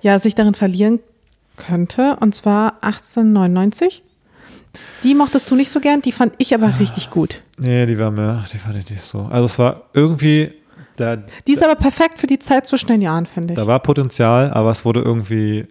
ja, 0.00 0.18
sich 0.18 0.34
darin 0.34 0.54
verlieren 0.54 0.98
könnte. 1.66 2.16
Und 2.20 2.34
zwar 2.34 2.74
1899. 2.82 4.02
Die 5.02 5.14
mochtest 5.14 5.50
du 5.50 5.54
nicht 5.54 5.70
so 5.70 5.80
gern, 5.80 6.00
die 6.00 6.12
fand 6.12 6.32
ich 6.38 6.54
aber 6.54 6.72
richtig 6.80 7.10
gut. 7.10 7.42
Nee, 7.58 7.84
die 7.86 7.98
war 7.98 8.10
mir, 8.10 8.44
die 8.52 8.58
fand 8.58 8.76
ich 8.76 8.88
nicht 8.88 9.02
so. 9.02 9.28
Also 9.30 9.44
es 9.46 9.58
war 9.58 9.82
irgendwie, 9.92 10.52
da, 10.96 11.16
Die 11.46 11.52
ist 11.52 11.62
aber 11.62 11.74
perfekt 11.74 12.18
für 12.18 12.26
die 12.26 12.38
Zeit 12.38 12.66
zwischen 12.66 12.86
den 12.86 13.02
Jahren, 13.02 13.26
finde 13.26 13.52
ich. 13.52 13.58
da 13.58 13.66
war 13.66 13.80
Potenzial, 13.80 14.50
aber 14.50 14.70
es 14.70 14.84
wurde 14.84 15.00
irgendwie 15.00 15.66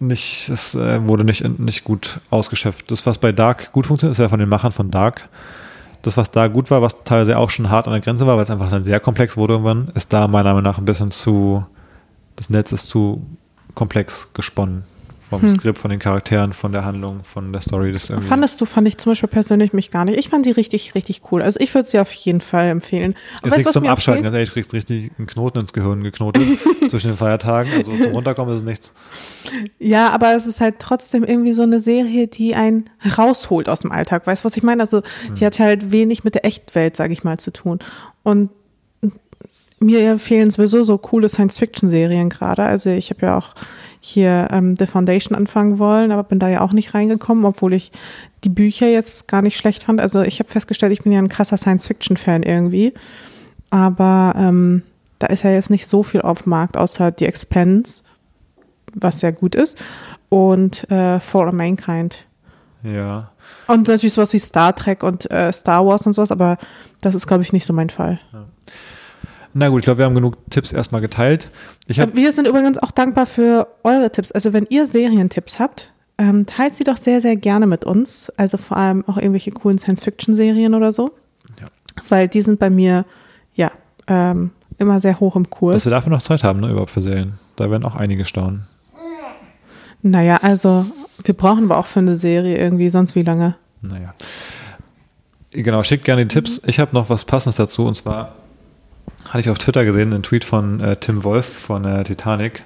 nicht, 0.00 0.48
es 0.48 0.74
äh, 0.74 1.06
wurde 1.06 1.24
nicht, 1.24 1.46
nicht 1.58 1.84
gut 1.84 2.20
ausgeschöpft. 2.30 2.90
Das, 2.90 3.04
was 3.06 3.18
bei 3.18 3.32
Dark 3.32 3.72
gut 3.72 3.86
funktioniert, 3.86 4.12
ist 4.12 4.22
ja 4.22 4.28
von 4.28 4.40
den 4.40 4.48
Machern 4.48 4.72
von 4.72 4.90
Dark. 4.90 5.28
Das, 6.02 6.16
was 6.16 6.30
da 6.30 6.48
gut 6.48 6.70
war, 6.70 6.82
was 6.82 6.94
teilweise 7.04 7.38
auch 7.38 7.50
schon 7.50 7.70
hart 7.70 7.86
an 7.86 7.92
der 7.94 8.02
Grenze 8.02 8.26
war, 8.26 8.36
weil 8.36 8.44
es 8.44 8.50
einfach 8.50 8.70
dann 8.70 8.82
sehr 8.82 9.00
komplex 9.00 9.36
wurde 9.36 9.54
irgendwann, 9.54 9.88
ist 9.94 10.12
da 10.12 10.28
meiner 10.28 10.50
Meinung 10.50 10.64
nach 10.64 10.78
ein 10.78 10.84
bisschen 10.84 11.10
zu, 11.10 11.64
das 12.36 12.50
Netz 12.50 12.72
ist 12.72 12.88
zu 12.88 13.26
komplex 13.74 14.32
gesponnen. 14.34 14.84
Vom 15.30 15.40
Hm. 15.40 15.50
Skript, 15.58 15.78
von 15.78 15.90
den 15.90 15.98
Charakteren, 15.98 16.52
von 16.52 16.70
der 16.72 16.84
Handlung, 16.84 17.24
von 17.24 17.50
der 17.50 17.62
Story. 17.62 17.92
Das 17.92 18.10
irgendwie 18.10 18.28
Fandest 18.28 18.60
du, 18.60 18.66
fand 18.66 18.86
ich 18.86 18.98
zum 18.98 19.10
Beispiel 19.12 19.28
persönlich 19.28 19.72
mich 19.72 19.90
gar 19.90 20.04
nicht. 20.04 20.18
Ich 20.18 20.28
fand 20.28 20.44
die 20.44 20.50
richtig, 20.50 20.94
richtig 20.94 21.22
cool. 21.32 21.42
Also 21.42 21.58
ich 21.60 21.74
würde 21.74 21.88
sie 21.88 21.98
auf 21.98 22.12
jeden 22.12 22.42
Fall 22.42 22.66
empfehlen. 22.68 23.14
Aber 23.38 23.48
Ist 23.48 23.56
nichts 23.56 23.72
zum 23.72 23.86
Abschalten, 23.86 24.22
ganz 24.22 24.34
ehrlich, 24.34 24.50
du 24.50 24.54
kriegst 24.54 24.74
richtig 24.74 25.10
einen 25.16 25.26
Knoten 25.26 25.60
ins 25.60 25.72
Gehirn 25.72 26.02
geknotet 26.02 26.44
zwischen 26.90 27.08
den 27.08 27.16
Feiertagen. 27.16 27.72
Also 27.72 27.96
zum 27.96 28.12
Runterkommen 28.12 28.52
ist 28.54 28.58
es 28.60 28.64
nichts. 28.64 28.92
Ja, 29.78 30.10
aber 30.10 30.34
es 30.34 30.46
ist 30.46 30.60
halt 30.60 30.74
trotzdem 30.78 31.24
irgendwie 31.24 31.54
so 31.54 31.62
eine 31.62 31.80
Serie, 31.80 32.28
die 32.28 32.54
einen 32.54 32.90
rausholt 33.16 33.70
aus 33.70 33.80
dem 33.80 33.92
Alltag. 33.92 34.26
Weißt 34.26 34.44
du, 34.44 34.46
was 34.46 34.56
ich 34.58 34.62
meine? 34.62 34.82
Also 34.82 35.00
die 35.40 35.46
hat 35.46 35.58
halt 35.58 35.90
wenig 35.90 36.22
mit 36.22 36.34
der 36.34 36.44
Echtwelt, 36.44 36.96
sage 36.96 37.14
ich 37.14 37.24
mal, 37.24 37.38
zu 37.38 37.50
tun. 37.50 37.78
Und 38.22 38.50
mir 39.84 40.18
fehlen 40.18 40.50
sowieso 40.50 40.84
so 40.84 40.98
coole 40.98 41.28
Science-Fiction-Serien 41.28 42.28
gerade. 42.28 42.62
Also 42.62 42.90
ich 42.90 43.10
habe 43.10 43.26
ja 43.26 43.38
auch 43.38 43.54
hier 44.00 44.48
ähm, 44.50 44.76
The 44.76 44.86
Foundation 44.86 45.36
anfangen 45.36 45.78
wollen, 45.78 46.12
aber 46.12 46.24
bin 46.24 46.38
da 46.38 46.48
ja 46.48 46.60
auch 46.60 46.72
nicht 46.72 46.94
reingekommen, 46.94 47.44
obwohl 47.44 47.72
ich 47.72 47.92
die 48.44 48.48
Bücher 48.48 48.86
jetzt 48.86 49.28
gar 49.28 49.42
nicht 49.42 49.56
schlecht 49.56 49.84
fand. 49.84 50.00
Also 50.00 50.22
ich 50.22 50.40
habe 50.40 50.50
festgestellt, 50.50 50.92
ich 50.92 51.02
bin 51.02 51.12
ja 51.12 51.18
ein 51.18 51.28
krasser 51.28 51.56
Science-Fiction-Fan 51.56 52.42
irgendwie. 52.42 52.92
Aber 53.70 54.34
ähm, 54.36 54.82
da 55.18 55.28
ist 55.28 55.42
ja 55.42 55.50
jetzt 55.50 55.70
nicht 55.70 55.88
so 55.88 56.02
viel 56.02 56.22
auf 56.22 56.42
dem 56.42 56.50
Markt, 56.50 56.76
außer 56.76 57.12
The 57.18 57.26
Expense, 57.26 58.02
was 58.94 59.20
sehr 59.20 59.32
gut 59.32 59.54
ist. 59.54 59.78
Und 60.28 60.90
äh, 60.90 61.20
For 61.20 61.46
a 61.46 61.52
Mankind. 61.52 62.26
Ja. 62.82 63.30
Und 63.66 63.88
natürlich 63.88 64.14
sowas 64.14 64.32
wie 64.32 64.38
Star 64.38 64.74
Trek 64.74 65.02
und 65.02 65.30
äh, 65.30 65.52
Star 65.52 65.86
Wars 65.86 66.06
und 66.06 66.12
sowas, 66.12 66.30
aber 66.30 66.58
das 67.00 67.14
ist, 67.14 67.26
glaube 67.26 67.42
ich, 67.42 67.52
nicht 67.52 67.64
so 67.64 67.72
mein 67.72 67.90
Fall. 67.90 68.20
Na 69.54 69.68
gut, 69.68 69.80
ich 69.80 69.84
glaube, 69.84 69.98
wir 69.98 70.04
haben 70.04 70.14
genug 70.16 70.36
Tipps 70.50 70.72
erstmal 70.72 71.00
geteilt. 71.00 71.48
Hab, 71.96 72.16
Wir 72.16 72.32
sind 72.32 72.48
übrigens 72.48 72.76
auch 72.78 72.90
dankbar 72.90 73.24
für 73.24 73.68
eure 73.84 74.10
Tipps. 74.10 74.32
Also 74.32 74.52
wenn 74.52 74.66
ihr 74.68 74.86
Serientipps 74.86 75.60
habt, 75.60 75.92
ähm, 76.18 76.44
teilt 76.44 76.74
sie 76.74 76.82
doch 76.82 76.96
sehr, 76.96 77.20
sehr 77.20 77.36
gerne 77.36 77.66
mit 77.66 77.84
uns. 77.84 78.30
Also 78.36 78.56
vor 78.56 78.76
allem 78.76 79.04
auch 79.06 79.16
irgendwelche 79.16 79.52
coolen 79.52 79.78
Science-Fiction-Serien 79.78 80.74
oder 80.74 80.90
so. 80.92 81.12
Ja. 81.60 81.68
Weil 82.08 82.26
die 82.26 82.42
sind 82.42 82.58
bei 82.58 82.68
mir, 82.68 83.04
ja, 83.54 83.70
ähm, 84.08 84.50
immer 84.78 85.00
sehr 85.00 85.20
hoch 85.20 85.36
im 85.36 85.48
Kurs. 85.48 85.76
dass 85.76 85.86
wir 85.86 85.90
dafür 85.90 86.10
noch 86.10 86.22
Zeit 86.22 86.42
haben, 86.42 86.58
ne, 86.58 86.70
überhaupt 86.70 86.90
für 86.90 87.02
Serien. 87.02 87.34
Da 87.54 87.70
werden 87.70 87.84
auch 87.84 87.94
einige 87.94 88.24
staunen. 88.24 88.66
Naja, 90.02 90.38
also 90.42 90.84
wir 91.22 91.34
brauchen 91.34 91.64
aber 91.64 91.78
auch 91.78 91.86
für 91.86 92.00
eine 92.00 92.16
Serie 92.16 92.58
irgendwie 92.58 92.90
sonst 92.90 93.14
wie 93.14 93.22
lange. 93.22 93.54
Naja. 93.80 94.14
Genau, 95.52 95.84
schickt 95.84 96.04
gerne 96.04 96.26
die 96.26 96.34
Tipps. 96.34 96.60
Ich 96.66 96.80
habe 96.80 96.92
noch 96.92 97.08
was 97.08 97.24
Passendes 97.24 97.56
dazu 97.56 97.86
und 97.86 97.94
zwar 97.94 98.34
hatte 99.28 99.40
ich 99.40 99.50
auf 99.50 99.58
Twitter 99.58 99.84
gesehen 99.84 100.12
einen 100.12 100.22
Tweet 100.22 100.44
von 100.44 100.80
äh, 100.80 100.96
Tim 100.96 101.24
Wolf 101.24 101.46
von 101.46 101.84
äh, 101.84 102.04
Titanic. 102.04 102.64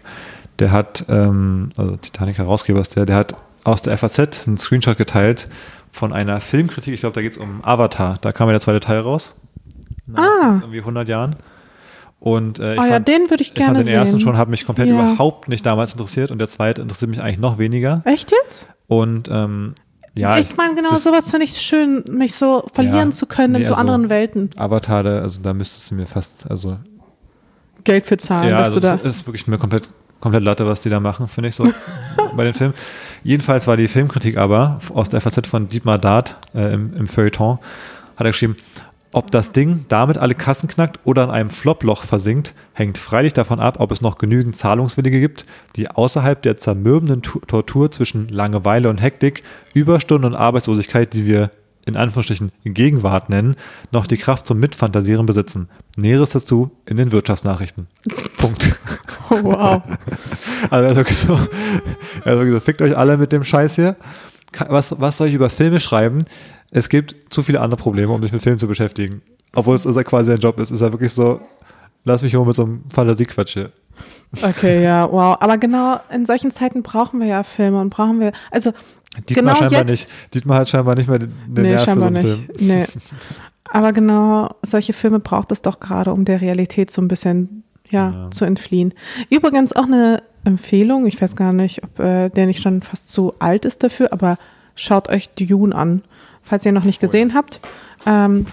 Der 0.58 0.72
hat, 0.72 1.04
ähm, 1.08 1.70
also 1.76 1.96
Titanic-Herausgeber 1.96 2.80
ist 2.80 2.96
der, 2.96 3.06
der 3.06 3.16
hat 3.16 3.36
aus 3.64 3.82
der 3.82 3.96
FAZ 3.96 4.46
einen 4.48 4.58
Screenshot 4.58 4.98
geteilt 4.98 5.48
von 5.92 6.12
einer 6.12 6.40
Filmkritik. 6.40 6.94
Ich 6.94 7.00
glaube, 7.00 7.14
da 7.14 7.22
geht 7.22 7.32
es 7.32 7.38
um 7.38 7.64
Avatar. 7.64 8.18
Da 8.20 8.32
kam 8.32 8.48
ja 8.48 8.52
der 8.52 8.60
zweite 8.60 8.80
Teil 8.80 9.00
raus. 9.00 9.34
Nach 10.06 10.22
Ah. 10.22 10.58
irgendwie 10.60 10.80
100 10.80 11.08
Jahren. 11.08 11.36
Und 12.20 12.58
äh, 12.58 12.74
ich 12.74 12.80
Oh 12.80 12.84
ja, 12.84 12.98
den 12.98 13.30
würde 13.30 13.42
ich 13.42 13.48
ich 13.50 13.54
gerne 13.54 13.76
fand 13.76 13.86
den 13.88 13.94
ersten 13.94 14.16
sehen. 14.18 14.20
schon, 14.20 14.36
hat 14.36 14.48
mich 14.48 14.66
komplett 14.66 14.88
Ja. 14.88 14.94
überhaupt 14.94 15.48
nicht 15.48 15.64
damals 15.64 15.92
interessiert 15.92 16.30
und 16.32 16.38
der 16.38 16.48
zweite 16.48 16.82
interessiert 16.82 17.10
mich 17.10 17.20
eigentlich 17.22 17.38
noch 17.38 17.58
weniger. 17.58 18.02
Echt 18.04 18.32
jetzt? 18.32 18.66
Und 18.88 19.28
ähm, 19.30 19.74
ja, 20.18 20.38
ich 20.38 20.56
meine, 20.56 20.74
genau 20.74 20.96
sowas 20.96 21.30
finde 21.30 21.44
ich 21.44 21.60
schön, 21.60 22.04
mich 22.10 22.34
so 22.34 22.64
verlieren 22.72 23.10
Ja. 23.10 23.10
zu 23.10 23.26
können 23.26 23.54
in 23.56 23.62
Nee, 23.62 23.66
so 23.66 23.74
also- 23.74 23.80
anderen 23.80 24.10
Welten. 24.10 24.50
Avatar, 24.56 25.02
da, 25.02 25.20
also 25.20 25.40
da 25.40 25.52
müsstest 25.54 25.90
du 25.90 25.94
mir 25.94 26.06
fast, 26.06 26.46
also 26.50 26.78
Geld 27.84 28.06
für 28.06 28.16
zahlen, 28.16 28.50
ja, 28.50 28.58
dass 28.58 28.68
also 28.68 28.80
du 28.80 28.86
da. 28.86 28.96
das 28.96 29.16
ist 29.16 29.26
wirklich 29.26 29.46
mir 29.46 29.58
komplett, 29.58 29.88
komplett 30.20 30.42
Latte, 30.42 30.66
was 30.66 30.80
die 30.80 30.90
da 30.90 31.00
machen, 31.00 31.28
finde 31.28 31.48
ich 31.48 31.54
so 31.54 31.70
bei 32.36 32.44
den 32.44 32.52
Filmen. 32.54 32.74
Jedenfalls 33.22 33.66
war 33.66 33.76
die 33.76 33.88
Filmkritik 33.88 34.36
aber 34.36 34.80
aus 34.92 35.08
der 35.08 35.20
FAZ 35.20 35.46
von 35.46 35.68
Dietmar 35.68 35.98
Dart 35.98 36.36
äh, 36.54 36.72
im, 36.74 36.94
im 36.96 37.06
Feuilleton, 37.08 37.58
hat 38.16 38.26
er 38.26 38.30
geschrieben, 38.32 38.56
ob 39.12 39.30
das 39.30 39.52
Ding 39.52 39.86
damit 39.88 40.18
alle 40.18 40.34
Kassen 40.34 40.68
knackt 40.68 41.00
oder 41.04 41.24
in 41.24 41.30
einem 41.30 41.50
Floploch 41.50 42.04
versinkt, 42.04 42.54
hängt 42.74 42.98
freilich 42.98 43.32
davon 43.32 43.58
ab, 43.60 43.76
ob 43.80 43.90
es 43.90 44.00
noch 44.00 44.18
genügend 44.18 44.56
Zahlungswillige 44.56 45.20
gibt, 45.20 45.46
die 45.76 45.88
außerhalb 45.90 46.42
der 46.42 46.58
zermürbenden 46.58 47.22
Tu- 47.22 47.40
Tortur 47.40 47.90
zwischen 47.90 48.28
Langeweile 48.28 48.90
und 48.90 48.98
Hektik, 48.98 49.42
Überstunden 49.74 50.32
und 50.32 50.36
Arbeitslosigkeit, 50.38 51.14
die 51.14 51.26
wir 51.26 51.50
in 51.86 51.96
Anführungsstrichen 51.96 52.52
Gegenwart 52.64 53.30
nennen, 53.30 53.56
noch 53.92 54.06
die 54.06 54.18
Kraft 54.18 54.46
zum 54.46 54.60
Mitfantasieren 54.60 55.24
besitzen. 55.24 55.70
Näheres 55.96 56.30
dazu 56.30 56.70
in 56.84 56.98
den 56.98 57.12
Wirtschaftsnachrichten. 57.12 57.86
Punkt. 58.36 58.78
Oh, 59.30 59.38
wow. 59.42 59.82
Also 60.70 60.84
er 60.84 60.90
ist 60.90 60.96
wirklich 60.96 61.18
so, 61.18 61.38
er 62.24 62.36
wirklich 62.36 62.52
so, 62.54 62.60
fickt 62.60 62.82
euch 62.82 62.94
alle 62.96 63.16
mit 63.16 63.32
dem 63.32 63.44
Scheiß 63.44 63.76
hier. 63.76 63.96
Was, 64.68 65.00
was 65.00 65.16
soll 65.16 65.28
ich 65.28 65.34
über 65.34 65.48
Filme 65.50 65.78
schreiben? 65.80 66.24
Es 66.70 66.88
gibt 66.88 67.32
zu 67.32 67.42
viele 67.42 67.60
andere 67.60 67.80
Probleme, 67.80 68.12
um 68.12 68.22
sich 68.22 68.32
mit 68.32 68.42
Filmen 68.42 68.58
zu 68.58 68.68
beschäftigen. 68.68 69.22
Obwohl 69.54 69.76
es 69.76 69.84
ja 69.84 70.02
quasi 70.04 70.32
ein 70.32 70.38
Job 70.38 70.60
ist, 70.60 70.70
ist 70.70 70.80
er 70.80 70.92
wirklich 70.92 71.12
so, 71.12 71.40
lass 72.04 72.22
mich 72.22 72.34
hoch 72.36 72.44
mit 72.44 72.56
so 72.56 72.64
einem 72.64 72.84
Fantasiequatsch 72.88 73.54
hier. 73.54 73.70
Okay, 74.42 74.82
ja, 74.82 75.08
wow. 75.10 75.36
Aber 75.40 75.56
genau 75.56 76.00
in 76.12 76.26
solchen 76.26 76.50
Zeiten 76.50 76.82
brauchen 76.82 77.20
wir 77.20 77.26
ja 77.26 77.42
Filme 77.42 77.80
und 77.80 77.90
brauchen 77.90 78.20
wir, 78.20 78.32
also 78.50 78.72
Dietmar 79.28 79.54
genau 79.54 79.56
scheinbar 79.56 79.78
jetzt, 79.80 79.90
nicht. 79.90 80.34
Dietmar 80.34 80.58
hat 80.58 80.68
scheinbar 80.68 80.94
nicht 80.94 81.08
mehr 81.08 81.18
den, 81.18 81.32
nee, 81.48 81.62
Nerv 81.62 81.72
für 81.72 81.78
so 81.78 81.84
scheinbar 81.86 82.06
einen 82.08 82.22
nicht. 82.22 82.58
Film. 82.58 82.68
Nee. 82.68 82.86
Aber 83.70 83.92
genau 83.92 84.48
solche 84.62 84.92
Filme 84.92 85.20
braucht 85.20 85.52
es 85.52 85.62
doch 85.62 85.80
gerade, 85.80 86.12
um 86.12 86.24
der 86.24 86.40
Realität 86.40 86.90
so 86.90 87.02
ein 87.02 87.08
bisschen 87.08 87.64
ja, 87.90 88.10
Ja. 88.10 88.30
zu 88.30 88.44
entfliehen. 88.44 88.94
Übrigens 89.30 89.74
auch 89.74 89.84
eine 89.84 90.22
Empfehlung, 90.44 91.06
ich 91.06 91.20
weiß 91.20 91.36
gar 91.36 91.52
nicht, 91.52 91.82
ob 91.82 91.98
äh, 91.98 92.28
der 92.30 92.46
nicht 92.46 92.62
schon 92.62 92.82
fast 92.82 93.10
zu 93.10 93.34
alt 93.38 93.64
ist 93.64 93.82
dafür, 93.82 94.12
aber 94.12 94.38
schaut 94.74 95.08
euch 95.08 95.28
Dune 95.30 95.74
an, 95.74 96.02
falls 96.48 96.64
ihr 96.66 96.72
noch 96.72 96.84
nicht 96.84 97.00
gesehen 97.00 97.34
habt. 97.34 97.60
Ähm, 98.06 98.46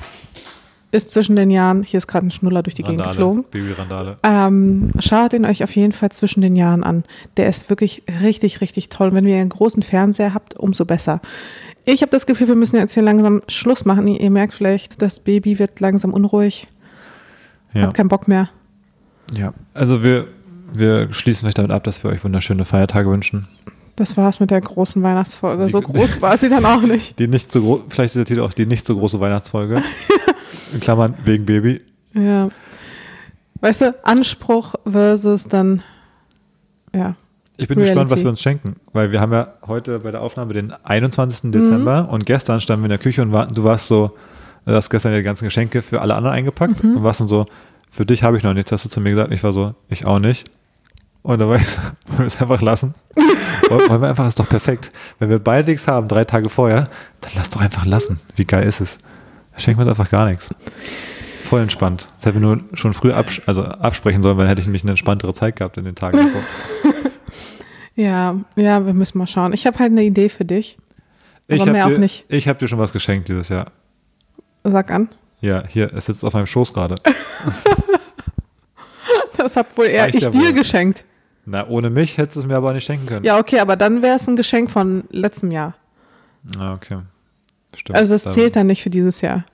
ist 0.92 1.12
zwischen 1.12 1.36
den 1.36 1.50
Jahren, 1.50 1.84
hier 1.84 1.98
ist 1.98 2.08
gerade 2.08 2.26
ein 2.26 2.32
Schnuller 2.32 2.64
durch 2.64 2.74
die 2.76 2.84
Gegend 2.84 3.02
Randale, 3.02 3.16
geflogen. 3.18 3.44
Baby-Randale. 3.52 4.18
Ähm, 4.24 4.92
schaut 5.00 5.34
ihn 5.34 5.46
euch 5.46 5.62
auf 5.64 5.76
jeden 5.76 5.92
Fall 5.92 6.10
zwischen 6.12 6.40
den 6.42 6.56
Jahren 6.56 6.84
an. 6.84 7.04
Der 7.36 7.48
ist 7.50 7.70
wirklich 7.70 8.04
richtig, 8.22 8.62
richtig 8.62 8.88
toll. 8.90 9.10
Und 9.10 9.16
wenn 9.16 9.28
ihr 9.28 9.36
einen 9.42 9.50
großen 9.50 9.84
Fernseher 9.84 10.34
habt, 10.34 10.56
umso 10.58 10.86
besser. 10.86 11.20
Ich 11.84 12.02
habe 12.02 12.12
das 12.12 12.26
Gefühl, 12.26 12.48
wir 12.48 12.56
müssen 12.56 12.78
jetzt 12.78 12.94
hier 12.94 13.04
langsam 13.04 13.42
Schluss 13.50 13.84
machen. 13.84 14.08
Ihr 14.08 14.32
merkt 14.32 14.54
vielleicht, 14.54 15.02
das 15.02 15.20
Baby 15.20 15.60
wird 15.60 15.80
langsam 15.82 16.14
unruhig, 16.14 16.68
Ja. 17.74 17.82
hat 17.84 17.94
keinen 17.94 18.08
Bock 18.10 18.28
mehr. 18.30 18.50
ja. 19.34 19.54
Also 19.74 20.02
wir, 20.02 20.28
wir 20.74 21.12
schließen 21.14 21.42
vielleicht 21.42 21.58
damit 21.58 21.72
ab, 21.72 21.84
dass 21.84 22.04
wir 22.06 22.10
euch 22.12 22.24
wunderschöne 22.24 22.64
Feiertage 22.64 23.10
wünschen. 23.10 23.48
Das 23.98 24.18
war's 24.18 24.40
mit 24.42 24.52
der 24.52 24.60
großen 24.62 25.02
Weihnachtsfolge. 25.04 25.66
Die- 25.66 25.72
So 25.72 25.80
groß 25.82 26.22
war 26.22 26.36
sie 26.38 26.50
dann 26.50 26.66
auch 26.66 26.82
nicht. 26.82 27.18
Die 27.18 27.28
nicht 27.28 27.52
so 27.52 27.62
groß, 27.62 27.82
vielleicht 27.90 28.08
ist 28.10 28.16
der 28.18 28.26
Titel 28.26 28.42
auch 28.42 28.54
die 28.54 28.66
nicht 28.66 28.86
so 28.86 28.96
große 28.98 29.20
Weihnachtsfolge. 29.20 29.82
In 30.74 30.80
Klammern 30.82 31.14
wegen 31.24 31.46
Baby. 31.46 31.82
Ja. 32.14 32.50
Weißt 33.62 33.82
du, 33.82 33.96
Anspruch 34.06 34.76
versus 34.90 35.48
dann, 35.48 35.82
ja. 36.94 37.16
Ich 37.58 37.70
bin 37.70 37.78
Reality. 37.78 37.94
gespannt, 37.96 38.12
was 38.12 38.22
wir 38.22 38.30
uns 38.30 38.42
schenken, 38.42 38.76
weil 38.92 39.14
wir 39.14 39.22
haben 39.22 39.32
ja 39.32 39.54
heute 39.66 40.00
bei 40.00 40.12
der 40.12 40.22
Aufnahme 40.22 40.54
den 40.54 40.74
21. 40.84 41.52
Dezember 41.52 42.10
und 42.12 42.26
gestern 42.26 42.60
standen 42.60 42.84
wir 42.84 42.88
in 42.88 42.90
der 42.90 42.98
Küche 43.00 43.22
und 43.22 43.32
war, 43.32 43.48
du 43.48 43.64
warst 43.64 43.88
so, 43.88 44.12
du 44.66 44.74
hast 44.74 44.90
gestern 44.90 45.14
die 45.14 45.22
ganzen 45.22 45.46
Geschenke 45.46 45.82
für 45.82 46.02
alle 46.02 46.16
anderen 46.16 46.36
eingepackt 46.36 46.82
und 46.84 47.02
warst 47.02 47.22
dann 47.22 47.30
so, 47.30 47.46
für 47.90 48.06
dich 48.06 48.24
habe 48.24 48.36
ich 48.36 48.44
noch 48.44 48.54
nichts, 48.54 48.74
hast 48.74 48.84
du 48.84 48.90
zu 48.90 49.00
mir 49.00 49.12
gesagt. 49.12 49.32
Ich 49.34 49.42
war 49.42 49.54
so, 49.54 49.74
ich 49.88 50.06
auch 50.06 50.20
nicht. 50.20 50.50
Und 51.26 51.40
da 51.40 51.48
war 51.48 51.56
ich 51.56 51.68
so, 51.68 51.82
wollen 52.08 52.20
wir 52.20 52.26
es 52.28 52.40
einfach 52.40 52.62
lassen? 52.62 52.94
Wollen 53.70 54.00
wir 54.00 54.10
einfach, 54.10 54.28
ist 54.28 54.38
doch 54.40 54.48
perfekt. 54.48 54.92
Wenn 55.18 55.32
wir 55.32 55.40
beide 55.40 55.72
nichts 55.72 55.88
haben, 55.88 56.08
drei 56.08 56.24
Tage 56.24 56.50
vorher, 56.50 56.84
dann 57.22 57.32
lass 57.34 57.50
doch 57.50 57.62
einfach 57.62 57.84
lassen. 57.84 58.20
Wie 58.36 58.46
geil 58.46 58.64
ist 58.64 58.80
es? 58.80 59.00
Da 59.52 59.60
schenken 59.60 59.80
wir 59.80 59.90
uns 59.90 60.00
einfach 60.00 60.12
gar 60.12 60.28
nichts. 60.28 60.54
Voll 61.46 61.62
entspannt. 61.62 62.10
Das 62.18 62.28
hätten 62.28 62.42
wir 62.42 62.48
nur 62.56 62.64
schon 62.76 62.94
früh 62.94 63.12
abs 63.12 63.42
also 63.48 63.64
absprechen 63.64 64.22
sollen, 64.22 64.38
weil 64.38 64.44
dann 64.44 64.50
hätte 64.50 64.62
ich 64.62 64.68
nämlich 64.68 64.84
eine 64.84 64.92
entspanntere 64.92 65.34
Zeit 65.34 65.56
gehabt 65.56 65.78
in 65.78 65.86
den 65.86 65.96
Tagen 65.96 66.18
davor. 66.18 66.42
Ja, 67.98 68.36
ja, 68.58 68.86
wir 68.86 68.94
müssen 68.94 69.18
mal 69.18 69.26
schauen. 69.26 69.54
Ich 69.54 69.66
habe 69.66 69.80
halt 69.80 69.92
eine 69.94 70.04
Idee 70.04 70.28
für 70.28 70.44
dich. 70.44 70.78
Ich 71.48 71.62
Aber 71.62 71.62
habe 71.62 71.72
mehr 71.72 71.86
auch 71.86 71.90
dir, 71.92 71.98
nicht. 71.98 72.26
Ich 72.28 72.50
habe 72.50 72.60
dir 72.60 72.68
schon 72.68 72.78
was 72.78 72.92
geschenkt 72.92 73.30
dieses 73.30 73.48
Jahr. 73.48 73.68
Sag 74.66 74.92
an. 74.92 75.08
Ja, 75.40 75.64
hier, 75.66 75.94
es 75.94 76.08
sitzt 76.08 76.26
auf 76.26 76.34
meinem 76.34 76.46
Schoß 76.46 76.74
gerade. 76.74 76.96
Das 79.38 79.56
hab 79.56 79.78
wohl 79.78 79.86
eher 79.86 80.04
reicht 80.04 80.16
ich 80.16 80.24
ja 80.24 80.30
dir 80.30 80.40
wohl. 80.40 80.54
geschenkt. 80.54 81.06
Na, 81.46 81.68
ohne 81.68 81.90
mich 81.90 82.18
hättest 82.18 82.38
du 82.38 82.40
es 82.42 82.46
mir 82.46 82.56
aber 82.56 82.74
nicht 82.74 82.86
schenken 82.86 83.06
können. 83.06 83.26
Ja, 83.26 83.38
okay, 83.38 83.60
aber 83.60 83.76
dann 83.76 84.02
wäre 84.02 84.16
es 84.16 84.28
ein 84.28 84.36
Geschenk 84.36 84.72
von 84.72 85.04
letztem 85.12 85.52
Jahr. 85.52 85.76
Ah, 86.58 86.74
okay. 86.74 87.00
Stimmt. 87.76 87.98
Also 87.98 88.16
es 88.16 88.24
zählt 88.24 88.56
dann 88.56 88.68
nicht 88.68 88.82
für 88.82 88.90
dieses 88.90 89.22
Jahr. 89.22 89.46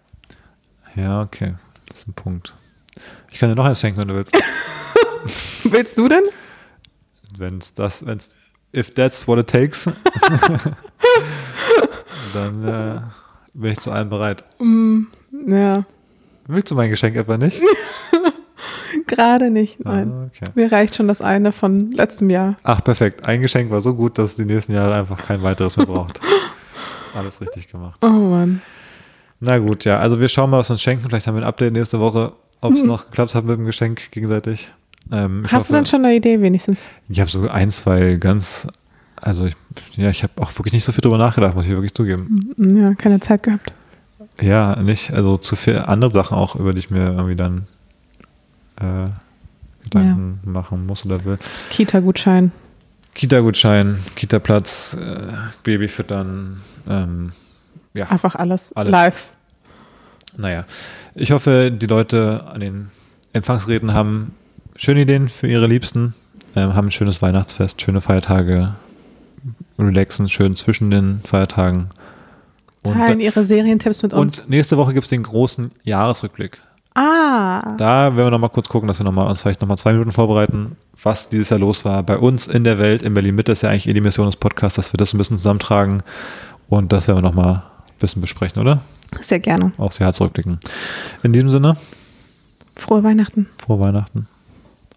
Ja, 0.95 1.21
okay. 1.21 1.55
Das 1.87 1.99
ist 1.99 2.07
ein 2.07 2.13
Punkt. 2.13 2.53
Ich 3.31 3.39
kann 3.39 3.49
dir 3.49 3.55
noch 3.55 3.65
eins 3.65 3.79
schenken, 3.79 3.99
wenn 3.99 4.07
du 4.07 4.15
willst. 4.15 4.37
Willst 5.63 5.97
du 5.97 6.07
denn? 6.07 6.23
wenn 7.37 7.57
es 7.57 7.73
das, 7.73 8.05
wenn 8.05 8.17
es, 8.17 8.35
if 8.75 8.93
that's 8.93 9.27
what 9.27 9.39
it 9.39 9.47
takes, 9.47 9.85
dann 12.33 12.63
äh, 12.63 13.01
bin 13.53 13.71
ich 13.71 13.79
zu 13.79 13.91
allem 13.91 14.09
bereit. 14.09 14.43
Ja, 15.47 15.85
Willst 16.47 16.71
du 16.71 16.75
mein 16.75 16.89
Geschenk 16.89 17.15
etwa 17.15 17.37
nicht? 17.37 17.61
gerade 19.11 19.51
nicht. 19.51 19.83
Nein. 19.85 20.11
Ah, 20.11 20.25
okay. 20.33 20.51
Mir 20.55 20.71
reicht 20.71 20.95
schon 20.95 21.07
das 21.07 21.21
eine 21.21 21.51
von 21.51 21.91
letztem 21.91 22.29
Jahr. 22.29 22.55
Ach, 22.63 22.83
perfekt. 22.83 23.25
Ein 23.25 23.41
Geschenk 23.41 23.69
war 23.71 23.81
so 23.81 23.93
gut, 23.93 24.17
dass 24.17 24.31
es 24.31 24.35
die 24.37 24.45
nächsten 24.45 24.73
Jahre 24.73 24.95
einfach 24.95 25.17
kein 25.23 25.43
weiteres 25.43 25.77
mehr 25.77 25.85
braucht. 25.85 26.19
Alles 27.13 27.39
richtig 27.41 27.67
gemacht. 27.69 27.99
Oh 28.03 28.07
Mann. 28.07 28.61
Na 29.39 29.57
gut, 29.57 29.85
ja. 29.85 29.99
Also 29.99 30.19
wir 30.19 30.29
schauen 30.29 30.49
mal, 30.49 30.59
was 30.59 30.69
wir 30.69 30.73
uns 30.73 30.81
schenken. 30.81 31.07
Vielleicht 31.07 31.27
haben 31.27 31.35
wir 31.35 31.41
ein 31.41 31.47
Update 31.47 31.73
nächste 31.73 31.99
Woche, 31.99 32.31
ob 32.61 32.73
es 32.73 32.83
noch 32.83 33.05
geklappt 33.07 33.35
hat 33.35 33.43
mit 33.45 33.57
dem 33.57 33.65
Geschenk 33.65 34.11
gegenseitig. 34.11 34.71
Ähm, 35.11 35.19
Hm. 35.21 35.43
Hast 35.45 35.51
du 35.51 35.57
hoffe- 35.57 35.73
denn 35.73 35.85
schon 35.87 36.05
eine 36.05 36.15
Idee 36.15 36.39
wenigstens? 36.41 36.87
Ich 37.09 37.19
habe 37.19 37.29
so 37.29 37.49
ein, 37.49 37.71
zwei 37.71 38.15
ganz, 38.15 38.67
also 39.19 39.45
ich, 39.47 39.55
ja, 39.95 40.09
ich 40.09 40.21
habe 40.23 40.33
auch 40.41 40.51
wirklich 40.57 40.73
nicht 40.73 40.83
so 40.85 40.91
viel 40.91 41.01
drüber 41.01 41.17
nachgedacht, 41.17 41.55
muss 41.55 41.65
ich 41.65 41.71
wirklich 41.71 41.93
zugeben. 41.93 42.51
Ja, 42.57 42.93
keine 42.93 43.19
Zeit 43.19 43.43
gehabt. 43.43 43.73
Ja, 44.39 44.75
nicht, 44.81 45.11
also 45.11 45.37
zu 45.37 45.55
viel 45.55 45.79
andere 45.79 46.13
Sachen 46.13 46.37
auch, 46.37 46.55
über 46.55 46.71
die 46.73 46.79
ich 46.79 46.89
mir 46.91 47.07
irgendwie 47.13 47.35
dann 47.35 47.65
äh, 48.81 49.05
Gedanken 49.83 50.39
machen 50.43 50.85
muss 50.85 51.05
oder 51.05 51.23
will. 51.25 51.37
Kita-Gutschein. 51.69 52.51
Kita-Gutschein, 53.13 53.99
Kita-Platz, 54.15 54.95
äh, 54.99 55.33
Baby 55.63 55.87
füttern, 55.87 56.61
ähm, 56.89 57.33
ja, 57.93 58.07
Einfach 58.07 58.35
alles. 58.35 58.73
Alles. 58.73 58.91
Live. 58.91 59.29
naja. 60.37 60.63
Ich 61.13 61.31
hoffe, 61.31 61.71
die 61.71 61.87
Leute 61.87 62.45
an 62.47 62.61
den 62.61 62.91
Empfangsräten 63.33 63.93
haben 63.93 64.33
schöne 64.77 65.01
Ideen 65.01 65.27
für 65.27 65.47
ihre 65.47 65.67
Liebsten, 65.67 66.13
ähm, 66.55 66.73
haben 66.73 66.87
ein 66.87 66.91
schönes 66.91 67.21
Weihnachtsfest, 67.21 67.81
schöne 67.81 67.99
Feiertage, 67.99 68.75
relaxen 69.77 70.29
schön 70.29 70.55
zwischen 70.55 70.89
den 70.89 71.19
Feiertagen. 71.25 71.89
Und, 72.83 72.93
Teilen 72.93 73.19
ihre 73.19 73.43
Serientipps 73.43 74.03
mit 74.03 74.13
uns. 74.13 74.39
und 74.39 74.49
nächste 74.49 74.77
Woche 74.77 74.93
gibt 74.93 75.03
es 75.03 75.09
den 75.09 75.23
großen 75.23 75.71
Jahresrückblick. 75.83 76.59
Ah. 76.95 77.75
Da 77.77 78.15
werden 78.15 78.17
wir 78.17 78.31
noch 78.31 78.39
mal 78.39 78.49
kurz 78.49 78.67
gucken, 78.67 78.87
dass 78.87 78.99
wir 78.99 79.05
noch 79.05 79.11
mal, 79.13 79.25
uns 79.27 79.41
vielleicht 79.41 79.61
noch 79.61 79.67
mal 79.67 79.77
zwei 79.77 79.93
Minuten 79.93 80.11
vorbereiten, 80.11 80.75
was 81.01 81.29
dieses 81.29 81.49
Jahr 81.49 81.59
los 81.59 81.85
war 81.85 82.03
bei 82.03 82.17
uns 82.17 82.47
in 82.47 82.63
der 82.63 82.79
Welt, 82.79 83.01
in 83.01 83.13
Berlin-Mitte 83.13 83.53
ist 83.53 83.61
ja 83.63 83.69
eigentlich 83.69 83.87
eh 83.87 83.93
die 83.93 84.01
Mission 84.01 84.25
des 84.25 84.35
Podcasts, 84.35 84.75
dass 84.75 84.93
wir 84.93 84.97
das 84.97 85.13
ein 85.13 85.17
bisschen 85.17 85.37
zusammentragen 85.37 86.03
und 86.67 86.91
das 86.91 87.07
werden 87.07 87.17
wir 87.19 87.21
noch 87.29 87.33
mal 87.33 87.53
ein 87.53 87.63
bisschen 87.99 88.21
besprechen, 88.21 88.61
oder? 88.61 88.81
Sehr 89.21 89.39
gerne. 89.39 89.71
Aufs 89.77 89.99
Jahr 89.99 90.13
zurückblicken. 90.13 90.59
In 91.23 91.33
diesem 91.33 91.49
Sinne, 91.49 91.77
Frohe 92.75 93.03
Weihnachten 93.03 93.47
frohe 93.61 93.79
Weihnachten. 93.79 94.27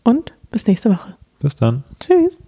und 0.05 0.33
bis 0.51 0.67
nächste 0.67 0.91
Woche. 0.91 1.17
Bis 1.41 1.55
dann. 1.55 1.85
Tschüss. 2.01 2.39